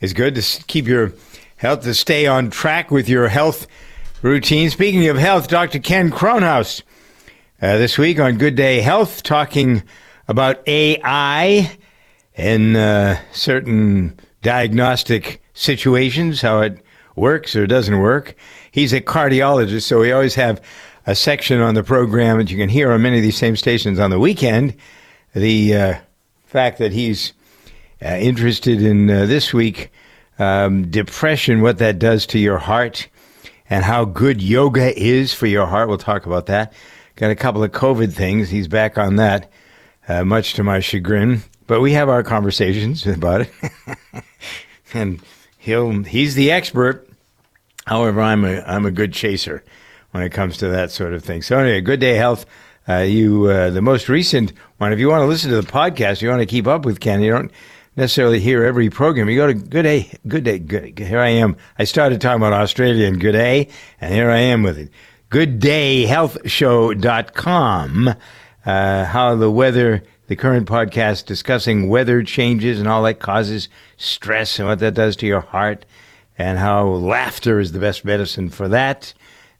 is 0.01 0.11
good 0.11 0.35
to 0.35 0.63
keep 0.65 0.85
your 0.85 1.13
health 1.55 1.83
to 1.83 1.93
stay 1.93 2.27
on 2.27 2.49
track 2.49 2.91
with 2.91 3.07
your 3.07 3.29
health 3.29 3.67
routine. 4.21 4.69
Speaking 4.69 5.07
of 5.07 5.15
health, 5.15 5.47
Dr. 5.47 5.79
Ken 5.79 6.11
Kronhaus 6.11 6.81
uh, 7.61 7.77
this 7.77 7.97
week 7.97 8.19
on 8.19 8.37
Good 8.37 8.55
Day 8.55 8.81
Health 8.81 9.23
talking 9.23 9.81
about 10.27 10.61
AI 10.67 11.71
in 12.35 12.75
uh, 12.75 13.17
certain 13.31 14.19
diagnostic 14.41 15.41
situations, 15.53 16.41
how 16.41 16.59
it 16.59 16.83
works 17.15 17.55
or 17.55 17.65
doesn't 17.65 17.99
work. 17.99 18.35
He's 18.71 18.91
a 18.91 18.99
cardiologist, 18.99 19.83
so 19.83 20.01
we 20.01 20.11
always 20.11 20.35
have 20.35 20.61
a 21.05 21.15
section 21.15 21.61
on 21.61 21.75
the 21.75 21.83
program 21.83 22.37
that 22.37 22.51
you 22.51 22.57
can 22.57 22.69
hear 22.69 22.91
on 22.91 23.01
many 23.01 23.17
of 23.17 23.23
these 23.23 23.37
same 23.37 23.55
stations 23.55 23.99
on 23.99 24.09
the 24.11 24.19
weekend. 24.19 24.75
The 25.33 25.75
uh, 25.75 25.95
fact 26.45 26.77
that 26.79 26.91
he's 26.91 27.33
uh, 28.03 28.09
interested 28.09 28.81
in 28.81 29.09
uh, 29.09 29.25
this 29.25 29.53
week 29.53 29.91
um, 30.37 30.89
depression, 30.89 31.61
what 31.61 31.77
that 31.79 31.99
does 31.99 32.25
to 32.27 32.39
your 32.39 32.57
heart, 32.57 33.07
and 33.69 33.83
how 33.83 34.05
good 34.05 34.41
yoga 34.41 34.97
is 34.99 35.33
for 35.33 35.47
your 35.47 35.65
heart. 35.65 35.87
We'll 35.87 35.97
talk 35.97 36.25
about 36.25 36.47
that. 36.47 36.73
Got 37.15 37.31
a 37.31 37.35
couple 37.35 37.63
of 37.63 37.71
COVID 37.71 38.13
things. 38.13 38.49
He's 38.49 38.67
back 38.67 38.97
on 38.97 39.15
that, 39.17 39.51
uh, 40.07 40.23
much 40.23 40.53
to 40.55 40.63
my 40.63 40.79
chagrin. 40.79 41.43
But 41.67 41.81
we 41.81 41.93
have 41.93 42.09
our 42.09 42.23
conversations 42.23 43.05
about 43.07 43.41
it, 43.41 43.51
and 44.93 45.21
he'll 45.57 46.03
he's 46.03 46.35
the 46.35 46.51
expert. 46.51 47.07
However, 47.85 48.21
I'm 48.21 48.43
a 48.43 48.61
I'm 48.61 48.85
a 48.85 48.91
good 48.91 49.13
chaser 49.13 49.63
when 50.11 50.23
it 50.23 50.31
comes 50.31 50.57
to 50.57 50.67
that 50.69 50.91
sort 50.91 51.13
of 51.13 51.23
thing. 51.23 51.41
So 51.41 51.57
anyway, 51.57 51.81
good 51.81 51.99
day 51.99 52.13
health. 52.13 52.45
Uh, 52.87 52.99
you 52.99 53.45
uh, 53.45 53.69
the 53.69 53.81
most 53.81 54.09
recent 54.09 54.53
one. 54.77 54.93
If 54.93 54.99
you 54.99 55.09
want 55.09 55.21
to 55.21 55.27
listen 55.27 55.51
to 55.51 55.61
the 55.61 55.67
podcast, 55.67 56.21
you 56.21 56.29
want 56.29 56.41
to 56.41 56.45
keep 56.45 56.67
up 56.67 56.85
with 56.85 56.99
Ken. 56.99 57.21
You 57.21 57.31
don't 57.31 57.51
necessarily 57.95 58.39
hear 58.39 58.63
every 58.63 58.89
program. 58.89 59.29
You 59.29 59.37
go 59.37 59.47
to 59.47 59.53
Good 59.53 59.83
Day, 59.83 60.11
Good 60.27 60.43
Day, 60.43 60.59
Good. 60.59 60.99
Here 60.99 61.19
I 61.19 61.29
am. 61.29 61.55
I 61.77 61.83
started 61.83 62.21
talking 62.21 62.41
about 62.41 62.53
Australia 62.53 63.07
and 63.07 63.19
Good 63.19 63.33
Day, 63.33 63.67
and 63.99 64.13
here 64.13 64.31
I 64.31 64.39
am 64.39 64.63
with 64.63 64.77
it. 64.77 64.89
GoodDayHealthShow.com. 65.29 68.15
Uh, 68.63 69.05
how 69.05 69.35
the 69.35 69.49
weather, 69.49 70.03
the 70.27 70.35
current 70.35 70.67
podcast 70.67 71.25
discussing 71.25 71.89
weather 71.89 72.21
changes 72.21 72.79
and 72.79 72.87
all 72.87 73.01
that 73.03 73.19
causes 73.19 73.69
stress 73.97 74.59
and 74.59 74.67
what 74.67 74.77
that 74.79 74.93
does 74.93 75.15
to 75.17 75.25
your 75.25 75.41
heart, 75.41 75.83
and 76.37 76.59
how 76.59 76.85
laughter 76.85 77.59
is 77.59 77.71
the 77.71 77.79
best 77.79 78.05
medicine 78.05 78.49
for 78.49 78.67
that, 78.67 79.13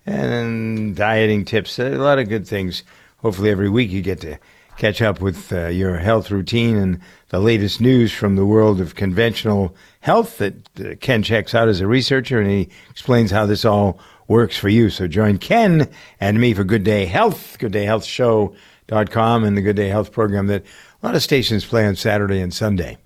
and 0.05 0.95
dieting 0.95 1.45
tips. 1.45 1.79
A 1.79 1.89
lot 1.91 2.19
of 2.19 2.29
good 2.29 2.47
things. 2.47 2.83
Hopefully, 3.17 3.49
every 3.49 3.69
week 3.69 3.91
you 3.91 4.01
get 4.01 4.21
to 4.21 4.37
catch 4.77 5.01
up 5.01 5.21
with 5.21 5.53
uh, 5.53 5.67
your 5.67 5.97
health 5.97 6.31
routine 6.31 6.75
and 6.75 6.99
the 7.29 7.39
latest 7.39 7.79
news 7.81 8.11
from 8.11 8.35
the 8.35 8.45
world 8.45 8.81
of 8.81 8.95
conventional 8.95 9.75
health 9.99 10.39
that 10.39 10.55
uh, 10.79 10.95
Ken 10.99 11.21
checks 11.21 11.53
out 11.53 11.67
as 11.67 11.81
a 11.81 11.87
researcher, 11.87 12.39
and 12.39 12.49
he 12.49 12.69
explains 12.89 13.31
how 13.31 13.45
this 13.45 13.63
all 13.63 13.99
works 14.27 14.57
for 14.57 14.69
you. 14.69 14.89
So 14.89 15.07
join 15.07 15.37
Ken 15.37 15.87
and 16.19 16.39
me 16.39 16.53
for 16.53 16.63
Good 16.63 16.83
Day 16.83 17.05
Health, 17.05 17.57
gooddayhealthshow.com, 17.59 19.43
and 19.43 19.57
the 19.57 19.61
Good 19.61 19.75
Day 19.75 19.89
Health 19.89 20.11
program 20.11 20.47
that 20.47 20.63
a 20.63 21.05
lot 21.05 21.15
of 21.15 21.21
stations 21.21 21.65
play 21.65 21.85
on 21.85 21.95
Saturday 21.95 22.39
and 22.39 22.53
Sunday. 22.53 22.97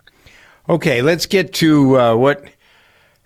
Okay, 0.70 1.02
let's 1.02 1.26
get 1.26 1.54
to 1.56 2.00
uh, 2.00 2.16
what 2.16 2.46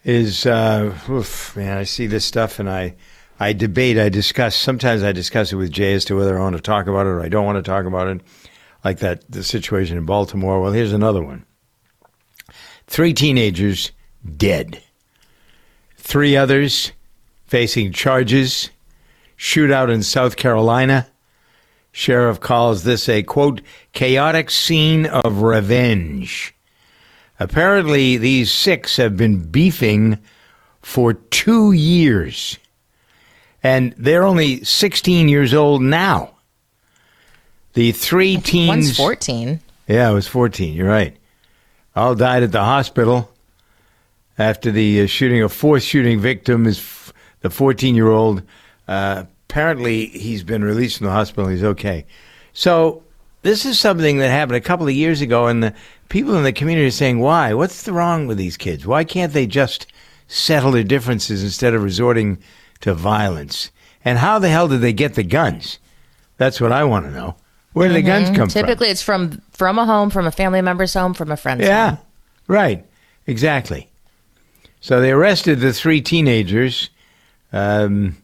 is, 0.03 0.45
uh, 0.45 0.97
oof, 1.09 1.55
man, 1.55 1.77
I 1.77 1.83
see 1.83 2.07
this 2.07 2.25
stuff 2.25 2.59
and 2.59 2.69
I, 2.69 2.95
I 3.39 3.53
debate, 3.53 3.97
I 3.97 4.09
discuss, 4.09 4.55
sometimes 4.55 5.01
I 5.01 5.13
discuss 5.13 5.53
it 5.53 5.55
with 5.55 5.71
Jay 5.71 5.93
as 5.93 6.03
to 6.05 6.15
whether 6.15 6.37
I 6.37 6.41
want 6.41 6.57
to 6.57 6.61
talk 6.61 6.87
about 6.87 7.05
it 7.05 7.09
or 7.09 7.21
I 7.21 7.29
don't 7.29 7.45
want 7.45 7.55
to 7.55 7.69
talk 7.69 7.85
about 7.85 8.07
it, 8.07 8.21
like 8.83 8.99
that, 8.99 9.29
the 9.31 9.43
situation 9.43 9.97
in 9.97 10.05
Baltimore. 10.05 10.61
Well, 10.61 10.73
here's 10.73 10.91
another 10.91 11.23
one. 11.23 11.45
Three 12.87 13.13
teenagers 13.13 13.91
dead. 14.35 14.81
Three 15.95 16.35
others 16.35 16.91
facing 17.45 17.93
charges. 17.93 18.71
Shootout 19.37 19.89
in 19.93 20.03
South 20.03 20.35
Carolina. 20.35 21.07
Sheriff 21.91 22.39
calls 22.39 22.83
this 22.83 23.07
a 23.07 23.23
quote, 23.23 23.61
chaotic 23.93 24.51
scene 24.51 25.05
of 25.05 25.41
revenge. 25.41 26.53
Apparently, 27.39 28.17
these 28.17 28.51
six 28.51 28.97
have 28.97 29.15
been 29.15 29.49
beefing 29.49 30.19
for 30.81 31.13
two 31.13 31.71
years. 31.71 32.57
And 33.63 33.93
they're 33.97 34.23
only 34.23 34.63
16 34.63 35.27
years 35.27 35.53
old 35.53 35.81
now. 35.81 36.35
The 37.73 37.91
three 37.91 38.37
teens. 38.37 38.67
One's 38.69 38.97
14. 38.97 39.59
Yeah, 39.87 40.09
it 40.09 40.13
was 40.13 40.27
14. 40.27 40.73
You're 40.73 40.87
right. 40.87 41.15
All 41.95 42.15
died 42.15 42.43
at 42.43 42.51
the 42.51 42.63
hospital 42.63 43.31
after 44.37 44.71
the 44.71 45.01
uh, 45.01 45.07
shooting. 45.07 45.43
A 45.43 45.49
fourth 45.49 45.83
shooting 45.83 46.19
victim 46.19 46.65
is 46.65 46.79
f- 46.79 47.13
the 47.41 47.49
14 47.49 47.95
year 47.95 48.09
old 48.09 48.43
uh, 48.87 49.25
apparently 49.49 50.05
he's 50.07 50.43
been 50.43 50.63
released 50.63 50.97
from 50.97 51.07
the 51.07 51.13
hospital. 51.13 51.49
He's 51.49 51.63
okay. 51.63 52.05
So 52.53 53.03
this 53.41 53.65
is 53.65 53.79
something 53.79 54.19
that 54.19 54.29
happened 54.29 54.57
a 54.57 54.61
couple 54.61 54.87
of 54.87 54.93
years 54.93 55.21
ago, 55.21 55.47
and 55.47 55.63
the 55.63 55.73
people 56.09 56.35
in 56.35 56.43
the 56.43 56.53
community 56.53 56.87
are 56.87 56.91
saying, 56.91 57.19
"Why? 57.19 57.53
What's 57.53 57.83
the 57.83 57.93
wrong 57.93 58.27
with 58.27 58.37
these 58.37 58.57
kids? 58.57 58.85
Why 58.85 59.03
can't 59.03 59.33
they 59.33 59.47
just 59.47 59.87
settle 60.27 60.71
their 60.71 60.83
differences 60.83 61.43
instead 61.43 61.73
of 61.73 61.83
resorting 61.83 62.37
to 62.81 62.93
violence? 62.93 63.71
And 64.05 64.17
how 64.17 64.39
the 64.39 64.49
hell 64.49 64.67
did 64.67 64.81
they 64.81 64.93
get 64.93 65.15
the 65.15 65.23
guns? 65.23 65.79
That's 66.37 66.61
what 66.61 66.71
I 66.71 66.83
want 66.85 67.05
to 67.05 67.11
know. 67.11 67.35
Where 67.73 67.87
did 67.87 67.97
the 67.97 68.01
guns 68.01 68.27
come 68.29 68.49
from? 68.49 68.49
Typically, 68.49 68.89
it's 68.89 69.01
from 69.01 69.41
from 69.51 69.77
a 69.77 69.85
home, 69.85 70.09
from 70.09 70.25
a 70.25 70.31
family 70.31 70.61
member's 70.61 70.93
home, 70.93 71.13
from 71.13 71.31
a 71.31 71.37
friend's 71.37 71.63
home. 71.63 71.69
Yeah, 71.69 71.89
home. 71.95 72.05
right. 72.47 72.85
Exactly. 73.27 73.89
So 74.81 75.01
they 75.01 75.11
arrested 75.11 75.59
the 75.59 75.73
three 75.73 76.01
teenagers. 76.01 76.89
Um, 77.51 78.17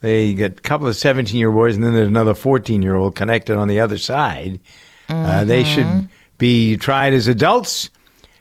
they 0.00 0.34
got 0.34 0.52
a 0.52 0.54
couple 0.54 0.86
of 0.86 0.96
17 0.96 1.38
year 1.38 1.50
boys, 1.50 1.74
and 1.74 1.84
then 1.84 1.92
there's 1.92 2.08
another 2.08 2.34
14 2.34 2.80
year 2.82 2.94
old 2.94 3.14
connected 3.14 3.56
on 3.56 3.68
the 3.68 3.80
other 3.80 3.98
side. 3.98 4.60
Uh, 5.08 5.44
they 5.44 5.64
should 5.64 6.08
be 6.36 6.76
tried 6.76 7.14
as 7.14 7.28
adults, 7.28 7.90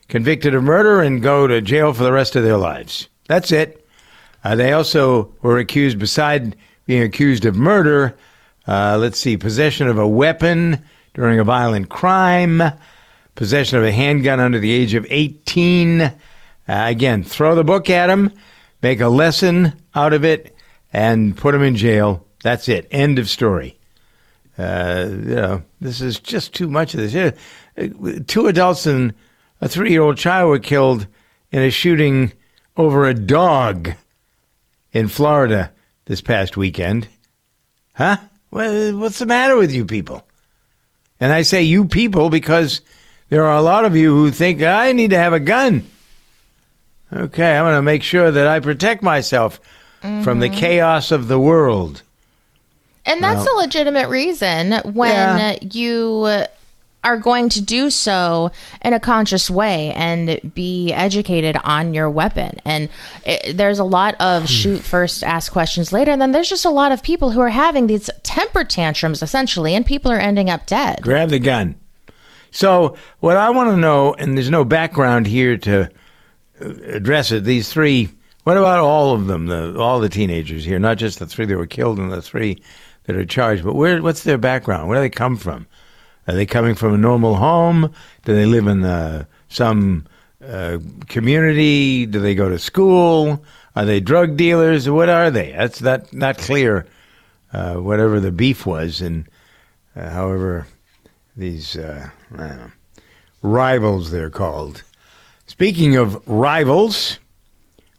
convicted 0.09 0.53
of 0.53 0.63
murder, 0.63 1.01
and 1.01 1.21
go 1.21 1.47
to 1.47 1.61
jail 1.61 1.93
for 1.93 2.03
the 2.03 2.11
rest 2.11 2.35
of 2.35 2.43
their 2.43 2.57
lives. 2.57 3.07
That's 3.27 3.51
it. 3.51 3.86
Uh, 4.43 4.55
they 4.55 4.71
also 4.71 5.33
were 5.41 5.57
accused, 5.57 5.99
beside 5.99 6.55
being 6.85 7.03
accused 7.03 7.45
of 7.45 7.55
murder, 7.55 8.17
uh, 8.67 8.97
let's 8.99 9.19
see, 9.19 9.37
possession 9.37 9.87
of 9.87 9.97
a 9.97 10.07
weapon 10.07 10.83
during 11.13 11.39
a 11.39 11.43
violent 11.43 11.89
crime, 11.89 12.61
possession 13.35 13.77
of 13.77 13.83
a 13.83 13.91
handgun 13.91 14.39
under 14.39 14.59
the 14.59 14.71
age 14.71 14.93
of 14.93 15.05
18. 15.09 16.01
Uh, 16.01 16.11
again, 16.67 17.23
throw 17.23 17.55
the 17.55 17.63
book 17.63 17.89
at 17.89 18.07
them, 18.07 18.31
make 18.81 18.99
a 18.99 19.07
lesson 19.07 19.73
out 19.95 20.13
of 20.13 20.25
it, 20.25 20.55
and 20.91 21.35
put 21.37 21.53
them 21.53 21.63
in 21.63 21.75
jail. 21.75 22.25
That's 22.43 22.67
it. 22.67 22.87
End 22.91 23.19
of 23.19 23.29
story. 23.29 23.77
Uh, 24.57 25.05
you 25.09 25.35
know, 25.35 25.63
this 25.79 26.01
is 26.01 26.19
just 26.19 26.53
too 26.53 26.67
much 26.67 26.93
of 26.93 26.99
this. 26.99 27.15
Uh, 27.15 28.19
Two 28.27 28.47
adults 28.47 28.85
and 28.85 29.13
a 29.61 29.69
three 29.69 29.91
year 29.91 30.01
old 30.01 30.17
child 30.17 30.49
were 30.49 30.59
killed 30.59 31.07
in 31.51 31.61
a 31.61 31.69
shooting 31.69 32.33
over 32.75 33.07
a 33.07 33.13
dog 33.13 33.91
in 34.93 35.07
Florida 35.07 35.71
this 36.05 36.21
past 36.21 36.57
weekend. 36.57 37.07
Huh? 37.93 38.17
Well, 38.51 38.97
what's 38.97 39.19
the 39.19 39.25
matter 39.25 39.55
with 39.55 39.73
you 39.73 39.85
people? 39.85 40.25
And 41.19 41.33
I 41.33 41.41
say 41.41 41.63
you 41.63 41.85
people 41.85 42.29
because 42.29 42.81
there 43.29 43.45
are 43.45 43.57
a 43.57 43.61
lot 43.61 43.85
of 43.85 43.95
you 43.95 44.15
who 44.15 44.31
think 44.31 44.61
I 44.61 44.91
need 44.91 45.09
to 45.09 45.17
have 45.17 45.33
a 45.33 45.39
gun. 45.39 45.85
Okay, 47.11 47.57
I'm 47.57 47.63
going 47.65 47.75
to 47.75 47.81
make 47.81 48.03
sure 48.03 48.31
that 48.31 48.47
I 48.47 48.59
protect 48.59 49.01
myself 49.01 49.59
from 50.01 50.39
the 50.39 50.49
mm-hmm. 50.49 50.59
chaos 50.59 51.11
of 51.11 51.27
the 51.27 51.39
world. 51.39 52.03
And 53.05 53.23
that's 53.23 53.47
a 53.47 53.55
legitimate 53.55 54.09
reason 54.09 54.73
when 54.83 55.13
Yeah. 55.13 55.57
you 55.61 56.45
are 57.07 57.17
going 57.17 57.47
to 57.49 57.61
do 57.61 57.89
so 57.89 58.51
in 58.81 58.93
a 58.93 58.99
conscious 58.99 59.49
way 59.49 59.93
and 59.93 60.53
be 60.53 60.91
educated 60.91 61.57
on 61.63 61.93
your 61.93 62.09
weapon. 62.09 62.59
And 62.65 62.89
it, 63.25 63.55
there's 63.55 63.79
a 63.79 63.85
lot 63.85 64.15
of 64.19 64.49
shoot 64.49 64.81
first, 64.81 65.23
ask 65.23 65.51
questions 65.51 65.93
later. 65.93 66.11
And 66.11 66.21
then 66.21 66.33
there's 66.33 66.49
just 66.49 66.65
a 66.65 66.69
lot 66.69 66.91
of 66.91 67.01
people 67.01 67.31
who 67.31 67.39
are 67.39 67.49
having 67.49 67.87
these 67.87 68.09
temper 68.23 68.63
tantrums 68.63 69.23
essentially, 69.23 69.73
and 69.73 69.85
people 69.85 70.11
are 70.11 70.19
ending 70.19 70.49
up 70.49 70.65
dead. 70.65 71.01
Grab 71.01 71.29
the 71.29 71.39
gun. 71.39 71.75
So, 72.51 72.97
what 73.19 73.37
I 73.37 73.49
want 73.49 73.69
to 73.69 73.77
know, 73.77 74.13
and 74.13 74.35
there's 74.35 74.49
no 74.49 74.65
background 74.65 75.27
here 75.27 75.57
to 75.57 75.89
uh, 76.61 76.69
address 76.87 77.31
it, 77.31 77.43
these 77.43 77.71
three, 77.71 78.09
what 78.43 78.57
about 78.57 78.79
all 78.79 79.13
of 79.13 79.27
them, 79.27 79.47
the, 79.47 79.77
all 79.79 79.99
the 79.99 80.09
teenagers 80.09 80.65
here, 80.65 80.79
not 80.79 80.97
just 80.97 81.19
the 81.19 81.27
three 81.27 81.45
that 81.45 81.57
were 81.57 81.67
killed 81.67 81.99
and 81.99 82.11
the 82.11 82.21
three 82.21 82.61
that 83.03 83.15
are 83.15 83.25
charged, 83.25 83.63
but 83.63 83.75
where, 83.75 84.01
what's 84.01 84.23
their 84.23 84.37
background? 84.37 84.87
Where 84.87 84.97
do 84.97 85.01
they 85.01 85.09
come 85.09 85.37
from? 85.37 85.67
Are 86.27 86.35
they 86.35 86.45
coming 86.45 86.75
from 86.75 86.93
a 86.93 86.97
normal 86.97 87.35
home? 87.35 87.93
Do 88.25 88.35
they 88.35 88.45
live 88.45 88.67
in 88.67 88.83
uh, 88.83 89.25
some 89.49 90.05
uh, 90.45 90.79
community? 91.07 92.05
Do 92.05 92.19
they 92.19 92.35
go 92.35 92.49
to 92.49 92.59
school? 92.59 93.43
Are 93.75 93.85
they 93.85 93.99
drug 93.99 94.37
dealers? 94.37 94.89
What 94.89 95.09
are 95.09 95.31
they? 95.31 95.51
That's 95.51 95.81
not, 95.81 96.11
not 96.11 96.37
clear, 96.37 96.85
uh, 97.53 97.75
whatever 97.75 98.19
the 98.19 98.31
beef 98.31 98.65
was. 98.65 99.01
And 99.01 99.27
uh, 99.95 100.09
however, 100.09 100.67
these 101.35 101.77
uh, 101.77 102.09
know, 102.31 102.71
rivals 103.41 104.11
they're 104.11 104.29
called. 104.29 104.83
Speaking 105.45 105.95
of 105.95 106.27
rivals, 106.27 107.19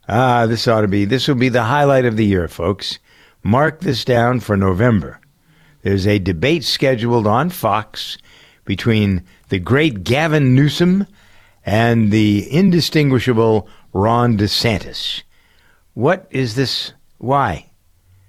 ah, 0.08 0.46
this 0.46 0.68
ought 0.68 0.82
to 0.82 0.88
be 0.88 1.04
this 1.04 1.28
will 1.28 1.34
be 1.34 1.48
the 1.48 1.62
highlight 1.62 2.04
of 2.04 2.16
the 2.16 2.26
year, 2.26 2.48
folks. 2.48 2.98
Mark 3.42 3.80
this 3.80 4.04
down 4.04 4.40
for 4.40 4.56
November. 4.56 5.17
There's 5.88 6.06
a 6.06 6.18
debate 6.18 6.64
scheduled 6.64 7.26
on 7.26 7.48
Fox 7.48 8.18
between 8.66 9.24
the 9.48 9.58
great 9.58 10.04
Gavin 10.04 10.54
Newsom 10.54 11.06
and 11.64 12.10
the 12.10 12.46
indistinguishable 12.52 13.66
Ron 13.94 14.36
DeSantis. 14.36 15.22
What 15.94 16.26
is 16.30 16.56
this? 16.56 16.92
Why? 17.16 17.70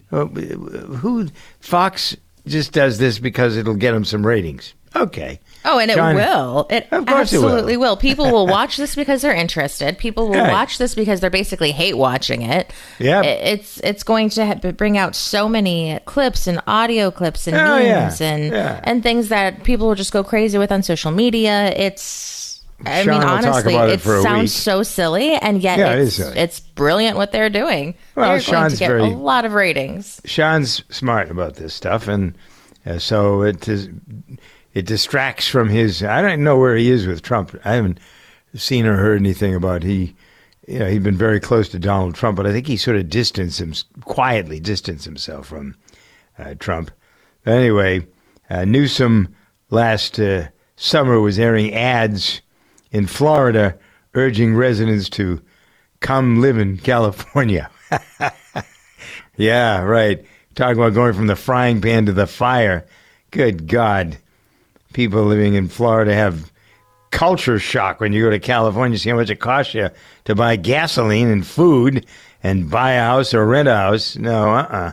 Who? 0.10 1.28
Fox 1.60 2.16
just 2.48 2.72
does 2.72 2.98
this 2.98 3.20
because 3.20 3.58
it'll 3.58 3.76
get 3.76 3.94
him 3.94 4.06
some 4.06 4.26
ratings. 4.26 4.74
Okay. 4.96 5.42
Oh, 5.66 5.78
and 5.80 5.92
it 5.92 5.96
John- 5.96 6.16
will. 6.16 6.68
It 6.70 6.88
Of 6.92 7.06
course 7.06 7.34
it 7.34 7.38
will. 7.40 7.46
absolutely 7.48 7.76
will. 7.78 7.98
People 7.98 8.32
will 8.32 8.48
watch 8.58 8.78
this 8.78 8.96
because 8.96 9.22
they're 9.22 9.34
interested. 9.36 9.98
People 9.98 10.30
will 10.30 10.40
Right. 10.40 10.52
watch 10.52 10.78
this 10.78 10.96
because 10.96 11.20
they're 11.20 11.30
basically 11.30 11.72
hate 11.72 11.98
watching 11.98 12.42
it. 12.44 12.72
Yeah, 12.98 13.22
It's 13.24 13.80
it's 13.84 14.04
going 14.04 14.30
to 14.32 14.46
ha- 14.46 14.72
bring 14.72 14.98
out 14.98 15.16
so 15.16 15.50
many 15.50 16.00
clips 16.06 16.48
and 16.48 16.62
audio 16.66 17.12
clips 17.12 17.46
and 17.48 17.58
Oh, 17.58 17.78
yeah. 17.78 18.00
memes 18.06 18.22
and 18.22 18.54
Yeah. 18.54 18.80
and 18.84 19.04
things 19.04 19.28
that 19.30 19.64
people 19.64 19.88
will 19.88 19.96
just 19.96 20.14
go 20.14 20.24
crazy 20.24 20.58
with 20.58 20.72
on 20.72 20.82
social 20.82 21.12
media. 21.12 21.74
It's 21.76 22.38
I 22.86 23.04
Sean 23.04 23.20
mean, 23.20 23.24
honestly, 23.28 23.76
it 23.76 23.90
it, 23.90 24.02
sounds 24.02 24.44
week. 24.44 24.50
so 24.64 24.84
silly, 24.84 25.34
and 25.34 25.62
yet 25.62 25.80
Yeah, 25.80 25.92
it 25.96 26.00
it's 26.00 26.16
silly. 26.16 26.38
it's 26.40 26.62
brilliant 26.62 27.18
what 27.18 27.34
they're 27.34 27.50
doing. 27.50 27.96
Well, 28.16 28.28
they're 28.30 28.38
going 28.38 28.42
Sean's 28.42 28.74
to 28.76 28.80
get 28.80 28.88
very- 28.88 29.02
a 29.02 29.08
lot 29.08 29.44
of 29.44 29.52
ratings. 29.52 30.22
Sean's 30.24 30.84
smart 30.90 31.30
about 31.30 31.56
this 31.56 31.74
stuff, 31.74 32.08
and 32.08 32.36
uh, 32.86 32.98
so 32.98 33.42
it 33.42 33.68
is, 33.68 33.90
it 34.80 34.86
distracts 34.86 35.48
from 35.48 35.70
his. 35.70 36.04
I 36.04 36.22
don't 36.22 36.44
know 36.44 36.58
where 36.58 36.76
he 36.76 36.90
is 36.90 37.06
with 37.06 37.22
Trump. 37.22 37.56
I 37.64 37.76
haven't 37.76 38.00
seen 38.56 38.86
or 38.86 38.98
heard 38.98 39.20
anything 39.20 39.56
about 39.56 39.84
he. 39.84 40.16
You 40.68 40.80
know, 40.80 40.90
he's 40.90 41.04
been 41.04 41.18
very 41.18 41.40
close 41.40 41.70
to 41.70 41.80
Donald 41.80 42.16
Trump, 42.16 42.38
but 42.38 42.46
I 42.46 42.52
think 42.52 42.68
he 42.68 42.78
sort 42.78 42.98
of 42.98 43.10
distanced 43.10 43.60
him 43.60 43.74
quietly, 44.02 44.60
distanced 44.60 45.06
himself 45.06 45.48
from 45.48 45.76
uh, 46.38 46.56
Trump. 46.60 46.92
But 47.44 47.54
anyway, 47.54 48.06
uh, 48.50 48.66
Newsom 48.66 49.36
last 49.72 50.20
uh, 50.20 50.48
summer 50.76 51.20
was 51.20 51.40
airing 51.40 51.74
ads 51.74 52.42
in 52.92 53.08
Florida 53.08 53.78
urging 54.14 54.56
residents 54.56 55.10
to 55.10 55.42
come 56.02 56.42
live 56.42 56.58
in 56.58 56.78
California. 56.78 57.70
Yeah, 59.40 59.84
right. 59.84 60.26
Talking 60.56 60.82
about 60.82 60.94
going 60.94 61.14
from 61.14 61.28
the 61.28 61.38
frying 61.38 61.80
pan 61.80 62.08
to 62.08 62.12
the 62.12 62.28
fire. 62.28 62.86
Good 63.32 63.68
God. 63.68 64.18
People 64.94 65.24
living 65.26 65.54
in 65.54 65.68
Florida 65.68 66.14
have 66.14 66.52
culture 67.12 67.60
shock 67.60 68.00
when 68.00 68.14
you 68.14 68.24
go 68.24 68.30
to 68.32 68.40
California. 68.40 68.98
See 68.98 69.10
how 69.10 69.16
much 69.18 69.30
it 69.30 69.40
costs 69.40 69.74
you 69.74 69.90
to 70.26 70.36
buy 70.36 70.56
gasoline 70.56 71.28
and 71.30 71.46
food 71.46 72.06
and 72.44 72.70
buy 72.70 72.94
a 72.94 73.02
house 73.04 73.34
or 73.34 73.46
rent 73.46 73.68
a 73.68 73.76
house. 73.76 74.16
No, 74.18 74.50
uh 74.56 74.68
uh 74.70 74.92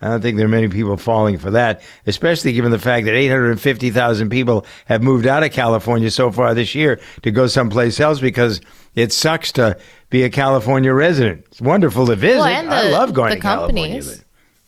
I 0.00 0.08
don't 0.08 0.20
think 0.20 0.36
there 0.36 0.44
are 0.44 0.50
many 0.50 0.68
people 0.68 0.98
falling 0.98 1.38
for 1.38 1.50
that, 1.52 1.80
especially 2.06 2.52
given 2.52 2.70
the 2.70 2.78
fact 2.78 3.06
that 3.06 3.14
850,000 3.14 4.28
people 4.28 4.66
have 4.84 5.02
moved 5.02 5.26
out 5.26 5.42
of 5.42 5.52
California 5.52 6.10
so 6.10 6.30
far 6.30 6.52
this 6.52 6.74
year 6.74 7.00
to 7.22 7.30
go 7.30 7.46
someplace 7.46 7.98
else 8.00 8.20
because 8.20 8.60
it 8.94 9.12
sucks 9.12 9.50
to 9.52 9.78
be 10.10 10.22
a 10.22 10.28
California 10.28 10.92
resident. 10.92 11.44
It's 11.50 11.60
wonderful 11.60 12.06
to 12.06 12.16
visit. 12.16 12.36
Well, 12.38 12.46
and 12.46 12.68
I 12.70 12.90
love 12.90 13.14
going 13.14 13.30
the 13.30 13.36
to 13.36 13.42
California. 13.42 13.84
companies. 13.84 14.16
but- 14.18 14.23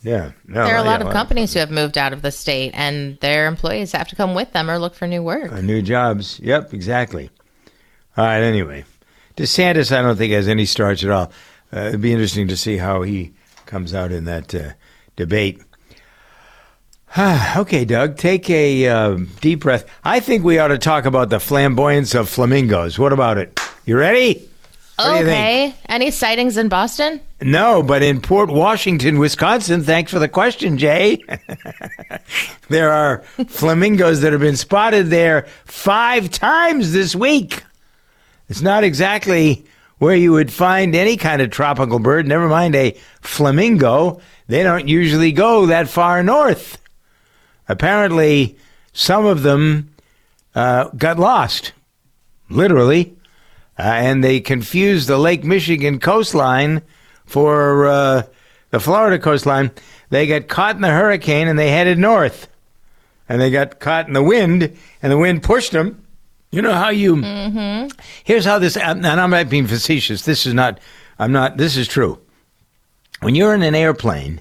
yeah, 0.06 0.30
no, 0.46 0.64
There 0.64 0.76
are 0.76 0.78
a 0.78 0.84
yeah, 0.84 0.90
lot 0.90 1.02
of 1.02 1.10
companies 1.12 1.52
who 1.52 1.58
have 1.58 1.70
moved 1.72 1.98
out 1.98 2.12
of 2.12 2.22
the 2.22 2.30
state, 2.30 2.70
and 2.74 3.18
their 3.18 3.48
employees 3.48 3.90
have 3.90 4.06
to 4.08 4.14
come 4.14 4.34
with 4.34 4.52
them 4.52 4.70
or 4.70 4.78
look 4.78 4.94
for 4.94 5.08
new 5.08 5.20
work. 5.20 5.50
uh, 5.50 5.60
new 5.60 5.82
jobs. 5.82 6.38
Yep, 6.38 6.72
exactly. 6.72 7.28
All 8.16 8.24
right. 8.24 8.40
Anyway, 8.40 8.84
DeSantis, 9.36 9.90
I 9.90 10.02
don't 10.02 10.16
think 10.16 10.32
has 10.32 10.46
any 10.46 10.64
starch 10.64 11.02
at 11.02 11.10
all. 11.10 11.32
Uh, 11.74 11.80
it'd 11.88 12.00
be 12.00 12.12
interesting 12.12 12.46
to 12.46 12.56
see 12.56 12.76
how 12.76 13.02
he 13.02 13.32
comes 13.66 13.92
out 13.94 14.12
in 14.12 14.26
that 14.26 14.54
uh, 14.54 14.70
debate. 15.16 15.60
okay, 17.56 17.84
Doug, 17.84 18.16
take 18.16 18.48
a 18.48 18.86
uh, 18.88 19.18
deep 19.40 19.60
breath. 19.60 19.86
I 20.04 20.20
think 20.20 20.44
we 20.44 20.60
ought 20.60 20.68
to 20.68 20.78
talk 20.78 21.04
about 21.04 21.30
the 21.30 21.40
flamboyance 21.40 22.14
of 22.14 22.28
flamingos. 22.28 22.96
What 22.96 23.12
about 23.12 23.38
it? 23.38 23.58
You 23.84 23.98
ready? 23.98 24.48
What 24.96 25.12
do 25.12 25.18
you 25.18 25.24
think? 25.26 25.74
Okay. 25.74 25.74
Any 25.88 26.10
sightings 26.10 26.56
in 26.56 26.68
Boston? 26.68 27.20
No, 27.42 27.82
but 27.82 28.02
in 28.02 28.20
Port 28.20 28.48
Washington, 28.48 29.18
Wisconsin, 29.18 29.82
thanks 29.82 30.10
for 30.10 30.18
the 30.18 30.28
question, 30.28 30.78
Jay. 30.78 31.22
there 32.70 32.90
are 32.90 33.18
flamingos 33.48 34.22
that 34.22 34.32
have 34.32 34.40
been 34.40 34.56
spotted 34.56 35.08
there 35.08 35.46
five 35.66 36.30
times 36.30 36.92
this 36.92 37.14
week. 37.14 37.62
It's 38.48 38.62
not 38.62 38.84
exactly 38.84 39.66
where 39.98 40.16
you 40.16 40.32
would 40.32 40.52
find 40.52 40.94
any 40.94 41.16
kind 41.16 41.42
of 41.42 41.50
tropical 41.50 41.98
bird, 41.98 42.26
never 42.26 42.48
mind 42.48 42.74
a 42.74 42.96
flamingo, 43.20 44.20
they 44.46 44.62
don't 44.62 44.88
usually 44.88 45.32
go 45.32 45.66
that 45.66 45.88
far 45.88 46.22
north. 46.22 46.78
Apparently, 47.68 48.56
some 48.92 49.26
of 49.26 49.42
them 49.42 49.90
uh, 50.54 50.88
got 50.90 51.18
lost, 51.18 51.72
literally, 52.48 53.15
uh, 53.78 53.82
and 53.82 54.22
they 54.22 54.40
confused 54.40 55.08
the 55.08 55.18
Lake 55.18 55.44
Michigan 55.44 56.00
coastline 56.00 56.82
for 57.24 57.86
uh, 57.86 58.22
the 58.70 58.80
Florida 58.80 59.18
coastline. 59.18 59.70
They 60.10 60.26
got 60.26 60.48
caught 60.48 60.76
in 60.76 60.82
the 60.82 60.88
hurricane 60.88 61.48
and 61.48 61.58
they 61.58 61.70
headed 61.70 61.98
north. 61.98 62.48
And 63.28 63.40
they 63.40 63.50
got 63.50 63.80
caught 63.80 64.06
in 64.06 64.12
the 64.12 64.22
wind, 64.22 64.76
and 65.02 65.12
the 65.12 65.18
wind 65.18 65.42
pushed 65.42 65.72
them. 65.72 66.04
You 66.52 66.62
know 66.62 66.74
how 66.74 66.90
you. 66.90 67.16
Here's 68.22 68.44
how 68.44 68.60
this, 68.60 68.76
and 68.76 69.04
I'm 69.04 69.30
not 69.30 69.50
being 69.50 69.66
facetious. 69.66 70.22
This 70.22 70.46
is 70.46 70.54
not, 70.54 70.78
I'm 71.18 71.32
not, 71.32 71.56
this 71.56 71.76
is 71.76 71.88
true. 71.88 72.20
When 73.20 73.34
you're 73.34 73.52
in 73.52 73.62
an 73.62 73.74
airplane 73.74 74.40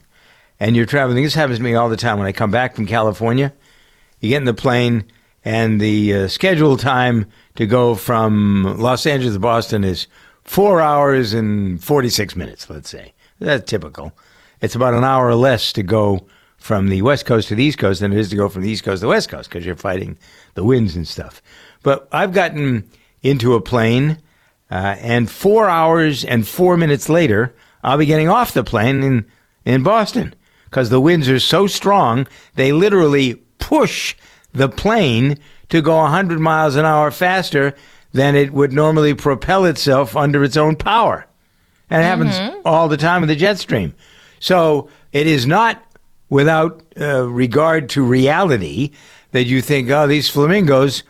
and 0.59 0.75
you're 0.75 0.85
traveling, 0.85 1.23
this 1.23 1.33
happens 1.33 1.57
to 1.57 1.63
me 1.63 1.73
all 1.73 1.89
the 1.89 1.97
time 1.97 2.19
when 2.19 2.27
I 2.27 2.31
come 2.31 2.51
back 2.51 2.75
from 2.75 2.85
California. 2.85 3.53
You 4.19 4.29
get 4.29 4.37
in 4.37 4.45
the 4.45 4.53
plane, 4.53 5.05
and 5.45 5.79
the 5.79 6.13
uh, 6.13 6.27
scheduled 6.27 6.79
time 6.79 7.27
to 7.55 7.67
go 7.67 7.93
from 7.93 8.77
Los 8.79 9.05
Angeles 9.05 9.36
to 9.36 9.39
Boston 9.39 9.84
is 9.84 10.08
four 10.43 10.81
hours 10.81 11.34
and 11.34 11.81
46 11.81 12.36
minutes, 12.36 12.69
let's 12.69 12.89
say. 12.89 13.13
That's 13.39 13.69
typical. 13.69 14.12
It's 14.60 14.75
about 14.75 14.95
an 14.95 15.03
hour 15.03 15.36
less 15.36 15.71
to 15.73 15.84
go 15.84 16.25
from 16.58 16.89
the 16.89 17.03
West 17.03 17.27
Coast 17.27 17.49
to 17.49 17.55
the 17.55 17.63
East 17.63 17.77
Coast 17.77 17.99
than 17.99 18.12
it 18.12 18.17
is 18.17 18.29
to 18.29 18.36
go 18.36 18.49
from 18.49 18.63
the 18.63 18.69
East 18.69 18.84
Coast 18.84 19.01
to 19.01 19.05
the 19.05 19.10
West 19.10 19.29
Coast 19.29 19.49
because 19.49 19.65
you're 19.65 19.75
fighting 19.75 20.17
the 20.55 20.63
winds 20.63 20.95
and 20.95 21.08
stuff. 21.08 21.43
But 21.84 22.08
I've 22.12 22.34
gotten 22.34 22.89
into 23.21 23.53
a 23.53 23.62
plane, 23.62 24.17
uh, 24.71 24.95
and 24.99 25.29
four 25.29 25.69
hours 25.69 26.25
and 26.25 26.47
four 26.47 26.75
minutes 26.75 27.08
later, 27.08 27.55
I'll 27.84 27.99
be 27.99 28.08
getting 28.08 28.29
off 28.29 28.53
the 28.53 28.63
plane 28.63 29.03
in, 29.03 29.25
in 29.63 29.84
Boston 29.84 30.34
because 30.65 30.89
the 30.89 31.01
winds 31.01 31.29
are 31.29 31.39
so 31.39 31.67
strong, 31.67 32.25
they 32.55 32.71
literally 32.71 33.36
push 33.60 34.15
the 34.55 34.69
plane 34.69 35.37
to 35.69 35.81
go 35.81 35.97
100 35.97 36.39
miles 36.39 36.75
an 36.75 36.85
hour 36.85 37.11
faster 37.11 37.75
than 38.13 38.35
it 38.35 38.53
would 38.53 38.71
normally 38.71 39.13
propel 39.13 39.65
itself 39.65 40.15
under 40.15 40.43
its 40.43 40.55
own 40.57 40.75
power. 40.75 41.25
And 41.89 42.01
it 42.01 42.05
happens 42.05 42.61
all 42.65 42.87
the 42.87 42.97
time 42.97 43.21
with 43.21 43.29
the 43.29 43.35
jet 43.35 43.59
stream. 43.59 43.93
So 44.39 44.89
it 45.11 45.27
is 45.27 45.45
not 45.45 45.83
without 46.29 46.81
uh, 46.99 47.27
regard 47.27 47.89
to 47.89 48.03
reality 48.03 48.91
that 49.31 49.43
you 49.45 49.61
think, 49.61 49.89
oh, 49.89 50.07
these 50.07 50.29
flamingos, 50.29 51.03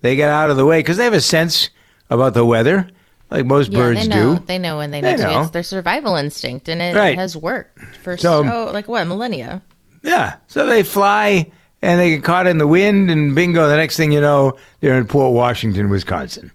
they 0.00 0.16
get 0.16 0.28
out 0.30 0.50
of 0.50 0.56
the 0.56 0.64
way 0.64 0.78
because 0.78 0.96
they 0.96 1.04
have 1.04 1.12
a 1.12 1.20
sense 1.20 1.68
about 2.10 2.34
the 2.34 2.44
weather, 2.44 2.88
like 3.30 3.44
most 3.44 3.72
Yeah, 3.72 3.78
birds 3.78 4.00
they 4.02 4.08
know. 4.08 4.36
do. 4.36 4.44
They 4.46 4.58
know 4.58 4.76
when 4.78 4.90
they 4.90 5.00
They 5.00 5.12
need 5.12 5.16
to. 5.18 5.22
know. 5.24 5.40
It's 5.42 5.50
their 5.50 5.62
survival 5.62 6.16
instinct, 6.16 6.68
and 6.68 6.80
it 6.80 6.94
Right. 6.94 7.16
has 7.18 7.36
worked 7.36 7.78
for 8.02 8.16
So- 8.16 8.44
so, 8.44 8.70
like 8.72 8.88
what 8.88 9.06
millennia. 9.06 9.62
Yeah. 10.02 10.34
So 10.46 10.66
they 10.66 10.82
fly 10.82 11.50
and 11.82 12.00
they 12.00 12.10
get 12.10 12.24
caught 12.24 12.46
in 12.46 12.58
the 12.58 12.66
wind, 12.66 13.10
and 13.10 13.34
bingo, 13.34 13.68
the 13.68 13.76
next 13.76 13.96
thing 13.96 14.12
you 14.12 14.20
know, 14.20 14.56
they're 14.80 14.96
in 14.96 15.06
Port 15.06 15.34
Washington, 15.34 15.88
Wisconsin. 15.90 16.52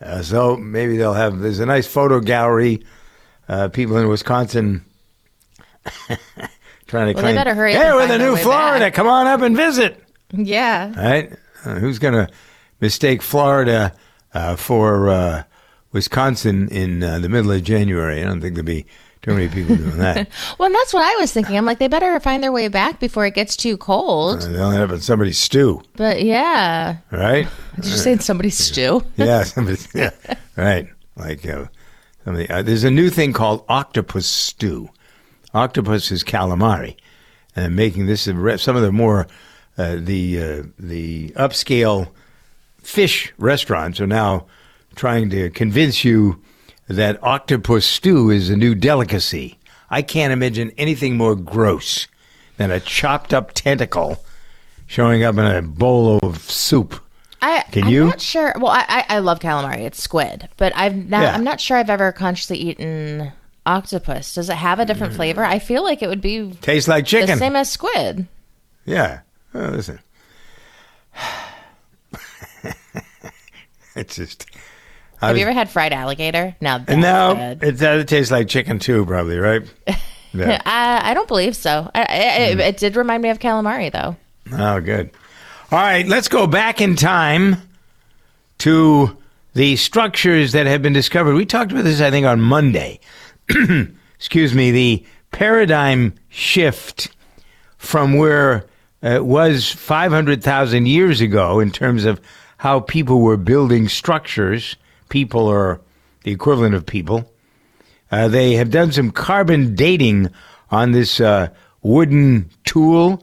Uh, 0.00 0.22
so 0.22 0.56
maybe 0.56 0.96
they'll 0.96 1.14
have, 1.14 1.40
there's 1.40 1.58
a 1.60 1.66
nice 1.66 1.86
photo 1.86 2.20
gallery. 2.20 2.84
Uh, 3.48 3.68
people 3.68 3.96
in 3.96 4.06
Wisconsin 4.08 4.84
trying 6.86 7.08
to 7.08 7.14
Well, 7.14 7.14
claim, 7.24 7.34
better 7.36 7.54
hurry 7.54 7.74
up 7.74 7.82
hey, 7.82 7.92
we're 7.92 8.06
the 8.06 8.18
new 8.18 8.36
Florida. 8.36 8.86
back." 8.86 8.94
Come 8.94 9.06
on 9.08 9.26
up 9.26 9.40
and 9.42 9.56
visit. 9.56 10.02
Yeah. 10.32 10.92
Right? 10.96 11.32
Uh, 11.64 11.74
who's 11.76 11.98
going 11.98 12.14
to 12.14 12.28
mistake 12.80 13.22
Florida 13.22 13.92
uh, 14.32 14.56
for 14.56 15.08
uh, 15.08 15.42
Wisconsin 15.92 16.68
in 16.68 17.02
uh, 17.02 17.18
the 17.18 17.28
middle 17.28 17.50
of 17.52 17.62
January? 17.64 18.20
I 18.20 18.24
don't 18.24 18.40
think 18.40 18.54
there'll 18.54 18.66
be 18.66 18.86
too 19.22 19.32
many 19.34 19.48
people 19.48 19.76
doing 19.76 19.98
that. 19.98 20.28
Well, 20.58 20.66
and 20.66 20.74
that's 20.74 20.94
what 20.94 21.02
I 21.02 21.20
was 21.20 21.32
thinking. 21.32 21.56
I'm 21.56 21.64
like, 21.64 21.78
they 21.78 21.88
better 21.88 22.18
find 22.20 22.42
their 22.42 22.52
way 22.52 22.68
back 22.68 23.00
before 23.00 23.26
it 23.26 23.34
gets 23.34 23.56
too 23.56 23.76
cold. 23.76 24.42
They'll 24.42 24.70
end 24.70 24.82
up 24.82 24.90
in 24.90 25.00
somebody's 25.00 25.38
stew, 25.38 25.82
But 25.96 26.22
yeah, 26.22 26.96
right? 27.10 27.46
did 27.76 27.84
you 27.86 27.96
say 27.96 28.16
somebody's 28.18 28.58
stew? 28.58 29.04
yeah, 29.16 29.44
somebody, 29.44 29.78
yeah, 29.94 30.10
right. 30.56 30.88
Like 31.16 31.46
uh, 31.46 31.66
somebody, 32.24 32.48
uh, 32.48 32.62
there's 32.62 32.84
a 32.84 32.90
new 32.90 33.10
thing 33.10 33.32
called 33.32 33.64
octopus 33.68 34.26
stew. 34.26 34.88
Octopus 35.52 36.10
is 36.10 36.22
calamari, 36.24 36.96
and 37.56 37.74
making 37.76 38.06
this 38.06 38.22
some 38.22 38.76
of 38.76 38.82
the 38.82 38.92
more 38.92 39.26
uh, 39.76 39.96
the 39.98 40.40
uh, 40.42 40.62
the 40.78 41.30
upscale 41.30 42.08
fish 42.82 43.32
restaurants 43.38 44.00
are 44.00 44.06
now 44.06 44.46
trying 44.94 45.30
to 45.30 45.50
convince 45.50 46.04
you 46.04 46.40
that 46.90 47.22
octopus 47.22 47.86
stew 47.86 48.30
is 48.30 48.50
a 48.50 48.56
new 48.56 48.74
delicacy. 48.74 49.58
I 49.88 50.02
can't 50.02 50.32
imagine 50.32 50.72
anything 50.76 51.16
more 51.16 51.36
gross 51.36 52.08
than 52.56 52.72
a 52.72 52.80
chopped 52.80 53.32
up 53.32 53.52
tentacle 53.52 54.24
showing 54.86 55.22
up 55.22 55.36
in 55.38 55.46
a 55.46 55.62
bowl 55.62 56.18
of 56.20 56.38
soup. 56.50 57.00
I, 57.40 57.62
Can 57.70 57.84
I'm 57.84 57.90
you? 57.90 58.06
not 58.06 58.20
sure. 58.20 58.52
Well, 58.56 58.72
I, 58.72 58.84
I, 58.88 59.04
I 59.16 59.18
love 59.20 59.38
calamari. 59.38 59.82
It's 59.82 60.02
squid, 60.02 60.48
but 60.56 60.72
I've 60.76 60.96
not, 60.96 61.22
Yeah. 61.22 61.32
I'm 61.32 61.44
not 61.44 61.60
sure 61.60 61.76
I've 61.76 61.90
ever 61.90 62.10
consciously 62.10 62.58
eaten 62.58 63.32
octopus. 63.64 64.34
Does 64.34 64.50
it 64.50 64.56
have 64.56 64.80
a 64.80 64.84
different 64.84 65.12
mm. 65.12 65.16
flavor? 65.16 65.44
I 65.44 65.60
feel 65.60 65.84
like 65.84 66.02
it 66.02 66.08
would 66.08 66.20
be 66.20 66.52
Tastes 66.60 66.88
like 66.88 67.04
the 67.04 67.10
chicken. 67.10 67.38
same 67.38 67.54
as 67.54 67.70
squid. 67.70 68.26
Yeah. 68.84 69.20
Oh, 69.54 69.60
listen. 69.60 70.00
it's 73.94 74.16
just. 74.16 74.46
Have 75.20 75.32
was- 75.32 75.40
you 75.40 75.46
ever 75.46 75.52
had 75.52 75.68
fried 75.70 75.92
alligator? 75.92 76.56
Now 76.60 76.78
that's 76.78 76.98
no, 76.98 77.34
good. 77.58 77.62
it, 77.62 77.82
uh, 77.82 77.98
it 77.98 78.08
tastes 78.08 78.30
like 78.30 78.48
chicken 78.48 78.78
too, 78.78 79.04
probably, 79.06 79.38
right? 79.38 79.62
Yeah. 80.32 80.62
I, 80.64 81.10
I 81.10 81.14
don't 81.14 81.26
believe 81.26 81.56
so. 81.56 81.90
I, 81.92 82.02
I, 82.02 82.14
it, 82.52 82.60
it 82.60 82.76
did 82.76 82.94
remind 82.94 83.20
me 83.20 83.30
of 83.30 83.40
calamari, 83.40 83.90
though. 83.90 84.14
oh, 84.52 84.80
good. 84.80 85.10
All 85.72 85.78
right, 85.80 86.06
let's 86.06 86.28
go 86.28 86.46
back 86.46 86.80
in 86.80 86.94
time 86.94 87.56
to 88.58 89.16
the 89.54 89.74
structures 89.74 90.52
that 90.52 90.66
have 90.66 90.82
been 90.82 90.92
discovered. 90.92 91.34
We 91.34 91.46
talked 91.46 91.72
about 91.72 91.82
this, 91.82 92.00
I 92.00 92.12
think, 92.12 92.26
on 92.26 92.40
Monday. 92.40 93.00
Excuse 94.18 94.54
me, 94.54 94.70
the 94.70 95.04
paradigm 95.32 96.14
shift 96.28 97.08
from 97.78 98.14
where 98.14 98.66
it 99.02 99.24
was 99.24 99.70
500,000 99.72 100.86
years 100.86 101.20
ago 101.20 101.58
in 101.58 101.72
terms 101.72 102.04
of 102.04 102.20
how 102.58 102.78
people 102.80 103.20
were 103.20 103.36
building 103.36 103.88
structures. 103.88 104.76
People 105.10 105.46
or 105.46 105.80
the 106.24 106.32
equivalent 106.32 106.74
of 106.74 106.86
people. 106.86 107.30
Uh, 108.10 108.28
they 108.28 108.54
have 108.54 108.70
done 108.70 108.90
some 108.90 109.10
carbon 109.10 109.74
dating 109.74 110.30
on 110.70 110.92
this 110.92 111.20
uh, 111.20 111.48
wooden 111.82 112.48
tool 112.64 113.22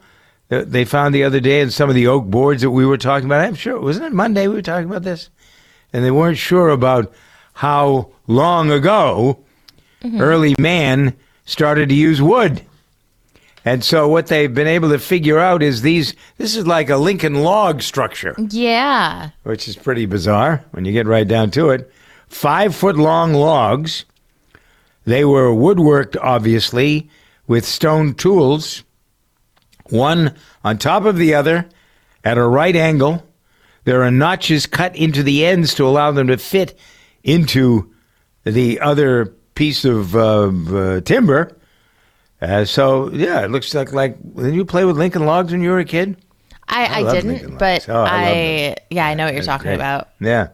that 0.49 0.71
they 0.71 0.85
found 0.85 1.13
the 1.13 1.23
other 1.23 1.39
day 1.39 1.61
and 1.61 1.73
some 1.73 1.89
of 1.89 1.95
the 1.95 2.07
oak 2.07 2.25
boards 2.25 2.61
that 2.61 2.71
we 2.71 2.85
were 2.85 2.97
talking 2.97 3.25
about. 3.25 3.41
I'm 3.41 3.55
sure, 3.55 3.79
wasn't 3.79 4.05
it 4.05 4.13
Monday 4.13 4.47
we 4.47 4.55
were 4.55 4.61
talking 4.61 4.89
about 4.89 5.03
this? 5.03 5.29
And 5.91 6.05
they 6.05 6.11
weren't 6.11 6.37
sure 6.37 6.69
about 6.69 7.13
how 7.53 8.11
long 8.27 8.71
ago 8.71 9.39
early 10.19 10.55
man 10.59 11.15
started 11.45 11.89
to 11.89 11.95
use 11.95 12.21
wood. 12.21 12.61
And 13.67 13.83
so 13.83 14.07
what 14.07 14.27
they've 14.27 14.53
been 14.53 14.65
able 14.67 14.89
to 14.91 14.97
figure 14.97 15.39
out 15.39 15.61
is 15.61 15.81
these 15.81 16.13
this 16.37 16.55
is 16.55 16.65
like 16.65 16.89
a 16.89 16.95
Lincoln 16.95 17.35
log 17.43 17.81
structure, 17.81 18.33
Yeah. 18.49 19.31
which 19.43 19.67
is 19.67 19.75
pretty 19.75 20.05
bizarre 20.05 20.63
when 20.71 20.85
you 20.85 20.93
get 20.93 21.05
right 21.05 21.27
down 21.27 21.51
to 21.51 21.71
it. 21.71 21.91
Five 22.29 22.73
foot 22.73 22.95
long 22.95 23.33
logs. 23.33 24.05
They 25.03 25.25
were 25.25 25.49
woodworked, 25.49 26.15
obviously, 26.21 27.09
with 27.45 27.65
stone 27.65 28.13
tools, 28.13 28.83
one 29.89 30.33
on 30.63 30.77
top 30.77 31.03
of 31.03 31.17
the 31.17 31.33
other 31.33 31.67
at 32.23 32.37
a 32.37 32.47
right 32.47 32.75
angle. 32.75 33.21
There 33.83 34.01
are 34.03 34.11
notches 34.11 34.65
cut 34.65 34.95
into 34.95 35.23
the 35.23 35.45
ends 35.45 35.73
to 35.75 35.85
allow 35.85 36.11
them 36.11 36.27
to 36.27 36.37
fit 36.37 36.79
into 37.21 37.93
the 38.45 38.79
other 38.79 39.25
piece 39.55 39.83
of 39.83 40.15
uh, 40.15 40.51
uh, 40.73 41.01
timber. 41.01 41.56
Uh, 42.41 42.65
so 42.65 43.09
yeah, 43.11 43.43
it 43.43 43.51
looks 43.51 43.73
like 43.73 43.91
like 43.93 44.17
did 44.35 44.53
you 44.53 44.65
play 44.65 44.85
with 44.85 44.97
Lincoln 44.97 45.25
logs 45.25 45.51
when 45.51 45.61
you 45.61 45.69
were 45.69 45.79
a 45.79 45.85
kid? 45.85 46.17
I 46.67 46.85
I, 46.85 47.09
I, 47.09 47.21
didn't, 47.21 47.57
but 47.57 47.87
Oh, 47.89 48.03
I 48.03 48.07
I, 48.07 48.75
yeah, 48.89 49.07
I 49.07 49.13
know 49.13 49.25
what 49.25 49.33
you're 49.33 49.43
talking 49.43 49.67
Great. 49.67 49.75
about. 49.75 50.09
Yeah. 50.19 50.49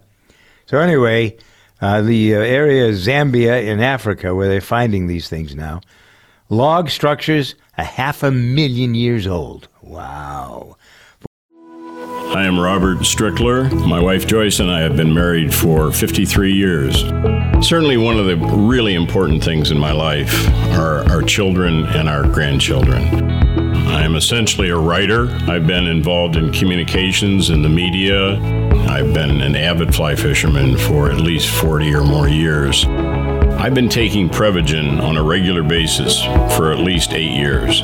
So 0.68 0.80
anyway, 0.80 1.38
uh, 1.82 2.02
the 2.02 2.36
uh, 2.36 2.40
area 2.40 2.86
is 2.86 3.06
Zambia 3.06 3.66
in 3.66 3.82
Africa 3.82 4.34
where 4.34 4.48
they're 4.48 4.62
finding 4.62 5.08
these 5.08 5.28
things 5.28 5.56
now. 5.56 5.82
Log 6.50 6.90
structures 6.90 7.56
a 7.78 7.84
half 7.84 8.24
a 8.24 8.32
million 8.32 8.96
years 8.96 9.28
old. 9.28 9.68
Wow. 9.82 10.78
I 12.36 12.46
am 12.46 12.60
Robert 12.60 12.98
Strickler. 13.00 13.72
My 13.88 14.02
wife 14.02 14.26
Joyce 14.26 14.60
and 14.60 14.72
I 14.72 14.80
have 14.80 14.96
been 14.96 15.14
married 15.14 15.54
for 15.54 15.92
53 15.92 16.52
years. 16.52 17.04
Certainly, 17.62 17.98
one 17.98 18.18
of 18.18 18.26
the 18.26 18.38
really 18.38 18.96
important 18.96 19.44
things 19.44 19.70
in 19.70 19.78
my 19.78 19.92
life 19.92 20.34
are 20.74 21.08
our 21.12 21.22
children 21.22 21.86
and 21.86 22.10
our 22.10 22.24
grandchildren. 22.24 23.04
I 23.88 24.02
am 24.02 24.16
essentially 24.16 24.70
a 24.70 24.78
writer. 24.78 25.30
I've 25.48 25.68
been 25.68 25.86
involved 25.86 26.36
in 26.36 26.52
communications 26.52 27.52
in 27.52 27.62
the 27.62 27.70
media. 27.70 28.40
I've 28.90 29.14
been 29.14 29.40
an 29.40 29.56
avid 29.56 29.94
fly 29.94 30.16
fisherman 30.16 30.76
for 30.76 31.12
at 31.12 31.18
least 31.18 31.50
40 31.50 31.94
or 31.94 32.04
more 32.04 32.28
years. 32.28 32.86
I've 32.86 33.76
been 33.76 33.90
taking 33.90 34.28
Prevagen 34.28 35.00
on 35.00 35.18
a 35.18 35.24
regular 35.24 35.62
basis 35.62 36.24
for 36.58 36.72
at 36.72 36.80
least 36.80 37.14
eight 37.14 37.32
years. 37.32 37.84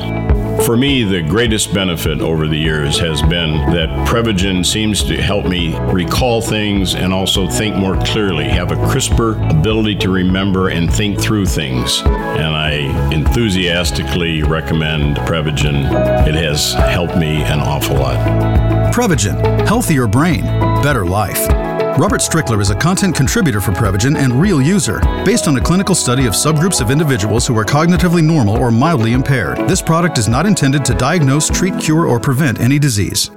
For 0.70 0.76
me, 0.76 1.02
the 1.02 1.20
greatest 1.20 1.74
benefit 1.74 2.20
over 2.20 2.46
the 2.46 2.56
years 2.56 2.96
has 3.00 3.20
been 3.22 3.54
that 3.72 3.88
Prevagen 4.06 4.64
seems 4.64 5.02
to 5.02 5.20
help 5.20 5.44
me 5.44 5.76
recall 5.92 6.40
things 6.40 6.94
and 6.94 7.12
also 7.12 7.48
think 7.48 7.74
more 7.74 7.96
clearly, 8.04 8.44
have 8.44 8.70
a 8.70 8.76
crisper 8.88 9.32
ability 9.50 9.96
to 9.96 10.10
remember 10.10 10.68
and 10.68 10.88
think 10.88 11.20
through 11.20 11.46
things. 11.46 12.02
And 12.02 12.54
I 12.54 13.10
enthusiastically 13.12 14.44
recommend 14.44 15.16
Prevagen. 15.16 15.86
It 16.28 16.36
has 16.36 16.74
helped 16.74 17.16
me 17.16 17.42
an 17.42 17.58
awful 17.58 17.96
lot. 17.96 18.94
Prevagen, 18.94 19.66
healthier 19.66 20.06
brain, 20.06 20.42
better 20.84 21.04
life. 21.04 21.79
Robert 21.98 22.20
Strickler 22.20 22.60
is 22.60 22.70
a 22.70 22.74
content 22.74 23.14
contributor 23.14 23.60
for 23.60 23.72
Prevagen 23.72 24.16
and 24.16 24.32
real 24.32 24.62
user, 24.62 25.00
based 25.24 25.46
on 25.48 25.56
a 25.56 25.60
clinical 25.60 25.94
study 25.94 26.26
of 26.26 26.32
subgroups 26.32 26.80
of 26.80 26.90
individuals 26.90 27.46
who 27.46 27.56
are 27.58 27.64
cognitively 27.64 28.22
normal 28.24 28.56
or 28.56 28.70
mildly 28.70 29.12
impaired. 29.12 29.58
This 29.68 29.82
product 29.82 30.16
is 30.16 30.28
not 30.28 30.46
intended 30.46 30.84
to 30.86 30.94
diagnose, 30.94 31.50
treat, 31.50 31.78
cure, 31.78 32.06
or 32.06 32.18
prevent 32.18 32.60
any 32.60 32.78
disease. 32.78 33.30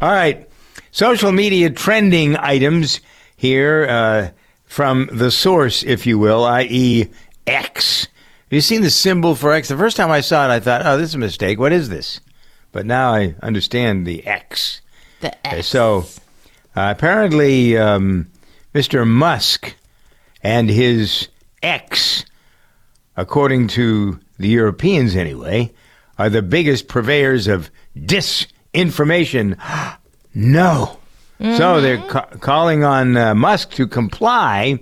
All 0.00 0.10
right. 0.10 0.48
Social 0.92 1.30
media 1.30 1.68
trending 1.68 2.36
items 2.36 3.00
here 3.36 3.86
uh, 3.88 4.30
from 4.64 5.10
the 5.12 5.30
source, 5.30 5.82
if 5.82 6.06
you 6.06 6.18
will, 6.18 6.44
i.e., 6.44 7.10
X. 7.46 8.04
Have 8.04 8.52
you 8.52 8.60
seen 8.60 8.80
the 8.80 8.90
symbol 8.90 9.34
for 9.34 9.52
X? 9.52 9.68
The 9.68 9.76
first 9.76 9.96
time 9.96 10.10
I 10.10 10.20
saw 10.20 10.48
it, 10.48 10.52
I 10.52 10.60
thought, 10.60 10.86
oh, 10.86 10.96
this 10.96 11.10
is 11.10 11.14
a 11.16 11.18
mistake. 11.18 11.58
What 11.58 11.72
is 11.72 11.88
this? 11.88 12.20
But 12.72 12.86
now 12.86 13.12
I 13.12 13.34
understand 13.42 14.06
the 14.06 14.26
X. 14.26 14.80
The 15.20 15.46
X. 15.46 15.66
So 15.66 16.06
uh, 16.76 16.92
apparently, 16.94 17.76
um, 17.76 18.30
Mr. 18.74 19.06
Musk 19.06 19.74
and 20.42 20.68
his 20.68 21.28
ex, 21.62 22.24
according 23.16 23.68
to 23.68 24.20
the 24.38 24.48
Europeans 24.48 25.16
anyway, 25.16 25.72
are 26.18 26.28
the 26.28 26.42
biggest 26.42 26.86
purveyors 26.86 27.46
of 27.46 27.70
disinformation. 27.98 29.58
no. 30.34 30.98
So 31.38 31.80
they're 31.82 31.98
ca- 31.98 32.28
calling 32.40 32.82
on 32.82 33.16
uh, 33.16 33.34
Musk 33.34 33.72
to 33.72 33.86
comply 33.86 34.78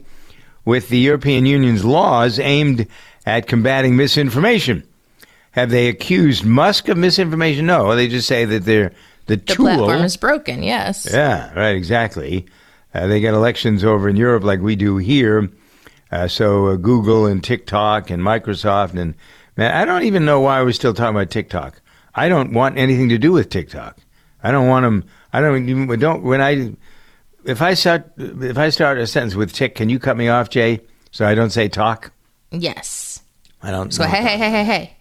with 0.64 0.88
the 0.88 0.98
European 0.98 1.46
Union's 1.46 1.84
laws 1.84 2.38
aimed 2.38 2.86
at 3.26 3.48
combating 3.48 3.96
misinformation. 3.96 4.86
Have 5.52 5.70
they 5.70 5.88
accused 5.88 6.44
Musk 6.44 6.88
of 6.88 6.96
misinformation? 6.96 7.66
No, 7.66 7.94
they 7.94 8.08
just 8.08 8.28
say 8.28 8.44
that 8.44 8.64
they're 8.64 8.92
the, 9.26 9.36
the 9.36 9.54
tool. 9.54 9.66
platform 9.66 10.02
is 10.02 10.16
broken. 10.16 10.62
Yes. 10.62 11.08
Yeah, 11.10 11.52
right, 11.54 11.76
exactly. 11.76 12.46
Uh, 12.94 13.06
they 13.06 13.20
get 13.20 13.34
elections 13.34 13.84
over 13.84 14.08
in 14.08 14.16
Europe 14.16 14.44
like 14.44 14.60
we 14.60 14.76
do 14.76 14.96
here. 14.98 15.50
Uh, 16.12 16.28
so 16.28 16.68
uh, 16.68 16.76
Google 16.76 17.26
and 17.26 17.42
TikTok 17.42 18.10
and 18.10 18.22
Microsoft 18.22 18.94
and 18.94 19.14
man, 19.56 19.74
I 19.74 19.84
don't 19.84 20.04
even 20.04 20.24
know 20.24 20.40
why 20.40 20.62
we're 20.62 20.72
still 20.72 20.94
talking 20.94 21.16
about 21.16 21.30
TikTok. 21.30 21.80
I 22.14 22.28
don't 22.28 22.52
want 22.52 22.78
anything 22.78 23.08
to 23.08 23.18
do 23.18 23.32
with 23.32 23.50
TikTok. 23.50 23.98
I 24.42 24.52
don't 24.52 24.68
want 24.68 24.84
them. 24.84 25.04
I 25.32 25.40
don't 25.40 25.68
even 25.68 25.98
don't 25.98 26.22
when 26.22 26.40
I 26.40 26.74
if 27.44 27.60
I 27.62 27.74
start 27.74 28.12
if 28.16 28.58
I 28.58 28.68
start 28.68 28.98
a 28.98 29.06
sentence 29.06 29.34
with 29.34 29.52
tick, 29.52 29.74
can 29.74 29.88
you 29.88 29.98
cut 29.98 30.16
me 30.16 30.28
off, 30.28 30.50
Jay, 30.50 30.80
so 31.10 31.26
I 31.26 31.34
don't 31.34 31.50
say 31.50 31.68
talk? 31.68 32.12
Yes. 32.52 33.22
I 33.62 33.70
don't. 33.70 33.92
So 33.92 34.04
hey, 34.04 34.22
hey, 34.22 34.38
hey, 34.38 34.50
hey, 34.50 34.64
hey. 34.64 34.96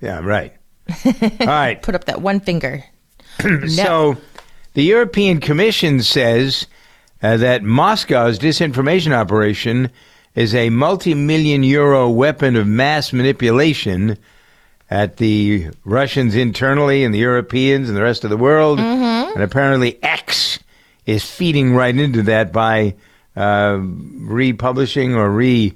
Yeah, 0.00 0.20
right. 0.20 0.54
All 1.06 1.46
right. 1.46 1.82
Put 1.82 1.94
up 1.94 2.04
that 2.04 2.22
one 2.22 2.40
finger. 2.40 2.84
So, 3.68 4.16
the 4.74 4.82
European 4.82 5.40
Commission 5.40 6.02
says 6.02 6.66
uh, 7.22 7.36
that 7.38 7.62
Moscow's 7.62 8.38
disinformation 8.38 9.12
operation 9.12 9.90
is 10.34 10.54
a 10.54 10.70
multi 10.70 11.14
million 11.14 11.62
euro 11.62 12.10
weapon 12.10 12.56
of 12.56 12.66
mass 12.66 13.12
manipulation 13.12 14.18
at 14.90 15.16
the 15.16 15.68
Russians 15.84 16.34
internally 16.34 17.04
and 17.04 17.14
the 17.14 17.18
Europeans 17.18 17.88
and 17.88 17.96
the 17.96 18.02
rest 18.02 18.24
of 18.24 18.30
the 18.30 18.36
world. 18.36 18.78
And 19.34 19.42
apparently, 19.42 20.02
X 20.02 20.58
is 21.06 21.28
feeding 21.28 21.74
right 21.74 21.96
into 21.96 22.22
that 22.22 22.52
by 22.52 22.94
uh, 23.36 23.78
republishing 23.80 25.14
or 25.14 25.30
re. 25.30 25.74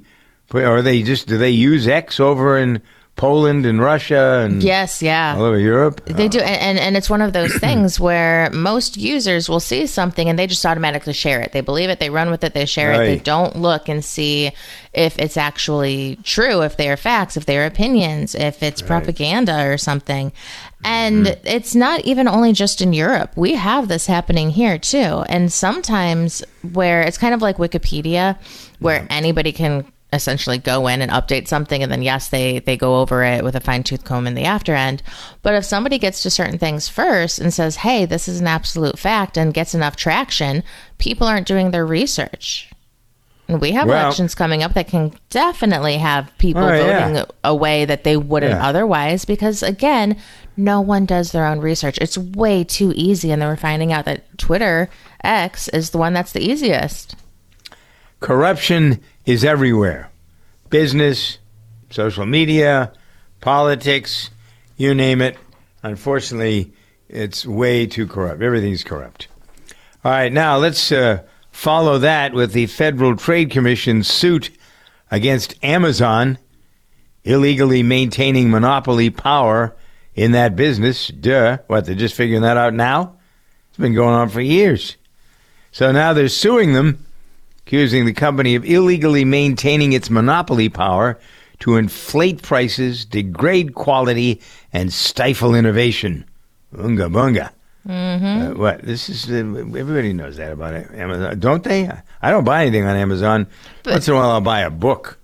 Or 0.53 0.81
they 0.81 1.03
just 1.03 1.29
do 1.29 1.37
they 1.37 1.51
use 1.51 1.87
X 1.87 2.19
over 2.19 2.57
in 2.59 2.81
Poland 3.19 3.67
and 3.67 3.83
Russia 3.83 4.43
and 4.47 4.63
Yes. 4.63 5.03
Yeah. 5.03 5.35
all 5.37 5.45
over 5.45 5.59
Europe? 5.59 6.01
They 6.07 6.29
do, 6.29 6.39
and, 6.39 6.61
and, 6.63 6.79
and 6.79 6.97
it's 6.97 7.11
one 7.11 7.21
of 7.21 7.35
those 7.35 7.53
things 7.67 8.01
where 8.01 8.49
most 8.51 8.97
users 8.97 9.49
will 9.49 9.61
see 9.61 9.87
something 9.87 10.29
and 10.29 10.39
they 10.39 10.47
just 10.47 10.65
automatically 10.65 11.13
share 11.13 11.41
it. 11.43 11.53
They 11.53 11.61
believe 11.61 11.91
it, 11.91 11.99
they 12.01 12.09
run 12.09 12.31
with 12.31 12.43
it, 12.45 12.55
they 12.55 12.65
share 12.65 12.93
it. 12.93 12.99
They 12.99 13.19
don't 13.19 13.57
look 13.57 13.89
and 13.91 14.03
see 14.03 14.53
if 14.95 15.19
it's 15.19 15.37
actually 15.37 16.17
true, 16.23 16.63
if 16.63 16.77
they 16.79 16.89
are 16.89 16.97
facts, 16.97 17.37
if 17.37 17.45
they 17.45 17.59
are 17.59 17.67
opinions, 17.67 18.35
if 18.35 18.63
it's 18.63 18.81
propaganda 18.81 19.67
or 19.69 19.77
something. 19.77 20.33
And 20.85 21.27
Mm-hmm. 21.27 21.47
it's 21.47 21.75
not 21.75 22.01
even 22.05 22.29
only 22.29 22.53
just 22.53 22.81
in 22.81 22.93
Europe. 22.93 23.33
We 23.35 23.55
have 23.55 23.89
this 23.89 24.07
happening 24.07 24.51
here 24.51 24.79
too. 24.79 25.25
And 25.29 25.53
sometimes 25.53 26.45
where 26.73 27.03
it's 27.03 27.19
kind 27.19 27.35
of 27.35 27.43
like 27.43 27.57
Wikipedia, 27.57 28.39
where 28.79 29.05
anybody 29.11 29.51
can 29.51 29.85
essentially 30.13 30.57
go 30.57 30.87
in 30.87 31.03
and 31.03 31.11
update 31.13 31.47
something 31.47 31.83
and 31.83 31.93
then 31.93 32.01
yes 32.03 32.31
they 32.31 32.61
they 32.61 32.77
go 32.79 33.01
over 33.01 33.23
it 33.23 33.45
with 33.45 33.55
a 33.55 33.61
fine 33.61 33.83
tooth 33.83 34.05
comb 34.05 34.27
in 34.27 34.35
the 34.35 34.45
after 34.45 34.75
end 34.75 35.03
but 35.43 35.53
if 35.55 35.65
somebody 35.65 35.99
gets 35.99 36.23
to 36.23 36.31
certain 36.31 36.59
things 36.59 36.89
first 36.89 37.39
and 37.39 37.53
says 37.53 37.77
hey 37.77 38.07
this 38.07 38.27
is 38.27 38.41
an 38.41 38.47
absolute 38.47 38.99
fact 38.99 39.37
and 39.37 39.53
gets 39.53 39.75
enough 39.75 39.97
traction 39.97 40.63
people 40.97 41.27
aren't 41.27 41.47
doing 41.47 41.71
their 41.73 41.85
research 41.85 42.71
and 43.49 43.61
we 43.61 43.73
have 43.73 43.87
Well- 43.87 44.03
elections 44.07 44.35
coming 44.35 44.63
up 44.63 44.73
that 44.75 44.89
can 44.89 45.13
definitely 45.29 45.99
have 45.99 46.33
people 46.39 46.63
Oh, 46.65 46.73
yeah. 46.75 47.09
voting 47.09 47.25
a 47.45 47.55
way 47.55 47.85
that 47.85 48.05
they 48.05 48.17
wouldn't 48.17 48.53
Yeah. 48.53 48.67
otherwise 48.67 49.27
because 49.27 49.63
again 49.63 50.17
no 50.57 50.81
one 50.81 51.05
does 51.05 51.33
their 51.33 51.45
own 51.45 51.61
research 51.61 51.99
it's 52.01 52.17
way 52.17 52.65
too 52.65 52.95
easy 52.97 53.31
and 53.31 53.43
then 53.43 53.49
we're 53.51 53.57
finding 53.57 53.93
out 53.93 54.07
that 54.07 54.39
twitter 54.39 54.89
x 55.23 55.69
is 55.69 55.91
the 55.91 55.99
one 55.99 56.15
that's 56.15 56.33
the 56.33 56.41
easiest 56.51 57.15
Corruption 58.21 59.01
is 59.29 59.45
everywhere 59.45 60.11
business, 60.71 61.37
social 61.91 62.25
media, 62.25 62.91
politics, 63.43 64.31
you 64.79 64.95
name 64.95 65.21
it. 65.21 65.37
Unfortunately, 65.83 66.73
it's 67.11 67.45
way 67.45 67.87
too 67.87 68.07
corrupt. 68.07 68.41
Everything's 68.41 68.83
corrupt. 68.83 69.29
All 70.03 70.13
right, 70.13 70.33
now 70.33 70.57
let's 70.57 70.91
uh, 70.91 71.23
follow 71.51 71.99
that 71.99 72.33
with 72.33 72.53
the 72.53 72.67
Federal 72.67 73.17
Trade 73.17 73.51
Commission 73.51 74.03
suit 74.03 74.51
against 75.11 75.63
Amazon, 75.63 76.39
illegally 77.23 77.83
maintaining 77.83 78.51
monopoly 78.51 79.11
power 79.11 79.77
in 80.15 80.33
that 80.33 80.57
business. 80.57 81.09
Duh. 81.09 81.59
What, 81.67 81.85
they're 81.85 81.95
just 81.95 82.15
figuring 82.15 82.43
that 82.43 82.57
out 82.57 82.73
now? 82.73 83.19
It's 83.69 83.79
been 83.79 83.95
going 83.95 84.15
on 84.15 84.31
for 84.31 84.41
years. 84.41 84.97
So 85.71 85.93
now 85.93 86.15
they're 86.15 86.29
suing 86.29 86.73
them 86.73 87.05
accusing 87.69 88.07
the 88.07 88.15
company 88.15 88.55
of 88.55 88.65
illegally 88.65 89.27
maintaining 89.27 89.93
its 89.93 90.09
monopoly 90.09 90.71
power 90.71 91.19
to 91.59 91.77
inflate 91.77 92.41
prices, 92.41 93.05
degrade 93.05 93.75
quality, 93.75 94.41
and 94.73 94.91
stifle 94.91 95.55
innovation. 95.55 96.25
Bunga 96.75 97.13
bunga. 97.13 97.51
Mm-hmm. 97.87 98.53
Uh, 98.53 98.55
what? 98.59 98.81
This 98.81 99.11
is 99.11 99.31
uh, 99.31 99.35
everybody 99.35 100.15
knows 100.15 100.39
that 100.39 100.53
about 100.53 100.73
Amazon, 100.95 101.39
don't 101.39 101.63
they? 101.63 101.91
I 102.23 102.31
don't 102.31 102.45
buy 102.45 102.63
anything 102.63 102.85
on 102.85 102.97
Amazon. 102.97 103.47
Once 103.85 104.09
in 104.09 104.15
a 104.15 104.17
while, 104.17 104.31
I'll 104.31 104.41
buy 104.41 104.61
a 104.61 104.71
book 104.71 105.18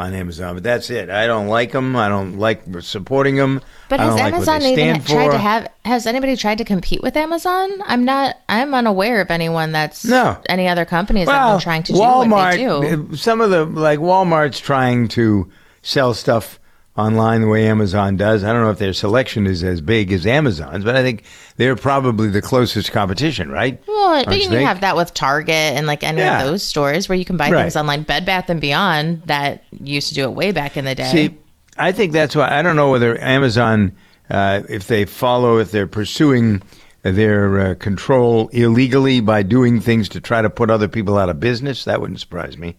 on 0.00 0.14
Amazon, 0.14 0.54
but 0.54 0.62
that's 0.62 0.88
it. 0.88 1.10
I 1.10 1.26
don't 1.26 1.48
like 1.48 1.72
them. 1.72 1.94
I 1.94 2.08
don't 2.08 2.38
like 2.38 2.62
supporting 2.80 3.36
them. 3.36 3.60
But 3.88 4.00
has 4.00 4.14
like 4.14 4.32
Amazon 4.32 4.60
they 4.60 4.72
even 4.72 5.02
tried 5.02 5.26
for. 5.26 5.32
to 5.32 5.38
have? 5.38 5.68
Has 5.84 6.06
anybody 6.06 6.36
tried 6.36 6.58
to 6.58 6.64
compete 6.64 7.02
with 7.02 7.16
Amazon? 7.16 7.70
I'm 7.84 8.04
not. 8.04 8.36
I'm 8.48 8.72
unaware 8.72 9.20
of 9.20 9.30
anyone 9.30 9.72
that's 9.72 10.04
No. 10.04 10.38
any 10.48 10.68
other 10.68 10.84
companies 10.84 11.26
that 11.26 11.34
have 11.34 11.54
been 11.58 11.60
trying 11.62 11.82
to 11.84 11.92
do 11.92 11.98
Walmart, 11.98 12.30
what 12.30 12.82
they 12.82 12.96
do. 12.96 13.08
uh, 13.12 13.16
some 13.16 13.40
of 13.40 13.50
the 13.50 13.64
like 13.66 13.98
Walmart's 13.98 14.60
trying 14.60 15.08
to 15.08 15.50
sell 15.82 16.14
stuff 16.14 16.59
online 17.00 17.40
the 17.42 17.48
way 17.48 17.66
Amazon 17.66 18.16
does. 18.16 18.44
I 18.44 18.52
don't 18.52 18.62
know 18.62 18.70
if 18.70 18.78
their 18.78 18.92
selection 18.92 19.46
is 19.46 19.62
as 19.64 19.80
big 19.80 20.12
as 20.12 20.26
Amazon's, 20.26 20.84
but 20.84 20.96
I 20.96 21.02
think 21.02 21.24
they're 21.56 21.76
probably 21.76 22.28
the 22.28 22.42
closest 22.42 22.92
competition, 22.92 23.50
right? 23.50 23.82
Well, 23.86 24.24
but 24.24 24.38
you 24.40 24.48
think? 24.48 24.66
have 24.66 24.80
that 24.82 24.96
with 24.96 25.12
Target 25.14 25.48
and 25.76 25.86
like 25.86 26.02
any 26.04 26.18
Yeah. 26.20 26.40
of 26.42 26.46
those 26.48 26.62
stores 26.62 27.08
where 27.08 27.16
you 27.18 27.24
can 27.24 27.36
buy 27.36 27.50
Right. 27.50 27.62
things 27.62 27.76
online. 27.76 28.02
Bed 28.02 28.24
Bath 28.26 28.48
and 28.50 28.60
Beyond 28.60 29.22
that 29.26 29.64
used 29.82 30.08
to 30.08 30.14
do 30.14 30.22
it 30.24 30.32
way 30.32 30.52
back 30.52 30.76
in 30.76 30.84
the 30.84 30.94
day. 30.94 31.10
See, 31.10 31.34
I 31.78 31.92
think 31.92 32.12
that's 32.12 32.36
why 32.36 32.48
I 32.50 32.62
don't 32.62 32.76
know 32.76 32.90
whether 32.90 33.20
Amazon, 33.22 33.92
uh, 34.30 34.60
if 34.68 34.86
they 34.86 35.04
follow, 35.04 35.58
if 35.58 35.70
they're 35.70 35.86
pursuing 35.86 36.62
their 37.02 37.58
uh, 37.60 37.74
control 37.76 38.48
illegally 38.52 39.20
by 39.20 39.42
doing 39.42 39.80
things 39.80 40.08
to 40.10 40.20
try 40.20 40.42
to 40.42 40.50
put 40.50 40.70
other 40.70 40.88
people 40.88 41.16
out 41.16 41.30
of 41.30 41.40
business. 41.40 41.84
That 41.84 42.00
wouldn't 42.00 42.20
surprise 42.20 42.58
me. 42.58 42.76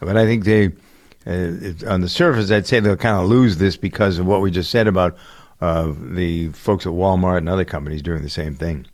But 0.00 0.16
I 0.16 0.24
think 0.24 0.44
they, 0.44 0.70
it- 1.32 1.84
on 1.84 2.00
the 2.00 2.08
surface, 2.08 2.50
I'd 2.50 2.66
say 2.66 2.80
they'll 2.80 2.96
kind 2.96 3.22
of 3.22 3.28
lose 3.28 3.58
this 3.58 3.76
because 3.76 4.18
of 4.18 4.26
what 4.26 4.40
we 4.40 4.50
just 4.50 4.70
said 4.70 4.86
about 4.86 5.16
uh, 5.60 5.92
the 6.00 6.48
folks 6.50 6.86
at 6.86 6.92
Walmart 6.92 7.38
and 7.38 7.48
other 7.48 7.64
companies 7.64 8.00
doing 8.02 8.22
the 8.22 8.28
same 8.30 8.54
thing. 8.54 8.86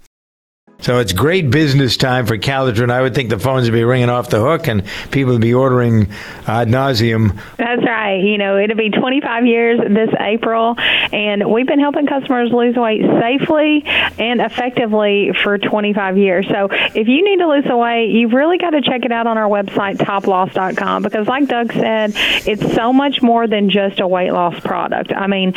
So 0.85 0.99
it's 0.99 1.15
great 1.15 1.51
business 1.51 1.97
time 1.97 2.27
for 2.27 2.37
Calotren. 2.37 2.91
I 2.91 3.01
would 3.01 3.15
think 3.15 3.31
the 3.31 3.39
phones 3.39 3.65
would 3.65 3.73
be 3.73 3.85
ringing 3.85 4.11
off 4.11 4.29
the 4.29 4.41
hook 4.41 4.69
and 4.69 4.85
people 5.11 5.33
would 5.33 5.41
be 5.41 5.55
ordering 5.55 6.09
ad 6.47 6.69
nauseum. 6.69 7.41
That's 7.57 7.83
right. 7.83 8.23
You 8.23 8.37
know, 8.37 8.59
it'll 8.59 8.77
be 8.77 8.91
25 8.91 9.47
years 9.47 9.81
this 9.81 10.11
April, 10.21 10.75
and 10.79 11.51
we've 11.51 11.67
been 11.67 11.81
helping 11.81 12.07
customers 12.07 12.53
lose 12.53 12.77
weight 12.77 13.01
safely 13.01 13.83
and 13.87 14.43
effectively 14.43 15.33
for 15.43 15.57
25 15.57 16.19
years. 16.19 16.47
So 16.49 16.69
if 16.71 17.09
you 17.09 17.25
need 17.25 17.39
to 17.39 17.49
lose 17.49 17.65
the 17.65 17.79
weight, 17.79 18.11
you've 18.11 18.35
really 18.35 18.59
got 18.59 18.71
to 18.71 18.83
check 18.83 19.07
it 19.07 19.13
out 19.13 19.27
on 19.27 19.39
our 19.39 19.49
website, 19.49 19.97
toploss.com, 19.97 21.03
because 21.03 21.27
like 21.27 21.49
Doug 21.49 21.73
said, 21.73 22.13
it's 22.15 22.75
so 22.75 22.93
much 22.93 23.23
more 23.23 23.47
than 23.47 23.71
just 23.71 24.01
a 24.01 24.07
weight 24.07 24.33
loss 24.33 24.61
product. 24.61 25.13
I 25.13 25.29
mean, 25.29 25.55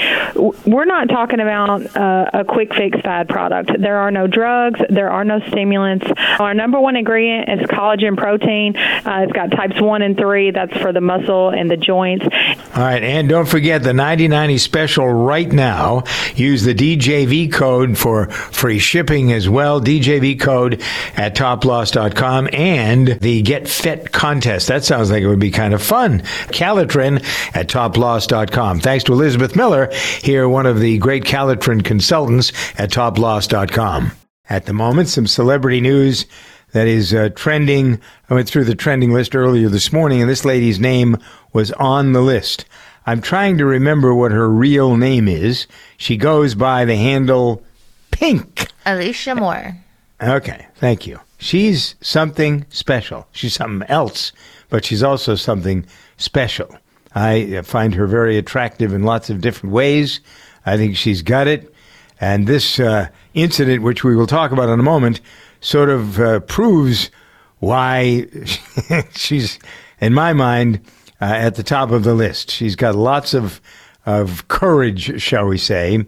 we're 0.66 0.86
not 0.86 1.10
talking 1.10 1.42
about 1.42 1.98
uh, 1.98 2.30
a 2.34 2.46
quick 2.46 2.74
fix 2.74 3.02
fad 3.02 3.28
product. 3.28 3.72
There 3.78 3.98
are 3.98 4.12
no 4.12 4.28
drugs. 4.28 4.80
There 4.90 5.10
are 5.10 5.17
are 5.18 5.24
no 5.24 5.40
stimulants. 5.48 6.06
Our 6.40 6.54
number 6.54 6.80
one 6.80 6.96
ingredient 6.96 7.50
is 7.50 7.68
collagen 7.68 8.16
protein. 8.16 8.78
Uh, 8.78 9.22
it's 9.24 9.34
got 9.34 9.50
types 9.50 9.82
one 9.82 10.04
and 10.04 10.16
three. 10.16 10.52
That's 10.52 10.78
for 10.78 10.94
the 10.94 11.02
muscle 11.02 11.50
and 11.50 11.72
the 11.72 11.78
joints. 11.78 12.24
All 12.24 12.84
right, 12.84 13.02
and 13.02 13.28
don't 13.28 13.48
forget 13.48 13.82
the 13.82 13.94
9090 13.94 14.60
special 14.60 15.08
right 15.08 15.52
now. 15.52 16.04
Use 16.36 16.64
the 16.64 16.76
DJV 16.76 17.52
code 17.52 17.98
for 17.98 18.30
free 18.30 18.78
shipping 18.78 19.34
as 19.34 19.50
well. 19.50 19.82
DJV 19.82 20.40
code 20.40 20.84
at 21.16 21.36
toploss.com 21.36 22.50
and 22.54 23.08
the 23.20 23.42
Get 23.42 23.68
Fit 23.68 24.12
contest. 24.12 24.68
That 24.68 24.86
sounds 24.86 25.10
like 25.10 25.24
it 25.24 25.28
would 25.28 25.40
be 25.40 25.50
kind 25.50 25.74
of 25.74 25.82
fun. 25.82 26.20
Calotren 26.50 27.24
at 27.56 27.70
toploss.com. 27.70 28.82
Thanks 28.82 29.04
to 29.06 29.14
Elizabeth 29.14 29.56
Miller, 29.56 29.90
here 30.22 30.48
one 30.48 30.68
of 30.68 30.80
the 30.80 31.00
great 31.00 31.24
Calotren 31.24 31.84
consultants 31.84 32.52
at 32.78 32.92
toploss.com 32.92 34.12
at 34.50 34.66
the 34.66 34.74
moment. 34.74 35.10
Some 35.10 35.28
celebrity 35.28 35.82
news 35.82 36.26
that 36.72 36.88
is 36.88 37.14
uh, 37.14 37.30
trending. 37.36 38.00
I 38.30 38.34
went 38.34 38.48
through 38.50 38.66
the 38.66 38.76
trending 38.76 39.14
list 39.14 39.36
earlier 39.36 39.70
this 39.70 39.94
morning, 39.94 40.22
and 40.22 40.30
this 40.30 40.46
lady's 40.46 40.80
name 40.80 41.18
was 41.54 41.72
on 41.74 42.14
the 42.14 42.22
list. 42.22 42.66
I'm 43.06 43.22
trying 43.22 43.58
to 43.58 43.66
remember 43.66 44.14
what 44.14 44.32
her 44.32 44.50
real 44.50 44.98
name 44.98 45.28
is. 45.28 45.66
She 45.96 46.18
goes 46.18 46.56
by 46.56 46.84
the 46.84 46.98
handle 46.98 47.64
Pink. 48.12 48.68
Alicia 48.86 49.36
Moore. 49.36 49.78
Okay, 50.22 50.68
thank 50.76 51.08
you. 51.08 51.20
She's 51.38 51.96
something 52.02 52.66
special. 52.70 53.28
She's 53.32 53.54
something 53.54 53.88
else, 53.90 54.32
but 54.70 54.84
she's 54.84 55.04
also 55.04 55.36
something 55.36 55.86
special. 56.18 56.76
I 57.16 57.62
find 57.64 57.96
her 57.96 58.08
very 58.08 58.38
attractive 58.38 58.94
in 58.94 59.04
lots 59.04 59.30
of 59.30 59.42
different 59.42 59.74
ways. 59.74 60.20
I 60.66 60.78
think 60.78 60.98
she's 60.98 61.22
got 61.22 61.48
it. 61.48 61.74
And 62.20 62.48
this 62.48 62.80
uh, 62.80 63.10
incident, 63.34 63.84
which 63.84 64.04
we 64.04 64.16
will 64.16 64.28
talk 64.28 64.52
about 64.52 64.70
in 64.70 64.80
a 64.80 64.84
moment, 64.84 65.22
sort 65.62 65.90
of 65.90 66.20
uh, 66.20 66.40
proves 66.42 67.12
why 67.60 68.28
she's, 69.12 69.60
in 70.00 70.14
my 70.14 70.34
mind, 70.34 70.82
uh, 71.22 71.26
at 71.26 71.56
the 71.56 71.64
top 71.64 71.92
of 71.92 72.04
the 72.04 72.14
list. 72.14 72.52
She's 72.52 72.76
got 72.76 72.96
lots 72.96 73.34
of 73.34 73.62
of 74.08 74.48
courage, 74.48 75.22
shall 75.22 75.46
we 75.46 75.58
say. 75.58 75.98
Have 75.98 76.06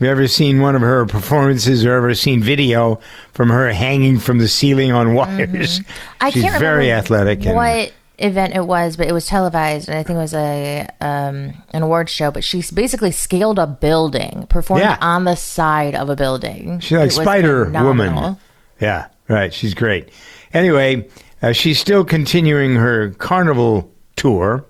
you 0.00 0.08
ever 0.08 0.26
seen 0.26 0.60
one 0.60 0.74
of 0.74 0.82
her 0.82 1.06
performances 1.06 1.86
or 1.86 1.92
ever 1.92 2.14
seen 2.14 2.42
video 2.42 2.98
from 3.32 3.48
her 3.48 3.72
hanging 3.72 4.18
from 4.18 4.38
the 4.38 4.48
ceiling 4.48 4.90
on 4.90 5.14
wires? 5.14 5.78
Mm-hmm. 5.78 5.92
I 6.20 6.30
She's 6.30 6.42
can't 6.42 6.58
very 6.58 6.90
athletic. 6.90 7.44
What 7.44 7.66
and, 7.66 7.92
event 8.18 8.54
it 8.54 8.66
was, 8.66 8.96
but 8.96 9.06
it 9.06 9.12
was 9.12 9.26
televised, 9.26 9.88
and 9.88 9.98
I 9.98 10.02
think 10.02 10.16
it 10.16 10.20
was 10.20 10.34
a 10.34 10.88
um, 11.00 11.54
an 11.72 11.82
award 11.82 12.08
show. 12.08 12.30
But 12.30 12.44
she 12.44 12.62
basically 12.74 13.10
scaled 13.10 13.58
a 13.58 13.66
building, 13.66 14.46
performed 14.48 14.82
yeah. 14.82 14.98
on 15.00 15.24
the 15.24 15.34
side 15.34 15.94
of 15.94 16.08
a 16.08 16.16
building. 16.16 16.80
She's 16.80 16.98
like 16.98 17.12
Spider 17.12 17.70
Woman. 17.70 18.36
Yeah, 18.80 19.08
right. 19.28 19.52
She's 19.52 19.74
great. 19.74 20.10
Anyway, 20.52 21.08
uh, 21.40 21.52
she's 21.52 21.78
still 21.78 22.04
continuing 22.04 22.76
her 22.76 23.10
carnival 23.10 23.92
tour, 24.16 24.64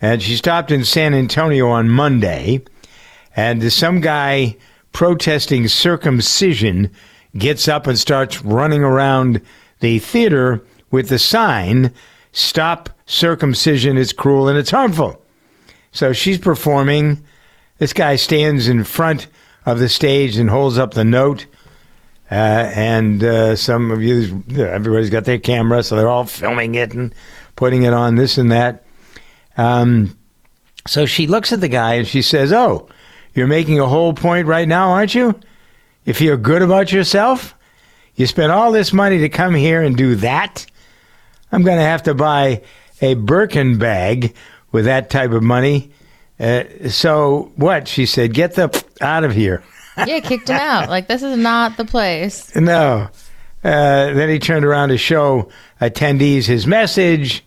and 0.00 0.22
she 0.22 0.36
stopped 0.36 0.70
in 0.70 0.84
San 0.84 1.14
Antonio 1.14 1.68
on 1.68 1.88
Monday, 1.88 2.62
and 3.36 3.72
some 3.72 4.00
guy 4.00 4.56
protesting 4.92 5.68
circumcision 5.68 6.90
gets 7.36 7.66
up 7.66 7.86
and 7.86 7.98
starts 7.98 8.42
running 8.42 8.82
around 8.82 9.40
the 9.80 9.98
theater 9.98 10.62
with 10.90 11.08
the 11.08 11.18
sign 11.18 11.92
Stop 12.32 12.88
circumcision, 13.06 13.98
it's 13.98 14.12
cruel 14.12 14.48
and 14.48 14.58
it's 14.58 14.70
harmful. 14.70 15.22
So 15.92 16.12
she's 16.12 16.38
performing. 16.38 17.22
This 17.78 17.92
guy 17.92 18.16
stands 18.16 18.68
in 18.68 18.84
front 18.84 19.28
of 19.66 19.78
the 19.78 19.88
stage 19.88 20.36
and 20.38 20.48
holds 20.48 20.78
up 20.78 20.94
the 20.94 21.04
note. 21.04 21.46
Uh, 22.30 22.72
and 22.74 23.22
uh, 23.22 23.54
some 23.54 23.90
of 23.90 24.02
you, 24.02 24.42
everybody's 24.56 25.10
got 25.10 25.26
their 25.26 25.38
camera, 25.38 25.82
so 25.82 25.96
they're 25.96 26.08
all 26.08 26.24
filming 26.24 26.74
it 26.74 26.94
and 26.94 27.14
putting 27.56 27.82
it 27.82 27.92
on 27.92 28.14
this 28.14 28.38
and 28.38 28.50
that. 28.50 28.84
Um, 29.58 30.16
so 30.86 31.04
she 31.04 31.26
looks 31.26 31.52
at 31.52 31.60
the 31.60 31.68
guy 31.68 31.94
and 31.94 32.08
she 32.08 32.22
says, 32.22 32.52
Oh, 32.52 32.88
you're 33.34 33.46
making 33.46 33.78
a 33.80 33.86
whole 33.86 34.14
point 34.14 34.46
right 34.46 34.66
now, 34.66 34.90
aren't 34.90 35.14
you? 35.14 35.38
If 36.06 36.20
You 36.20 36.28
feel 36.28 36.36
good 36.38 36.62
about 36.62 36.90
yourself? 36.90 37.54
You 38.14 38.26
spent 38.26 38.50
all 38.50 38.72
this 38.72 38.92
money 38.92 39.18
to 39.18 39.28
come 39.28 39.54
here 39.54 39.82
and 39.82 39.96
do 39.96 40.16
that? 40.16 40.66
I'm 41.52 41.62
going 41.62 41.78
to 41.78 41.84
have 41.84 42.04
to 42.04 42.14
buy 42.14 42.62
a 43.00 43.14
Birkin 43.14 43.78
bag 43.78 44.34
with 44.72 44.86
that 44.86 45.10
type 45.10 45.32
of 45.32 45.42
money. 45.42 45.90
Uh, 46.40 46.88
so 46.88 47.52
what? 47.56 47.86
She 47.86 48.06
said, 48.06 48.32
get 48.34 48.54
the 48.54 48.84
out 49.00 49.22
of 49.24 49.32
here. 49.32 49.62
yeah, 50.06 50.20
kicked 50.20 50.48
him 50.48 50.56
out. 50.56 50.88
Like, 50.88 51.06
this 51.08 51.22
is 51.22 51.36
not 51.36 51.76
the 51.76 51.84
place. 51.84 52.54
No. 52.56 53.08
Uh, 53.62 54.12
then 54.12 54.28
he 54.28 54.38
turned 54.38 54.64
around 54.64 54.88
to 54.88 54.98
show 54.98 55.50
attendees 55.80 56.46
his 56.46 56.66
message, 56.66 57.44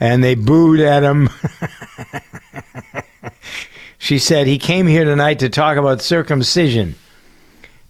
and 0.00 0.22
they 0.24 0.34
booed 0.36 0.80
at 0.80 1.02
him. 1.02 1.28
she 3.98 4.18
said, 4.18 4.46
he 4.46 4.58
came 4.58 4.86
here 4.86 5.04
tonight 5.04 5.40
to 5.40 5.48
talk 5.50 5.76
about 5.76 6.00
circumcision. 6.00 6.94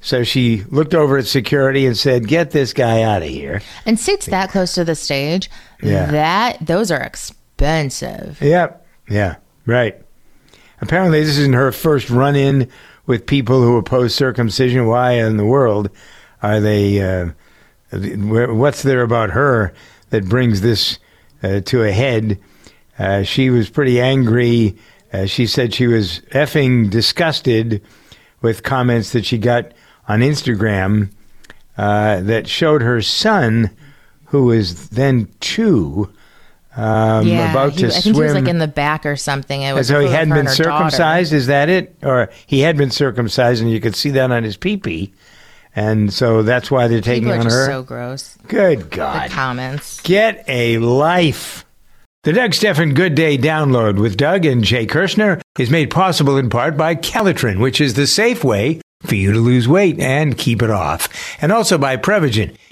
So 0.05 0.23
she 0.23 0.65
looked 0.69 0.95
over 0.95 1.17
at 1.17 1.27
security 1.27 1.87
and 1.87 1.97
said, 1.97 2.29
"Get 2.29 2.51
this 2.51 2.75
guy 2.75 3.01
out 3.01 3.23
of 3.23 3.29
here." 3.29 3.63
And 3.87 3.99
seats 3.99 4.27
that 4.27 4.51
close 4.51 4.75
to 4.75 4.85
the 4.85 4.95
stage, 4.95 5.51
yeah. 5.83 6.11
that 6.11 6.59
those 6.61 6.91
are 6.91 7.01
expensive. 7.01 8.39
Yep. 8.43 8.87
Yeah. 9.09 9.37
Right. 9.65 9.99
Apparently, 10.83 11.23
this 11.23 11.39
isn't 11.39 11.55
her 11.55 11.73
first 11.73 12.11
run-in 12.11 12.69
with 13.07 13.25
people 13.25 13.63
who 13.63 13.79
oppose 13.79 14.15
circumcision. 14.15 14.87
Why 14.87 15.13
in 15.13 15.39
the 15.39 15.47
world 15.47 15.89
are 16.43 16.61
they? 16.61 17.01
Uh, 17.01 17.31
what's 17.91 18.83
there 18.83 19.01
about 19.01 19.31
her 19.31 19.73
that 20.11 20.29
brings 20.29 20.61
this 20.61 20.99
uh, 21.43 21.61
to 21.61 21.83
a 21.83 21.93
head? 21.93 22.39
Uh, 22.99 23.23
she 23.23 23.49
was 23.49 23.71
pretty 23.71 24.03
angry. 24.03 24.77
Uh, 25.15 25.25
she 25.25 25.47
said 25.47 25.73
she 25.73 25.87
was 25.87 26.21
effing 26.33 26.91
disgusted 26.91 27.81
with 28.43 28.63
comments 28.63 29.13
that 29.13 29.25
she 29.25 29.39
got 29.39 29.73
on 30.09 30.21
Instagram 30.21 31.11
uh, 31.77 32.21
that 32.21 32.49
showed 32.49 32.83
her 32.83 33.03
son, 33.03 33.71
who 34.27 34.45
was 34.45 34.91
then 34.91 35.29
two, 35.41 36.11
um, 36.77 37.27
yeah, 37.27 37.51
about 37.51 37.73
he, 37.73 37.81
to 37.81 37.87
I 37.87 37.91
swim. 37.91 38.03
think 38.03 38.17
he 38.17 38.23
was 38.23 38.35
like 38.35 38.49
in 38.49 38.59
the 38.59 38.69
back 38.69 39.07
or 39.07 39.17
something. 39.17 39.63
It 39.63 39.75
was 39.75 39.89
so 39.89 40.01
he 40.01 40.09
hadn't 40.09 40.35
been 40.35 40.49
circumcised. 40.49 41.31
Daughter. 41.31 41.37
Is 41.37 41.47
that 41.47 41.69
it? 41.69 41.97
Or 42.03 42.31
he 42.47 42.61
had 42.61 42.77
been 42.77 42.91
circumcised, 42.91 43.63
and 43.63 43.71
you 43.71 43.81
could 43.81 43.95
see 43.95 44.11
that 44.11 44.31
on 44.31 44.43
his 44.45 44.57
pee 44.57 44.77
pee. 44.77 45.13
And 45.77 46.13
so 46.13 46.43
that's 46.43 46.71
why 46.71 46.87
they're 46.87 47.01
taking 47.01 47.25
People 47.25 47.41
on 47.41 47.47
her. 47.47 47.67
So 47.67 47.83
gross. 47.83 48.37
Good 48.47 48.91
God. 48.91 49.29
The 49.29 49.35
comments. 49.35 50.01
Get 50.03 50.45
a 50.49 50.79
life. 50.79 51.65
The 52.23 52.33
Doug 52.33 52.55
Stephan 52.55 52.95
Good 52.95 53.15
Day 53.15 53.37
download 53.37 54.01
with 54.01 54.17
Doug 54.17 54.47
and 54.47 54.65
Jay 54.65 54.87
Kirshner 54.87 55.43
is 55.59 55.71
made 55.71 55.91
possible 55.91 56.39
in 56.39 56.49
part 56.49 56.77
by 56.77 56.95
Calotren, 56.95 57.61
which 57.61 57.81
is 57.81 57.95
the 57.95 58.07
safe 58.07 58.43
way 58.43 58.81
for 59.07 59.15
you 59.15 59.33
to 59.33 59.39
lose 59.39 59.69
weight 59.69 59.99
and 60.01 60.37
keep 60.37 60.63
it 60.63 60.71
off. 60.71 61.09
And 61.41 61.53
also 61.53 61.79
by 61.79 61.97
Prevagen, 61.97 62.57